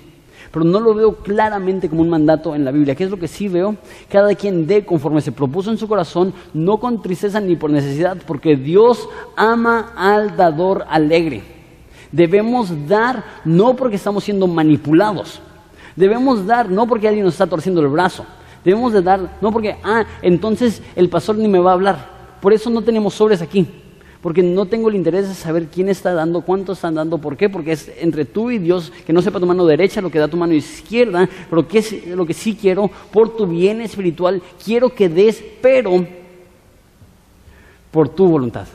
pero 0.51 0.64
no 0.64 0.81
lo 0.81 0.95
veo 0.95 1.16
claramente 1.16 1.89
como 1.89 2.03
un 2.03 2.09
mandato 2.09 2.55
en 2.55 2.64
la 2.64 2.70
Biblia. 2.70 2.95
¿Qué 2.95 3.05
es 3.05 3.11
lo 3.11 3.18
que 3.18 3.29
sí 3.29 3.49
veo? 3.49 3.76
Cada 4.09 4.35
quien 4.35 4.66
dé 4.66 4.85
conforme 4.85 5.20
se 5.20 5.33
propuso 5.33 5.70
en 5.70 5.79
su 5.79 5.89
corazón, 5.89 6.33
no 6.55 6.79
con 6.79 7.03
tristeza 7.03 7.41
ni 7.41 7.57
por 7.57 7.70
necesidad, 7.70 8.16
porque 8.26 8.57
Dios 8.57 9.09
ama 9.37 9.93
al 9.97 10.37
dador 10.37 10.85
alegre. 10.89 11.58
Debemos 12.13 12.89
dar 12.89 13.25
no 13.45 13.77
porque 13.77 13.97
estamos 13.97 14.25
siendo 14.25 14.47
manipulados. 14.47 15.41
Debemos 15.97 16.47
dar 16.47 16.71
no 16.71 16.87
porque 16.87 17.09
alguien 17.09 17.25
nos 17.25 17.35
está 17.35 17.47
torciendo 17.47 17.81
el 17.81 17.89
brazo. 17.89 18.25
Debemos 18.65 18.93
de 18.93 19.03
dar 19.03 19.39
no 19.41 19.53
porque, 19.53 19.77
ah, 19.83 20.05
entonces 20.23 20.83
el 20.97 21.09
pastor 21.09 21.37
ni 21.37 21.49
me 21.49 21.59
va 21.59 21.71
a 21.71 21.75
hablar. 21.75 22.19
Por 22.41 22.53
eso 22.53 22.71
no 22.71 22.83
tenemos 22.83 23.15
sobres 23.15 23.43
aquí 23.43 23.67
porque 24.21 24.43
no 24.43 24.67
tengo 24.67 24.89
el 24.89 24.97
interés 24.97 25.29
de 25.29 25.35
saber 25.35 25.69
quién 25.69 25.89
está 25.89 26.13
dando, 26.13 26.41
cuánto 26.41 26.73
están 26.73 26.95
dando, 26.95 27.19
por 27.19 27.37
qué, 27.37 27.49
porque 27.49 27.73
es 27.73 27.91
entre 28.01 28.25
tú 28.25 28.51
y 28.51 28.59
Dios 28.59 28.93
que 29.07 29.13
no 29.13 29.23
sepa 29.23 29.39
tu 29.39 29.47
mano 29.47 29.65
derecha 29.65 30.01
lo 30.01 30.11
que 30.11 30.19
da 30.19 30.29
tu 30.29 30.37
mano 30.37 30.55
izquierda, 30.55 31.29
pero 31.49 31.69
¿qué 31.69 31.79
es 31.79 32.07
lo 32.09 32.27
que 32.27 32.35
sí 32.35 32.57
quiero? 32.61 32.91
Por 33.13 33.37
tu 33.37 33.47
bien 33.47 33.81
espiritual, 33.81 34.43
quiero 34.65 34.93
que 34.93 35.09
des, 35.09 35.43
pero 35.63 36.05
por 37.91 38.09
tu 38.09 38.27
voluntad, 38.27 38.67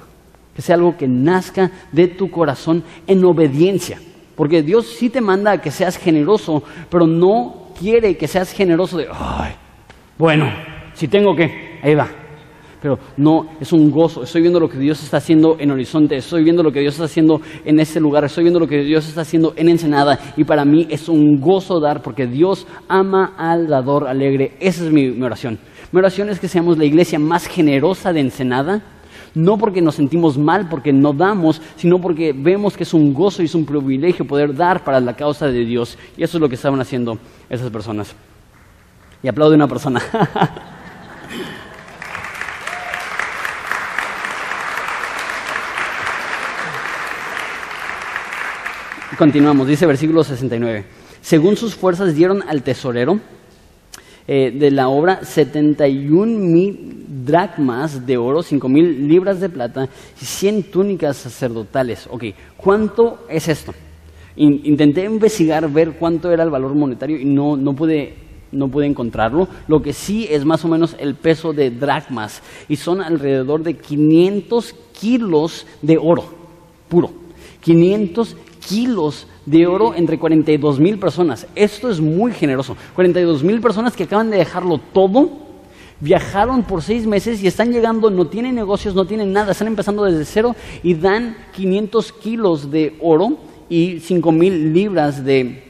que 0.56 0.62
sea 0.62 0.76
algo 0.76 0.97
que 0.97 1.08
nazca 1.08 1.72
de 1.91 2.08
tu 2.08 2.30
corazón 2.30 2.84
en 3.08 3.24
obediencia, 3.26 3.99
porque 4.36 4.62
Dios 4.62 4.88
sí 4.97 5.10
te 5.10 5.22
manda 5.22 5.51
a 5.51 5.62
que 5.62 5.72
seas 5.72 5.97
generoso, 5.97 6.64
pero 6.89 7.08
no 7.08 7.70
quiere 7.78 8.18
que 8.18 8.28
seas 8.28 8.51
generoso 8.51 8.97
de, 8.97 9.08
ay, 9.12 9.54
bueno, 10.18 10.45
si 10.93 11.08
tengo 11.08 11.36
que, 11.36 11.80
ahí 11.82 11.95
va, 11.95 12.08
pero 12.84 12.99
no, 13.16 13.47
es 13.62 13.72
un 13.72 13.89
gozo. 13.89 14.24
Estoy 14.24 14.41
viendo 14.41 14.60
lo 14.60 14.68
que 14.68 14.78
Dios 14.78 15.01
está 15.01 15.16
haciendo 15.16 15.56
en 15.58 15.72
Horizonte, 15.72 16.18
estoy 16.18 16.43
viendo 16.43 16.62
lo 16.62 16.70
que 16.70 16.82
Dios 16.82 16.95
está 16.95 17.06
haciendo 17.06 17.39
en 17.64 17.80
este 17.80 18.01
lugar, 18.01 18.26
estoy 18.26 18.43
viendo 18.43 18.60
lo 18.60 18.68
que 18.68 18.84
Dios 18.84 19.08
está 19.08 19.22
haciendo 19.22 19.54
en 19.56 19.70
Ensenada 19.70 20.20
y 20.36 20.43
para 20.43 20.66
mí 20.66 20.86
es 20.89 21.08
un 21.08 21.39
gozo 21.39 21.80
dar 21.80 22.01
porque 22.01 22.28
Dios 22.28 22.68
ama 22.89 23.36
al 23.38 23.68
dador 23.68 24.06
alegre. 24.06 24.58
Esa 24.60 24.84
es 24.84 24.91
mi, 24.91 25.12
mi 25.12 25.24
oración. 25.24 25.60
Mi 25.93 25.99
oración 25.99 26.28
es 26.28 26.41
que 26.41 26.49
seamos 26.49 26.78
la 26.78 26.84
iglesia 26.84 27.20
más 27.20 27.47
generosa 27.47 28.12
de 28.12 28.20
Ensenada, 28.20 28.82
no 29.36 29.58
porque 29.58 29.82
nos 29.82 29.96
sentimos 29.96 30.38
mal, 30.38 30.70
porque 30.70 30.94
no 30.94 31.14
damos, 31.14 31.62
sino 31.76 32.00
porque 32.00 32.34
vemos 32.34 32.78
que 32.78 32.84
es 32.84 32.94
un 32.94 33.14
gozo 33.14 33.42
y 33.42 33.46
es 33.46 33.56
un 33.56 33.66
privilegio 33.66 34.26
poder 34.26 34.56
dar 34.56 34.84
para 34.84 35.00
la 35.00 35.16
causa 35.16 35.48
de 35.48 35.66
Dios. 35.66 35.98
Y 36.16 36.24
eso 36.24 36.38
es 36.38 36.42
lo 36.42 36.50
que 36.50 36.56
estaban 36.56 36.80
haciendo 36.82 37.18
esas 37.50 37.72
personas. 37.72 38.14
Y 39.22 39.28
aplaude 39.28 39.56
una 39.56 39.68
persona. 39.68 40.02
Continuamos, 49.18 49.68
dice 49.68 49.86
versículo 49.86 50.24
69. 50.24 50.86
Según 51.22 51.56
sus 51.56 51.76
fuerzas 51.76 52.16
dieron 52.16 52.44
al 52.48 52.64
tesorero 52.64 53.20
eh, 54.28 54.52
de 54.52 54.72
la 54.72 54.88
obra 54.88 55.24
71 55.24 56.40
mil 56.40 57.06
dracmas 57.26 58.06
de 58.06 58.18
oro, 58.18 58.44
5 58.44 58.70
mil 58.70 59.08
libras 59.08 59.40
de 59.40 59.50
plata 59.50 59.90
y 60.22 60.26
100 60.26 60.64
túnicas 60.64 61.18
sacerdotales. 61.18 62.08
Ok, 62.10 62.26
¿cuánto 62.58 63.26
es 63.30 63.48
esto? 63.48 63.74
intenté 64.36 65.06
investigar, 65.06 65.70
ver 65.70 65.92
cuánto 65.92 66.32
era 66.32 66.44
el 66.44 66.50
valor 66.50 66.74
monetario 66.74 67.20
y 67.20 67.26
no, 67.26 67.56
no 67.56 67.76
pude 67.76 68.16
no 68.54 68.68
pude 68.68 68.86
encontrarlo. 68.86 69.48
Lo 69.68 69.82
que 69.82 69.94
sí 69.94 70.28
es 70.30 70.46
más 70.46 70.64
o 70.64 70.68
menos 70.68 70.96
el 71.00 71.16
peso 71.16 71.54
de 71.54 71.72
dracmas 71.72 72.42
y 72.70 72.76
son 72.78 73.02
alrededor 73.02 73.64
de 73.64 73.76
500 73.76 74.76
kilos 75.00 75.66
de 75.82 75.98
oro 75.98 76.26
puro. 76.88 77.12
500 77.62 78.38
kilos 78.68 79.28
de 79.46 79.68
oro 79.68 79.94
entre 79.96 80.18
42 80.18 80.80
mil 80.80 80.98
personas. 80.98 81.48
Esto 81.56 81.89
es 81.89 82.00
muy 82.00 82.32
generoso. 82.32 82.78
42 82.96 83.44
mil 83.44 83.62
personas 83.62 83.96
que 83.96 84.04
acaban 84.04 84.30
de 84.30 84.38
dejarlo 84.38 84.78
todo, 84.78 85.30
viajaron 86.00 86.64
por 86.64 86.82
seis 86.82 87.06
meses 87.06 87.44
y 87.44 87.48
están 87.48 87.72
llegando, 87.72 88.10
no 88.10 88.28
tienen 88.28 88.56
negocios, 88.56 88.96
no 88.96 89.06
tienen 89.06 89.34
nada, 89.34 89.52
están 89.52 89.68
empezando 89.68 90.04
desde 90.04 90.26
cero 90.26 90.56
y 90.82 90.94
dan 90.94 91.38
500 91.56 92.12
kilos 92.14 92.72
de 92.72 92.98
oro 93.02 93.38
y 93.70 94.00
5 94.00 94.32
mil 94.32 94.74
libras 94.74 95.24
de, 95.24 95.64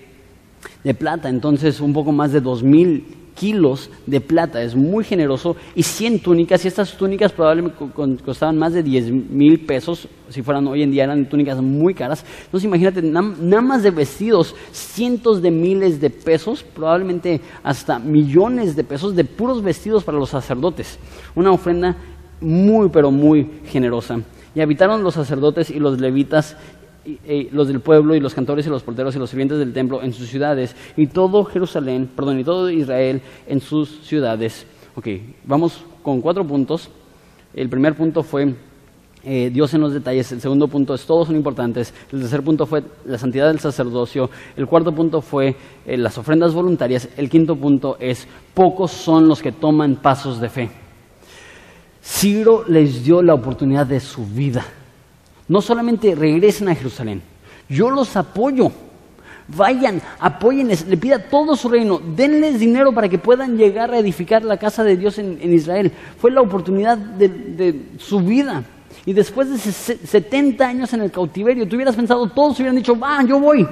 de 0.83 0.93
plata. 0.93 1.29
Entonces, 1.29 1.79
un 1.79 1.93
poco 1.93 2.11
más 2.11 2.31
de 2.31 2.41
2 2.41 2.63
mil 2.63 3.22
kilos 3.35 3.89
de 4.05 4.21
plata, 4.21 4.61
es 4.61 4.75
muy 4.75 5.03
generoso, 5.03 5.55
y 5.75 5.83
100 5.83 6.19
túnicas, 6.19 6.63
y 6.63 6.67
estas 6.67 6.95
túnicas 6.97 7.31
probablemente 7.31 7.77
costaban 8.23 8.57
más 8.57 8.73
de 8.73 8.83
10 8.83 9.11
mil 9.11 9.65
pesos, 9.65 10.07
si 10.29 10.41
fueran 10.41 10.67
hoy 10.67 10.83
en 10.83 10.91
día 10.91 11.03
eran 11.03 11.27
túnicas 11.27 11.61
muy 11.61 11.93
caras. 11.93 12.25
Entonces 12.45 12.65
imagínate, 12.65 13.01
nada 13.01 13.61
más 13.61 13.83
de 13.83 13.91
vestidos, 13.91 14.55
cientos 14.71 15.41
de 15.41 15.51
miles 15.51 15.99
de 15.99 16.09
pesos, 16.09 16.63
probablemente 16.63 17.41
hasta 17.63 17.99
millones 17.99 18.75
de 18.75 18.83
pesos 18.83 19.15
de 19.15 19.25
puros 19.25 19.61
vestidos 19.61 20.03
para 20.03 20.17
los 20.17 20.29
sacerdotes. 20.29 20.97
Una 21.35 21.51
ofrenda 21.51 21.95
muy, 22.41 22.89
pero 22.89 23.11
muy 23.11 23.49
generosa. 23.65 24.19
Y 24.55 24.61
habitaron 24.61 25.03
los 25.03 25.15
sacerdotes 25.15 25.69
y 25.71 25.79
los 25.79 25.99
levitas 25.99 26.55
los 27.51 27.67
del 27.67 27.81
pueblo 27.81 28.15
y 28.15 28.19
los 28.19 28.33
cantores 28.33 28.65
y 28.65 28.69
los 28.69 28.83
porteros 28.83 29.15
y 29.15 29.19
los 29.19 29.29
sirvientes 29.29 29.59
del 29.59 29.73
templo 29.73 30.01
en 30.01 30.13
sus 30.13 30.29
ciudades 30.29 30.75
y 30.95 31.07
todo 31.07 31.43
Jerusalén, 31.43 32.09
perdón, 32.15 32.39
y 32.39 32.43
todo 32.43 32.69
Israel 32.69 33.21
en 33.47 33.59
sus 33.59 34.05
ciudades. 34.05 34.65
Ok, 34.95 35.07
vamos 35.43 35.83
con 36.01 36.21
cuatro 36.21 36.45
puntos. 36.45 36.89
El 37.53 37.69
primer 37.69 37.95
punto 37.95 38.23
fue 38.23 38.55
eh, 39.23 39.49
Dios 39.51 39.73
en 39.73 39.81
los 39.81 39.93
detalles. 39.93 40.31
El 40.31 40.41
segundo 40.41 40.67
punto 40.67 40.93
es 40.93 41.05
todos 41.05 41.27
son 41.27 41.35
importantes. 41.35 41.93
El 42.11 42.21
tercer 42.21 42.43
punto 42.43 42.65
fue 42.65 42.83
la 43.05 43.17
santidad 43.17 43.47
del 43.47 43.59
sacerdocio. 43.59 44.29
El 44.55 44.67
cuarto 44.67 44.91
punto 44.91 45.21
fue 45.21 45.55
eh, 45.85 45.97
las 45.97 46.17
ofrendas 46.17 46.53
voluntarias. 46.53 47.09
El 47.17 47.29
quinto 47.29 47.55
punto 47.55 47.97
es 47.99 48.27
pocos 48.53 48.91
son 48.91 49.27
los 49.27 49.41
que 49.41 49.51
toman 49.51 49.95
pasos 49.95 50.39
de 50.39 50.49
fe. 50.49 50.69
Ciro 52.01 52.65
les 52.67 53.03
dio 53.03 53.21
la 53.21 53.33
oportunidad 53.33 53.87
de 53.87 53.99
su 53.99 54.25
vida 54.25 54.65
no 55.47 55.61
solamente 55.61 56.15
regresen 56.15 56.69
a 56.69 56.75
Jerusalén, 56.75 57.21
yo 57.69 57.89
los 57.89 58.15
apoyo. 58.15 58.71
Vayan, 59.45 60.01
apóyenles, 60.19 60.87
le 60.87 60.95
pida 60.95 61.19
todo 61.19 61.57
su 61.57 61.67
reino, 61.67 61.99
denles 62.15 62.59
dinero 62.59 62.93
para 62.93 63.09
que 63.09 63.17
puedan 63.17 63.57
llegar 63.57 63.91
a 63.91 63.99
edificar 63.99 64.43
la 64.43 64.55
casa 64.55 64.85
de 64.85 64.95
Dios 64.95 65.17
en, 65.17 65.53
Israel. 65.53 65.91
Fue 66.17 66.31
la 66.31 66.39
oportunidad 66.39 66.97
de, 66.97 67.87
su 67.97 68.21
vida. 68.21 68.63
Y 69.05 69.11
después 69.11 69.49
de 69.49 69.57
70 69.57 70.65
años 70.65 70.93
en 70.93 71.01
el 71.01 71.11
cautiverio, 71.11 71.67
tú 71.67 71.75
hubieras 71.75 71.95
pensado, 71.95 72.25
todos 72.29 72.57
hubieran 72.57 72.77
dicho, 72.77 72.97
va, 72.97 73.21
yo 73.23 73.37
voy. 73.37 73.67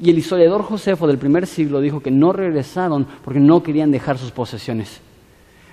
Y 0.00 0.10
el 0.10 0.18
historiador 0.18 0.62
Josefo 0.62 1.06
del 1.06 1.18
primer 1.18 1.46
siglo 1.46 1.80
dijo 1.80 2.00
que 2.00 2.10
no 2.10 2.32
regresaron 2.32 3.06
porque 3.22 3.40
no 3.40 3.62
querían 3.62 3.90
dejar 3.90 4.16
sus 4.16 4.30
posesiones. 4.30 5.00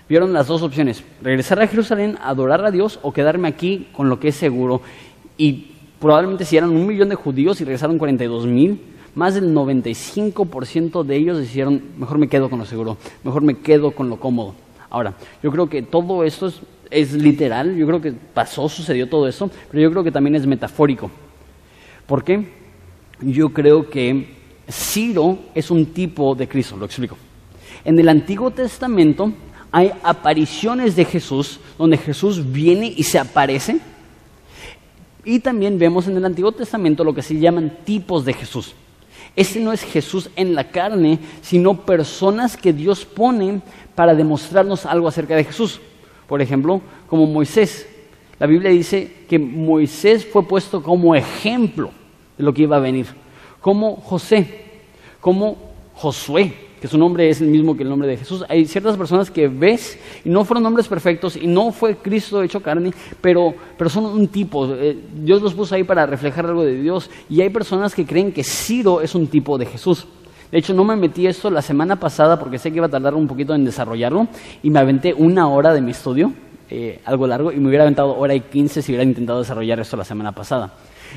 Vieron 0.07 0.33
las 0.33 0.47
dos 0.47 0.61
opciones, 0.61 1.03
regresar 1.21 1.59
a 1.59 1.67
Jerusalén, 1.67 2.17
adorar 2.21 2.63
a 2.63 2.71
Dios 2.71 2.99
o 3.01 3.11
quedarme 3.11 3.47
aquí 3.47 3.87
con 3.91 4.07
lo 4.07 4.19
que 4.19 4.27
es 4.27 4.35
seguro. 4.35 4.81
Y 5.35 5.71
probablemente 5.99 6.45
si 6.45 6.57
eran 6.57 6.69
un 6.69 6.85
millón 6.85 7.09
de 7.09 7.15
judíos 7.15 7.59
y 7.59 7.63
regresaron 7.63 7.97
42 7.97 8.45
mil, 8.45 8.79
más 9.15 9.33
del 9.33 9.55
95% 9.55 11.03
de 11.03 11.15
ellos 11.15 11.39
dijeron, 11.39 11.81
mejor 11.97 12.19
me 12.19 12.27
quedo 12.27 12.49
con 12.49 12.59
lo 12.59 12.65
seguro, 12.65 12.97
mejor 13.23 13.41
me 13.41 13.57
quedo 13.57 13.91
con 13.91 14.09
lo 14.09 14.19
cómodo. 14.19 14.53
Ahora, 14.91 15.15
yo 15.41 15.51
creo 15.51 15.67
que 15.67 15.81
todo 15.81 16.23
esto 16.23 16.47
es, 16.47 16.61
es 16.91 17.13
literal, 17.13 17.75
yo 17.75 17.87
creo 17.87 18.01
que 18.01 18.11
pasó, 18.11 18.69
sucedió 18.69 19.09
todo 19.09 19.27
eso, 19.27 19.49
pero 19.71 19.81
yo 19.81 19.89
creo 19.89 20.03
que 20.03 20.11
también 20.11 20.35
es 20.35 20.45
metafórico. 20.45 21.09
¿Por 22.05 22.23
qué? 22.23 22.47
Yo 23.21 23.49
creo 23.49 23.89
que 23.89 24.35
Ciro 24.69 25.39
es 25.55 25.71
un 25.71 25.87
tipo 25.87 26.35
de 26.35 26.47
Cristo, 26.47 26.77
lo 26.77 26.85
explico. 26.85 27.17
En 27.83 27.97
el 27.97 28.09
Antiguo 28.09 28.51
Testamento 28.51 29.31
hay 29.75 29.91
apariciones 30.03 30.95
de 30.95 31.03
Jesús, 31.03 31.59
donde 31.77 31.97
Jesús 31.97 32.49
viene 32.49 32.93
y 32.95 33.03
se 33.03 33.19
aparece. 33.19 33.81
Y 35.25 35.41
también 35.41 35.77
vemos 35.77 36.07
en 36.07 36.15
el 36.15 36.23
Antiguo 36.23 36.53
Testamento 36.53 37.03
lo 37.03 37.13
que 37.13 37.21
se 37.21 37.37
llaman 37.37 37.79
tipos 37.83 38.23
de 38.23 38.31
Jesús. 38.31 38.73
Ese 39.35 39.59
no 39.59 39.73
es 39.73 39.83
Jesús 39.83 40.29
en 40.37 40.55
la 40.55 40.69
carne, 40.69 41.19
sino 41.41 41.81
personas 41.85 42.55
que 42.55 42.71
Dios 42.71 43.03
pone 43.03 43.59
para 43.95 44.15
demostrarnos 44.15 44.85
algo 44.85 45.09
acerca 45.09 45.35
de 45.35 45.43
Jesús. 45.43 45.81
Por 46.25 46.41
ejemplo, 46.41 46.79
como 47.09 47.25
Moisés. 47.25 47.85
La 48.39 48.47
Biblia 48.47 48.71
dice 48.71 49.25
que 49.27 49.37
Moisés 49.37 50.25
fue 50.25 50.47
puesto 50.47 50.81
como 50.81 51.15
ejemplo 51.15 51.91
de 52.37 52.45
lo 52.45 52.53
que 52.53 52.61
iba 52.61 52.77
a 52.77 52.79
venir. 52.79 53.07
Como 53.59 53.97
José, 53.97 54.47
como 55.19 55.57
Josué, 55.95 56.64
que 56.85 56.91
su 56.91 56.99
nombre 56.99 57.27
es 57.27 57.41
el 57.41 57.47
mismo 57.47 57.75
que 57.75 57.81
el 57.81 57.89
nombre 57.89 58.07
de 58.07 58.15
Jesús. 58.15 58.45
Hay 58.47 58.67
ciertas 58.67 58.95
personas 58.95 59.31
que 59.31 59.47
ves 59.47 59.97
y 60.23 60.29
no 60.29 60.45
fueron 60.45 60.61
nombres 60.61 60.87
perfectos 60.87 61.35
y 61.35 61.47
no 61.47 61.71
fue 61.71 61.95
Cristo 61.95 62.43
hecho 62.43 62.61
carne, 62.61 62.93
pero, 63.21 63.55
pero 63.75 63.89
son 63.89 64.05
un 64.05 64.27
tipo. 64.27 64.67
Eh, 64.71 64.95
Dios 65.23 65.41
los 65.41 65.55
puso 65.55 65.73
ahí 65.73 65.83
para 65.83 66.05
reflejar 66.05 66.45
algo 66.45 66.63
de 66.63 66.79
Dios 66.79 67.09
y 67.27 67.41
hay 67.41 67.49
personas 67.49 67.95
que 67.95 68.05
creen 68.05 68.31
que 68.31 68.43
Ciro 68.43 69.01
es 69.01 69.15
un 69.15 69.25
tipo 69.25 69.57
de 69.57 69.65
Jesús. 69.65 70.05
De 70.51 70.59
hecho, 70.59 70.75
no 70.75 70.83
me 70.83 70.95
metí 70.95 71.25
esto 71.25 71.49
la 71.49 71.63
semana 71.63 71.99
pasada 71.99 72.37
porque 72.37 72.59
sé 72.59 72.69
que 72.69 72.77
iba 72.77 72.85
a 72.85 72.89
tardar 72.89 73.15
un 73.15 73.27
poquito 73.27 73.55
en 73.55 73.65
desarrollarlo 73.65 74.27
y 74.61 74.69
me 74.69 74.77
aventé 74.77 75.11
una 75.11 75.47
hora 75.47 75.73
de 75.73 75.81
mi 75.81 75.89
estudio, 75.89 76.33
eh, 76.69 77.01
algo 77.05 77.25
largo, 77.25 77.51
y 77.51 77.55
me 77.55 77.69
hubiera 77.69 77.83
aventado 77.83 78.15
hora 78.15 78.35
y 78.35 78.41
quince 78.41 78.83
si 78.83 78.91
hubiera 78.91 79.03
intentado 79.03 79.39
desarrollar 79.39 79.79
esto 79.79 79.97
la 79.97 80.05
semana 80.05 80.33
pasada. 80.33 80.71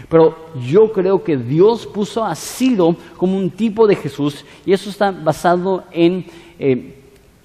Pero 0.09 0.51
yo 0.67 0.93
creo 0.93 1.23
que 1.23 1.37
Dios 1.37 1.87
puso 1.87 2.25
a 2.25 2.35
Ciro 2.35 2.97
como 3.17 3.37
un 3.37 3.51
tipo 3.51 3.87
de 3.87 3.97
Jesús 3.97 4.45
y 4.65 4.73
eso 4.73 4.91
está 4.91 5.11
basado 5.11 5.85
en 5.93 6.25
eh, 6.59 6.95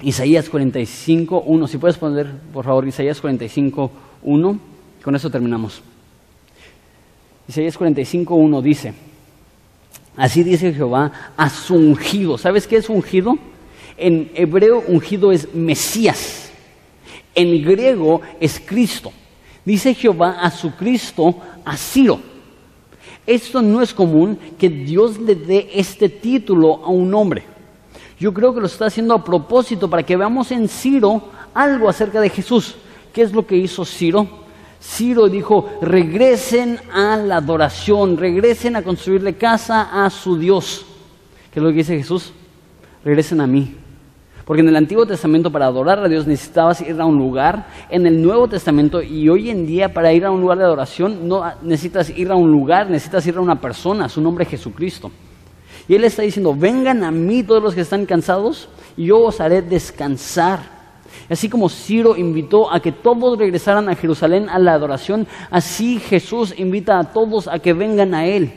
Isaías 0.02 0.50
45, 0.50 1.44
1. 1.46 1.68
Si 1.68 1.78
puedes 1.78 1.98
poner, 1.98 2.32
por 2.54 2.66
favor, 2.66 2.88
Isaías 2.88 3.20
45, 3.20 3.92
1. 4.24 4.60
Con 5.04 5.16
eso 5.16 5.30
terminamos. 5.30 5.82
Isaías 7.48 7.78
45, 7.78 8.36
1 8.36 8.62
dice, 8.62 8.94
así 10.16 10.44
dice 10.44 10.74
Jehová 10.74 11.12
a 11.36 11.50
su 11.50 11.76
ungido. 11.76 12.38
¿Sabes 12.38 12.68
qué 12.68 12.78
es 12.78 12.90
ungido? 12.90 13.38
En 13.98 14.32
hebreo 14.36 14.84
ungido 14.88 15.32
es 15.32 15.54
Mesías. 15.54 16.52
En 17.36 17.64
griego 17.64 18.22
es 18.40 18.62
Cristo. 18.66 19.12
Dice 19.66 19.94
Jehová 19.94 20.40
a 20.42 20.52
su 20.52 20.76
Cristo, 20.76 21.36
a 21.66 21.76
Ciro. 21.78 22.33
Esto 23.26 23.62
no 23.62 23.82
es 23.82 23.94
común 23.94 24.38
que 24.58 24.70
Dios 24.70 25.18
le 25.20 25.36
dé 25.36 25.70
este 25.74 26.10
título 26.10 26.82
a 26.84 26.90
un 26.90 27.14
hombre. 27.14 27.44
Yo 28.20 28.34
creo 28.34 28.54
que 28.54 28.60
lo 28.60 28.68
está 28.68 28.88
haciendo 28.88 29.14
a 29.14 29.24
propósito 29.24 29.90
para 29.90 30.04
que 30.04 30.18
veamos 30.18 30.52
en 30.52 30.68
Ciro 30.68 31.24
algo 31.54 31.90
acerca 31.90 32.20
de 32.22 32.30
Jesús. 32.30 32.76
¿Qué 33.14 33.22
es 33.22 33.32
lo 33.32 33.46
que 33.46 33.56
hizo 33.56 33.86
Ciro? 33.86 34.28
Ciro 34.82 35.30
dijo, 35.30 35.70
regresen 35.82 36.80
a 36.94 37.16
la 37.16 37.38
adoración, 37.38 38.18
regresen 38.18 38.76
a 38.76 38.82
construirle 38.82 39.36
casa 39.36 40.04
a 40.04 40.10
su 40.10 40.38
Dios. 40.38 40.86
¿Qué 41.54 41.60
es 41.60 41.64
lo 41.64 41.70
que 41.70 41.78
dice 41.78 41.98
Jesús? 41.98 42.34
Regresen 43.06 43.40
a 43.40 43.48
mí. 43.48 43.83
Porque 44.46 44.62
en 44.62 44.68
el 44.68 44.76
Antiguo 44.76 45.06
Testamento 45.06 45.52
para 45.52 45.68
adorar 45.68 46.00
a 46.00 46.10
Dios 46.10 46.28
necesitabas 46.28 46.82
ir 46.82 47.00
a 47.00 47.06
un 47.06 47.18
lugar. 47.18 47.68
En 47.90 48.06
el 48.06 48.22
Nuevo 48.22 48.48
Testamento 48.48 49.02
y 49.02 49.30
hoy 49.30 49.50
en 49.50 49.66
día 49.66 49.94
para 49.94 50.12
ir 50.12 50.26
a 50.26 50.32
un 50.32 50.42
lugar 50.42 50.58
de 50.58 50.66
adoración 50.66 51.28
no 51.28 51.44
necesitas 51.62 52.10
ir 52.10 52.30
a 52.30 52.36
un 52.36 52.52
lugar, 52.52 52.90
necesitas 52.90 53.26
ir 53.26 53.38
a 53.38 53.42
una 53.42 53.60
persona, 53.62 54.10
su 54.10 54.22
nombre 54.22 54.44
es 54.44 54.50
Jesucristo. 54.50 55.12
Y 55.88 55.96
Él 55.96 56.04
está 56.04 56.22
diciendo, 56.22 56.56
vengan 56.56 57.04
a 57.04 57.12
mí 57.12 57.44
todos 57.44 57.64
los 57.64 57.76
que 57.76 57.82
están 57.82 58.06
cansados 58.06 58.70
y 58.98 59.06
yo 59.06 59.20
os 59.20 59.40
haré 59.40 59.62
descansar. 59.62 60.74
Así 61.30 61.48
como 61.48 61.70
Ciro 61.70 62.18
invitó 62.18 62.72
a 62.72 62.80
que 62.82 62.92
todos 62.92 63.38
regresaran 63.38 63.88
a 63.88 63.96
Jerusalén 63.96 64.50
a 64.50 64.60
la 64.60 64.74
adoración, 64.74 65.28
así 65.52 66.00
Jesús 66.00 66.54
invita 66.58 67.00
a 67.00 67.14
todos 67.14 67.48
a 67.48 67.60
que 67.60 67.74
vengan 67.74 68.14
a 68.14 68.26
Él. 68.26 68.52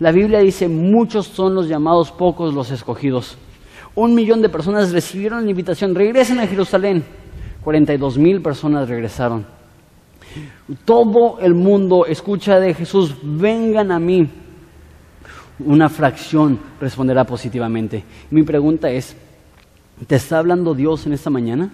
La 0.00 0.10
Biblia 0.10 0.40
dice, 0.40 0.68
muchos 0.68 1.26
son 1.26 1.54
los 1.54 1.68
llamados, 1.68 2.10
pocos 2.10 2.54
los 2.54 2.70
escogidos. 2.70 3.36
Un 3.94 4.14
millón 4.14 4.40
de 4.40 4.48
personas 4.48 4.92
recibieron 4.92 5.44
la 5.44 5.50
invitación, 5.50 5.94
regresen 5.94 6.40
a 6.40 6.46
Jerusalén. 6.46 7.04
42 7.62 8.18
mil 8.18 8.40
personas 8.40 8.88
regresaron. 8.88 9.46
Todo 10.84 11.38
el 11.40 11.54
mundo 11.54 12.06
escucha 12.06 12.58
de 12.58 12.74
Jesús, 12.74 13.14
vengan 13.22 13.92
a 13.92 13.98
mí. 13.98 14.28
Una 15.58 15.88
fracción 15.88 16.58
responderá 16.80 17.24
positivamente. 17.24 18.02
Mi 18.30 18.42
pregunta 18.42 18.90
es, 18.90 19.14
¿te 20.06 20.16
está 20.16 20.38
hablando 20.38 20.74
Dios 20.74 21.06
en 21.06 21.12
esta 21.12 21.30
mañana? 21.30 21.70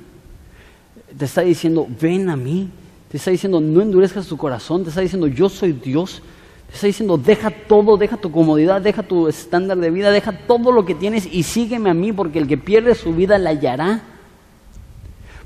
¿Te 1.17 1.25
está 1.25 1.43
diciendo, 1.43 1.87
ven 2.01 2.29
a 2.29 2.37
mí? 2.37 2.69
¿Te 3.11 3.17
está 3.17 3.31
diciendo, 3.31 3.61
no 3.61 3.81
endurezcas 3.81 4.27
tu 4.27 4.37
corazón? 4.37 4.83
¿Te 4.83 4.91
está 4.91 5.01
diciendo, 5.01 5.29
yo 5.29 5.49
soy 5.49 5.73
Dios? 5.73 6.21
Está 6.73 6.87
diciendo, 6.87 7.19
deja 7.19 7.51
todo, 7.51 7.97
deja 7.97 8.17
tu 8.17 8.31
comodidad, 8.31 8.81
deja 8.81 9.03
tu 9.03 9.29
estándar 9.29 9.79
de 9.79 9.91
vida, 9.91 10.11
deja 10.11 10.33
todo 10.33 10.73
lo 10.73 10.85
que 10.85 10.95
tienes 10.95 11.27
y 11.27 11.43
sígueme 11.43 11.91
a 11.91 11.95
mí, 11.95 12.13
porque 12.13 12.39
el 12.39 12.47
que 12.47 12.59
pierde 12.59 12.95
su 12.95 13.15
vida 13.15 13.39
la 13.39 13.51
hallará. 13.51 14.03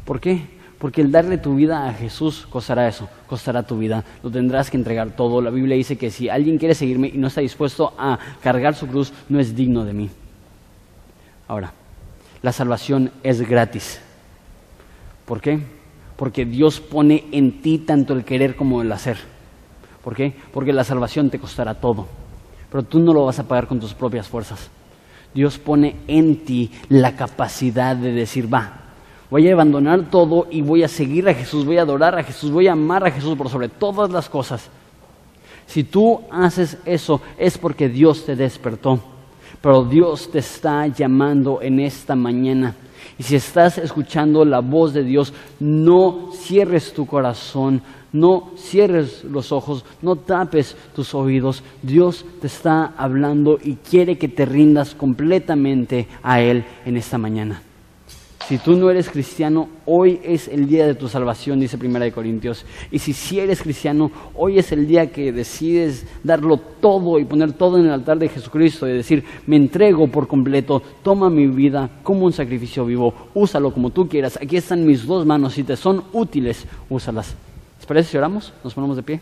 ¿Por 0.04 0.20
qué? 0.20 0.46
Porque 0.78 1.00
el 1.00 1.12
darle 1.12 1.38
tu 1.38 1.54
vida 1.54 1.86
a 1.86 1.92
Jesús 1.92 2.46
costará 2.50 2.88
eso, 2.88 3.08
costará 3.28 3.62
tu 3.62 3.78
vida. 3.78 4.04
Lo 4.22 4.30
tendrás 4.30 4.68
que 4.68 4.76
entregar 4.76 5.14
todo. 5.14 5.40
La 5.40 5.50
Biblia 5.50 5.76
dice 5.76 5.96
que 5.96 6.10
si 6.10 6.28
alguien 6.28 6.58
quiere 6.58 6.74
seguirme 6.74 7.08
y 7.08 7.18
no 7.18 7.28
está 7.28 7.40
dispuesto 7.40 7.94
a 7.96 8.18
cargar 8.42 8.74
su 8.74 8.88
cruz, 8.88 9.12
no 9.28 9.38
es 9.38 9.54
digno 9.54 9.84
de 9.84 9.92
mí. 9.92 10.10
Ahora, 11.46 11.72
la 12.42 12.50
salvación 12.50 13.12
es 13.22 13.48
gratis. 13.48 14.00
¿Por 15.24 15.40
qué? 15.40 15.60
Porque 16.16 16.44
Dios 16.44 16.80
pone 16.80 17.26
en 17.30 17.62
ti 17.62 17.78
tanto 17.78 18.12
el 18.12 18.24
querer 18.24 18.56
como 18.56 18.82
el 18.82 18.90
hacer. 18.90 19.18
¿Por 20.02 20.14
qué? 20.14 20.34
Porque 20.52 20.72
la 20.72 20.84
salvación 20.84 21.30
te 21.30 21.38
costará 21.38 21.74
todo, 21.74 22.06
pero 22.70 22.82
tú 22.82 22.98
no 22.98 23.12
lo 23.12 23.26
vas 23.26 23.38
a 23.38 23.46
pagar 23.46 23.66
con 23.66 23.78
tus 23.78 23.94
propias 23.94 24.26
fuerzas. 24.28 24.70
Dios 25.34 25.58
pone 25.58 25.96
en 26.08 26.44
ti 26.44 26.70
la 26.88 27.16
capacidad 27.16 27.96
de 27.96 28.12
decir, 28.12 28.52
va, 28.52 28.80
voy 29.30 29.48
a 29.48 29.52
abandonar 29.54 30.10
todo 30.10 30.46
y 30.50 30.60
voy 30.60 30.82
a 30.82 30.88
seguir 30.88 31.28
a 31.28 31.34
Jesús, 31.34 31.64
voy 31.64 31.78
a 31.78 31.82
adorar 31.82 32.18
a 32.18 32.22
Jesús, 32.22 32.50
voy 32.50 32.68
a 32.68 32.72
amar 32.72 33.06
a 33.06 33.10
Jesús 33.10 33.36
por 33.36 33.48
sobre 33.48 33.68
todas 33.68 34.10
las 34.10 34.28
cosas. 34.28 34.68
Si 35.66 35.84
tú 35.84 36.20
haces 36.30 36.76
eso 36.84 37.20
es 37.38 37.56
porque 37.56 37.88
Dios 37.88 38.26
te 38.26 38.36
despertó, 38.36 39.00
pero 39.62 39.84
Dios 39.84 40.30
te 40.30 40.40
está 40.40 40.86
llamando 40.88 41.62
en 41.62 41.80
esta 41.80 42.14
mañana. 42.14 42.74
Y 43.18 43.22
si 43.22 43.36
estás 43.36 43.78
escuchando 43.78 44.44
la 44.44 44.60
voz 44.60 44.92
de 44.92 45.04
Dios, 45.04 45.32
no 45.60 46.30
cierres 46.32 46.92
tu 46.92 47.06
corazón, 47.06 47.80
no 48.12 48.50
cierres 48.56 49.24
los 49.24 49.52
ojos, 49.52 49.84
no 50.02 50.16
tapes 50.16 50.76
tus 50.94 51.14
oídos. 51.14 51.62
Dios 51.82 52.24
te 52.40 52.46
está 52.46 52.92
hablando 52.96 53.58
y 53.62 53.76
quiere 53.76 54.18
que 54.18 54.28
te 54.28 54.44
rindas 54.44 54.94
completamente 54.94 56.08
a 56.22 56.40
Él 56.40 56.64
en 56.84 56.96
esta 56.96 57.18
mañana. 57.18 57.62
Si 58.48 58.58
tú 58.58 58.76
no 58.76 58.90
eres 58.90 59.08
cristiano, 59.08 59.68
hoy 59.86 60.20
es 60.24 60.48
el 60.48 60.66
día 60.66 60.84
de 60.84 60.96
tu 60.96 61.08
salvación, 61.08 61.60
dice 61.60 61.78
Primera 61.78 62.04
de 62.04 62.12
Corintios. 62.12 62.66
Y 62.90 62.98
si 62.98 63.12
sí 63.12 63.38
eres 63.38 63.62
cristiano, 63.62 64.10
hoy 64.34 64.58
es 64.58 64.72
el 64.72 64.86
día 64.86 65.12
que 65.12 65.32
decides 65.32 66.06
darlo 66.24 66.56
todo 66.56 67.20
y 67.20 67.24
poner 67.24 67.52
todo 67.52 67.78
en 67.78 67.86
el 67.86 67.92
altar 67.92 68.18
de 68.18 68.28
Jesucristo 68.28 68.88
y 68.88 68.92
decir, 68.92 69.24
me 69.46 69.56
entrego 69.56 70.08
por 70.08 70.26
completo, 70.26 70.82
toma 71.04 71.30
mi 71.30 71.46
vida 71.46 71.88
como 72.02 72.26
un 72.26 72.32
sacrificio 72.32 72.84
vivo, 72.84 73.14
úsalo 73.32 73.72
como 73.72 73.90
tú 73.90 74.08
quieras. 74.08 74.36
Aquí 74.42 74.56
están 74.56 74.84
mis 74.84 75.06
dos 75.06 75.24
manos, 75.24 75.54
si 75.54 75.62
te 75.62 75.76
son 75.76 76.02
útiles, 76.12 76.66
úsalas. 76.90 77.36
¿Les 77.92 77.96
parece 77.96 78.12
si 78.12 78.16
oramos? 78.16 78.54
Nos 78.64 78.72
ponemos 78.72 78.96
de 78.96 79.02
pie. 79.02 79.20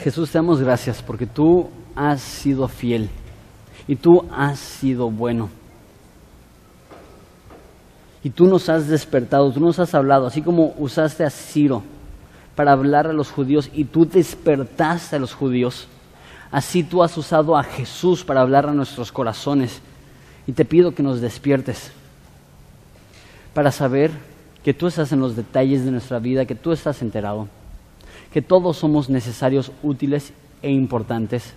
Jesús, 0.00 0.32
te 0.32 0.38
damos 0.38 0.60
gracias 0.60 1.00
porque 1.02 1.26
tú 1.26 1.70
has 1.94 2.20
sido 2.20 2.66
fiel 2.66 3.10
y 3.86 3.94
tú 3.94 4.26
has 4.32 4.58
sido 4.58 5.08
bueno. 5.08 5.65
Y 8.26 8.30
tú 8.30 8.48
nos 8.48 8.68
has 8.68 8.88
despertado, 8.88 9.52
tú 9.52 9.60
nos 9.60 9.78
has 9.78 9.94
hablado, 9.94 10.26
así 10.26 10.42
como 10.42 10.74
usaste 10.78 11.22
a 11.22 11.30
Ciro 11.30 11.84
para 12.56 12.72
hablar 12.72 13.06
a 13.06 13.12
los 13.12 13.30
judíos 13.30 13.70
y 13.72 13.84
tú 13.84 14.04
despertaste 14.04 15.14
a 15.14 15.20
los 15.20 15.32
judíos. 15.32 15.86
Así 16.50 16.82
tú 16.82 17.04
has 17.04 17.16
usado 17.16 17.56
a 17.56 17.62
Jesús 17.62 18.24
para 18.24 18.40
hablar 18.40 18.68
a 18.68 18.72
nuestros 18.72 19.12
corazones. 19.12 19.80
Y 20.44 20.50
te 20.54 20.64
pido 20.64 20.92
que 20.92 21.04
nos 21.04 21.20
despiertes 21.20 21.92
para 23.54 23.70
saber 23.70 24.10
que 24.64 24.74
tú 24.74 24.88
estás 24.88 25.12
en 25.12 25.20
los 25.20 25.36
detalles 25.36 25.84
de 25.84 25.92
nuestra 25.92 26.18
vida, 26.18 26.46
que 26.46 26.56
tú 26.56 26.72
estás 26.72 27.02
enterado, 27.02 27.46
que 28.32 28.42
todos 28.42 28.76
somos 28.76 29.08
necesarios, 29.08 29.70
útiles 29.84 30.32
e 30.62 30.72
importantes, 30.72 31.54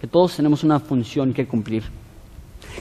que 0.00 0.06
todos 0.06 0.34
tenemos 0.34 0.64
una 0.64 0.80
función 0.80 1.34
que 1.34 1.46
cumplir, 1.46 1.82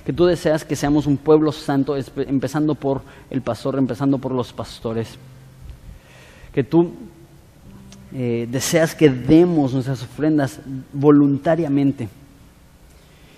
que 0.03 0.13
tú 0.13 0.25
deseas 0.25 0.65
que 0.65 0.75
seamos 0.75 1.05
un 1.05 1.17
pueblo 1.17 1.51
santo, 1.51 1.95
empezando 1.95 2.75
por 2.75 3.01
el 3.29 3.41
pastor, 3.41 3.77
empezando 3.77 4.17
por 4.17 4.31
los 4.31 4.53
pastores, 4.53 5.17
que 6.53 6.63
tú 6.63 6.91
eh, 8.13 8.47
deseas 8.49 8.95
que 8.95 9.09
demos 9.09 9.73
nuestras 9.73 10.03
ofrendas 10.03 10.59
voluntariamente 10.93 12.09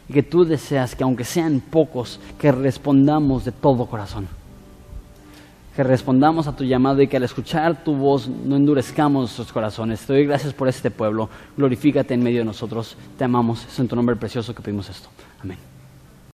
y 0.07 0.13
que 0.13 0.23
tú 0.23 0.45
deseas 0.45 0.95
que 0.95 1.03
aunque 1.03 1.25
sean 1.25 1.59
pocos, 1.59 2.19
que 2.39 2.51
respondamos 2.51 3.45
de 3.45 3.51
todo 3.51 3.85
corazón 3.85 4.27
que 5.77 5.83
respondamos 5.83 6.47
a 6.47 6.55
tu 6.55 6.63
llamado 6.63 7.03
y 7.03 7.07
que 7.07 7.17
al 7.17 7.23
escuchar 7.23 7.83
tu 7.83 7.93
voz 7.93 8.27
no 8.27 8.55
endurezcamos 8.55 9.21
nuestros 9.21 9.53
corazones. 9.53 10.03
Te 10.07 10.13
doy 10.13 10.25
gracias 10.25 10.51
por 10.51 10.67
este 10.67 10.89
pueblo. 10.89 11.29
Glorifícate 11.55 12.15
en 12.15 12.23
medio 12.23 12.39
de 12.39 12.45
nosotros. 12.45 12.97
Te 13.15 13.25
amamos. 13.25 13.63
Es 13.63 13.77
en 13.77 13.87
tu 13.87 13.95
nombre 13.95 14.15
precioso 14.15 14.55
que 14.55 14.63
pedimos 14.63 14.89
esto. 14.89 15.07
Amén. 15.39 15.76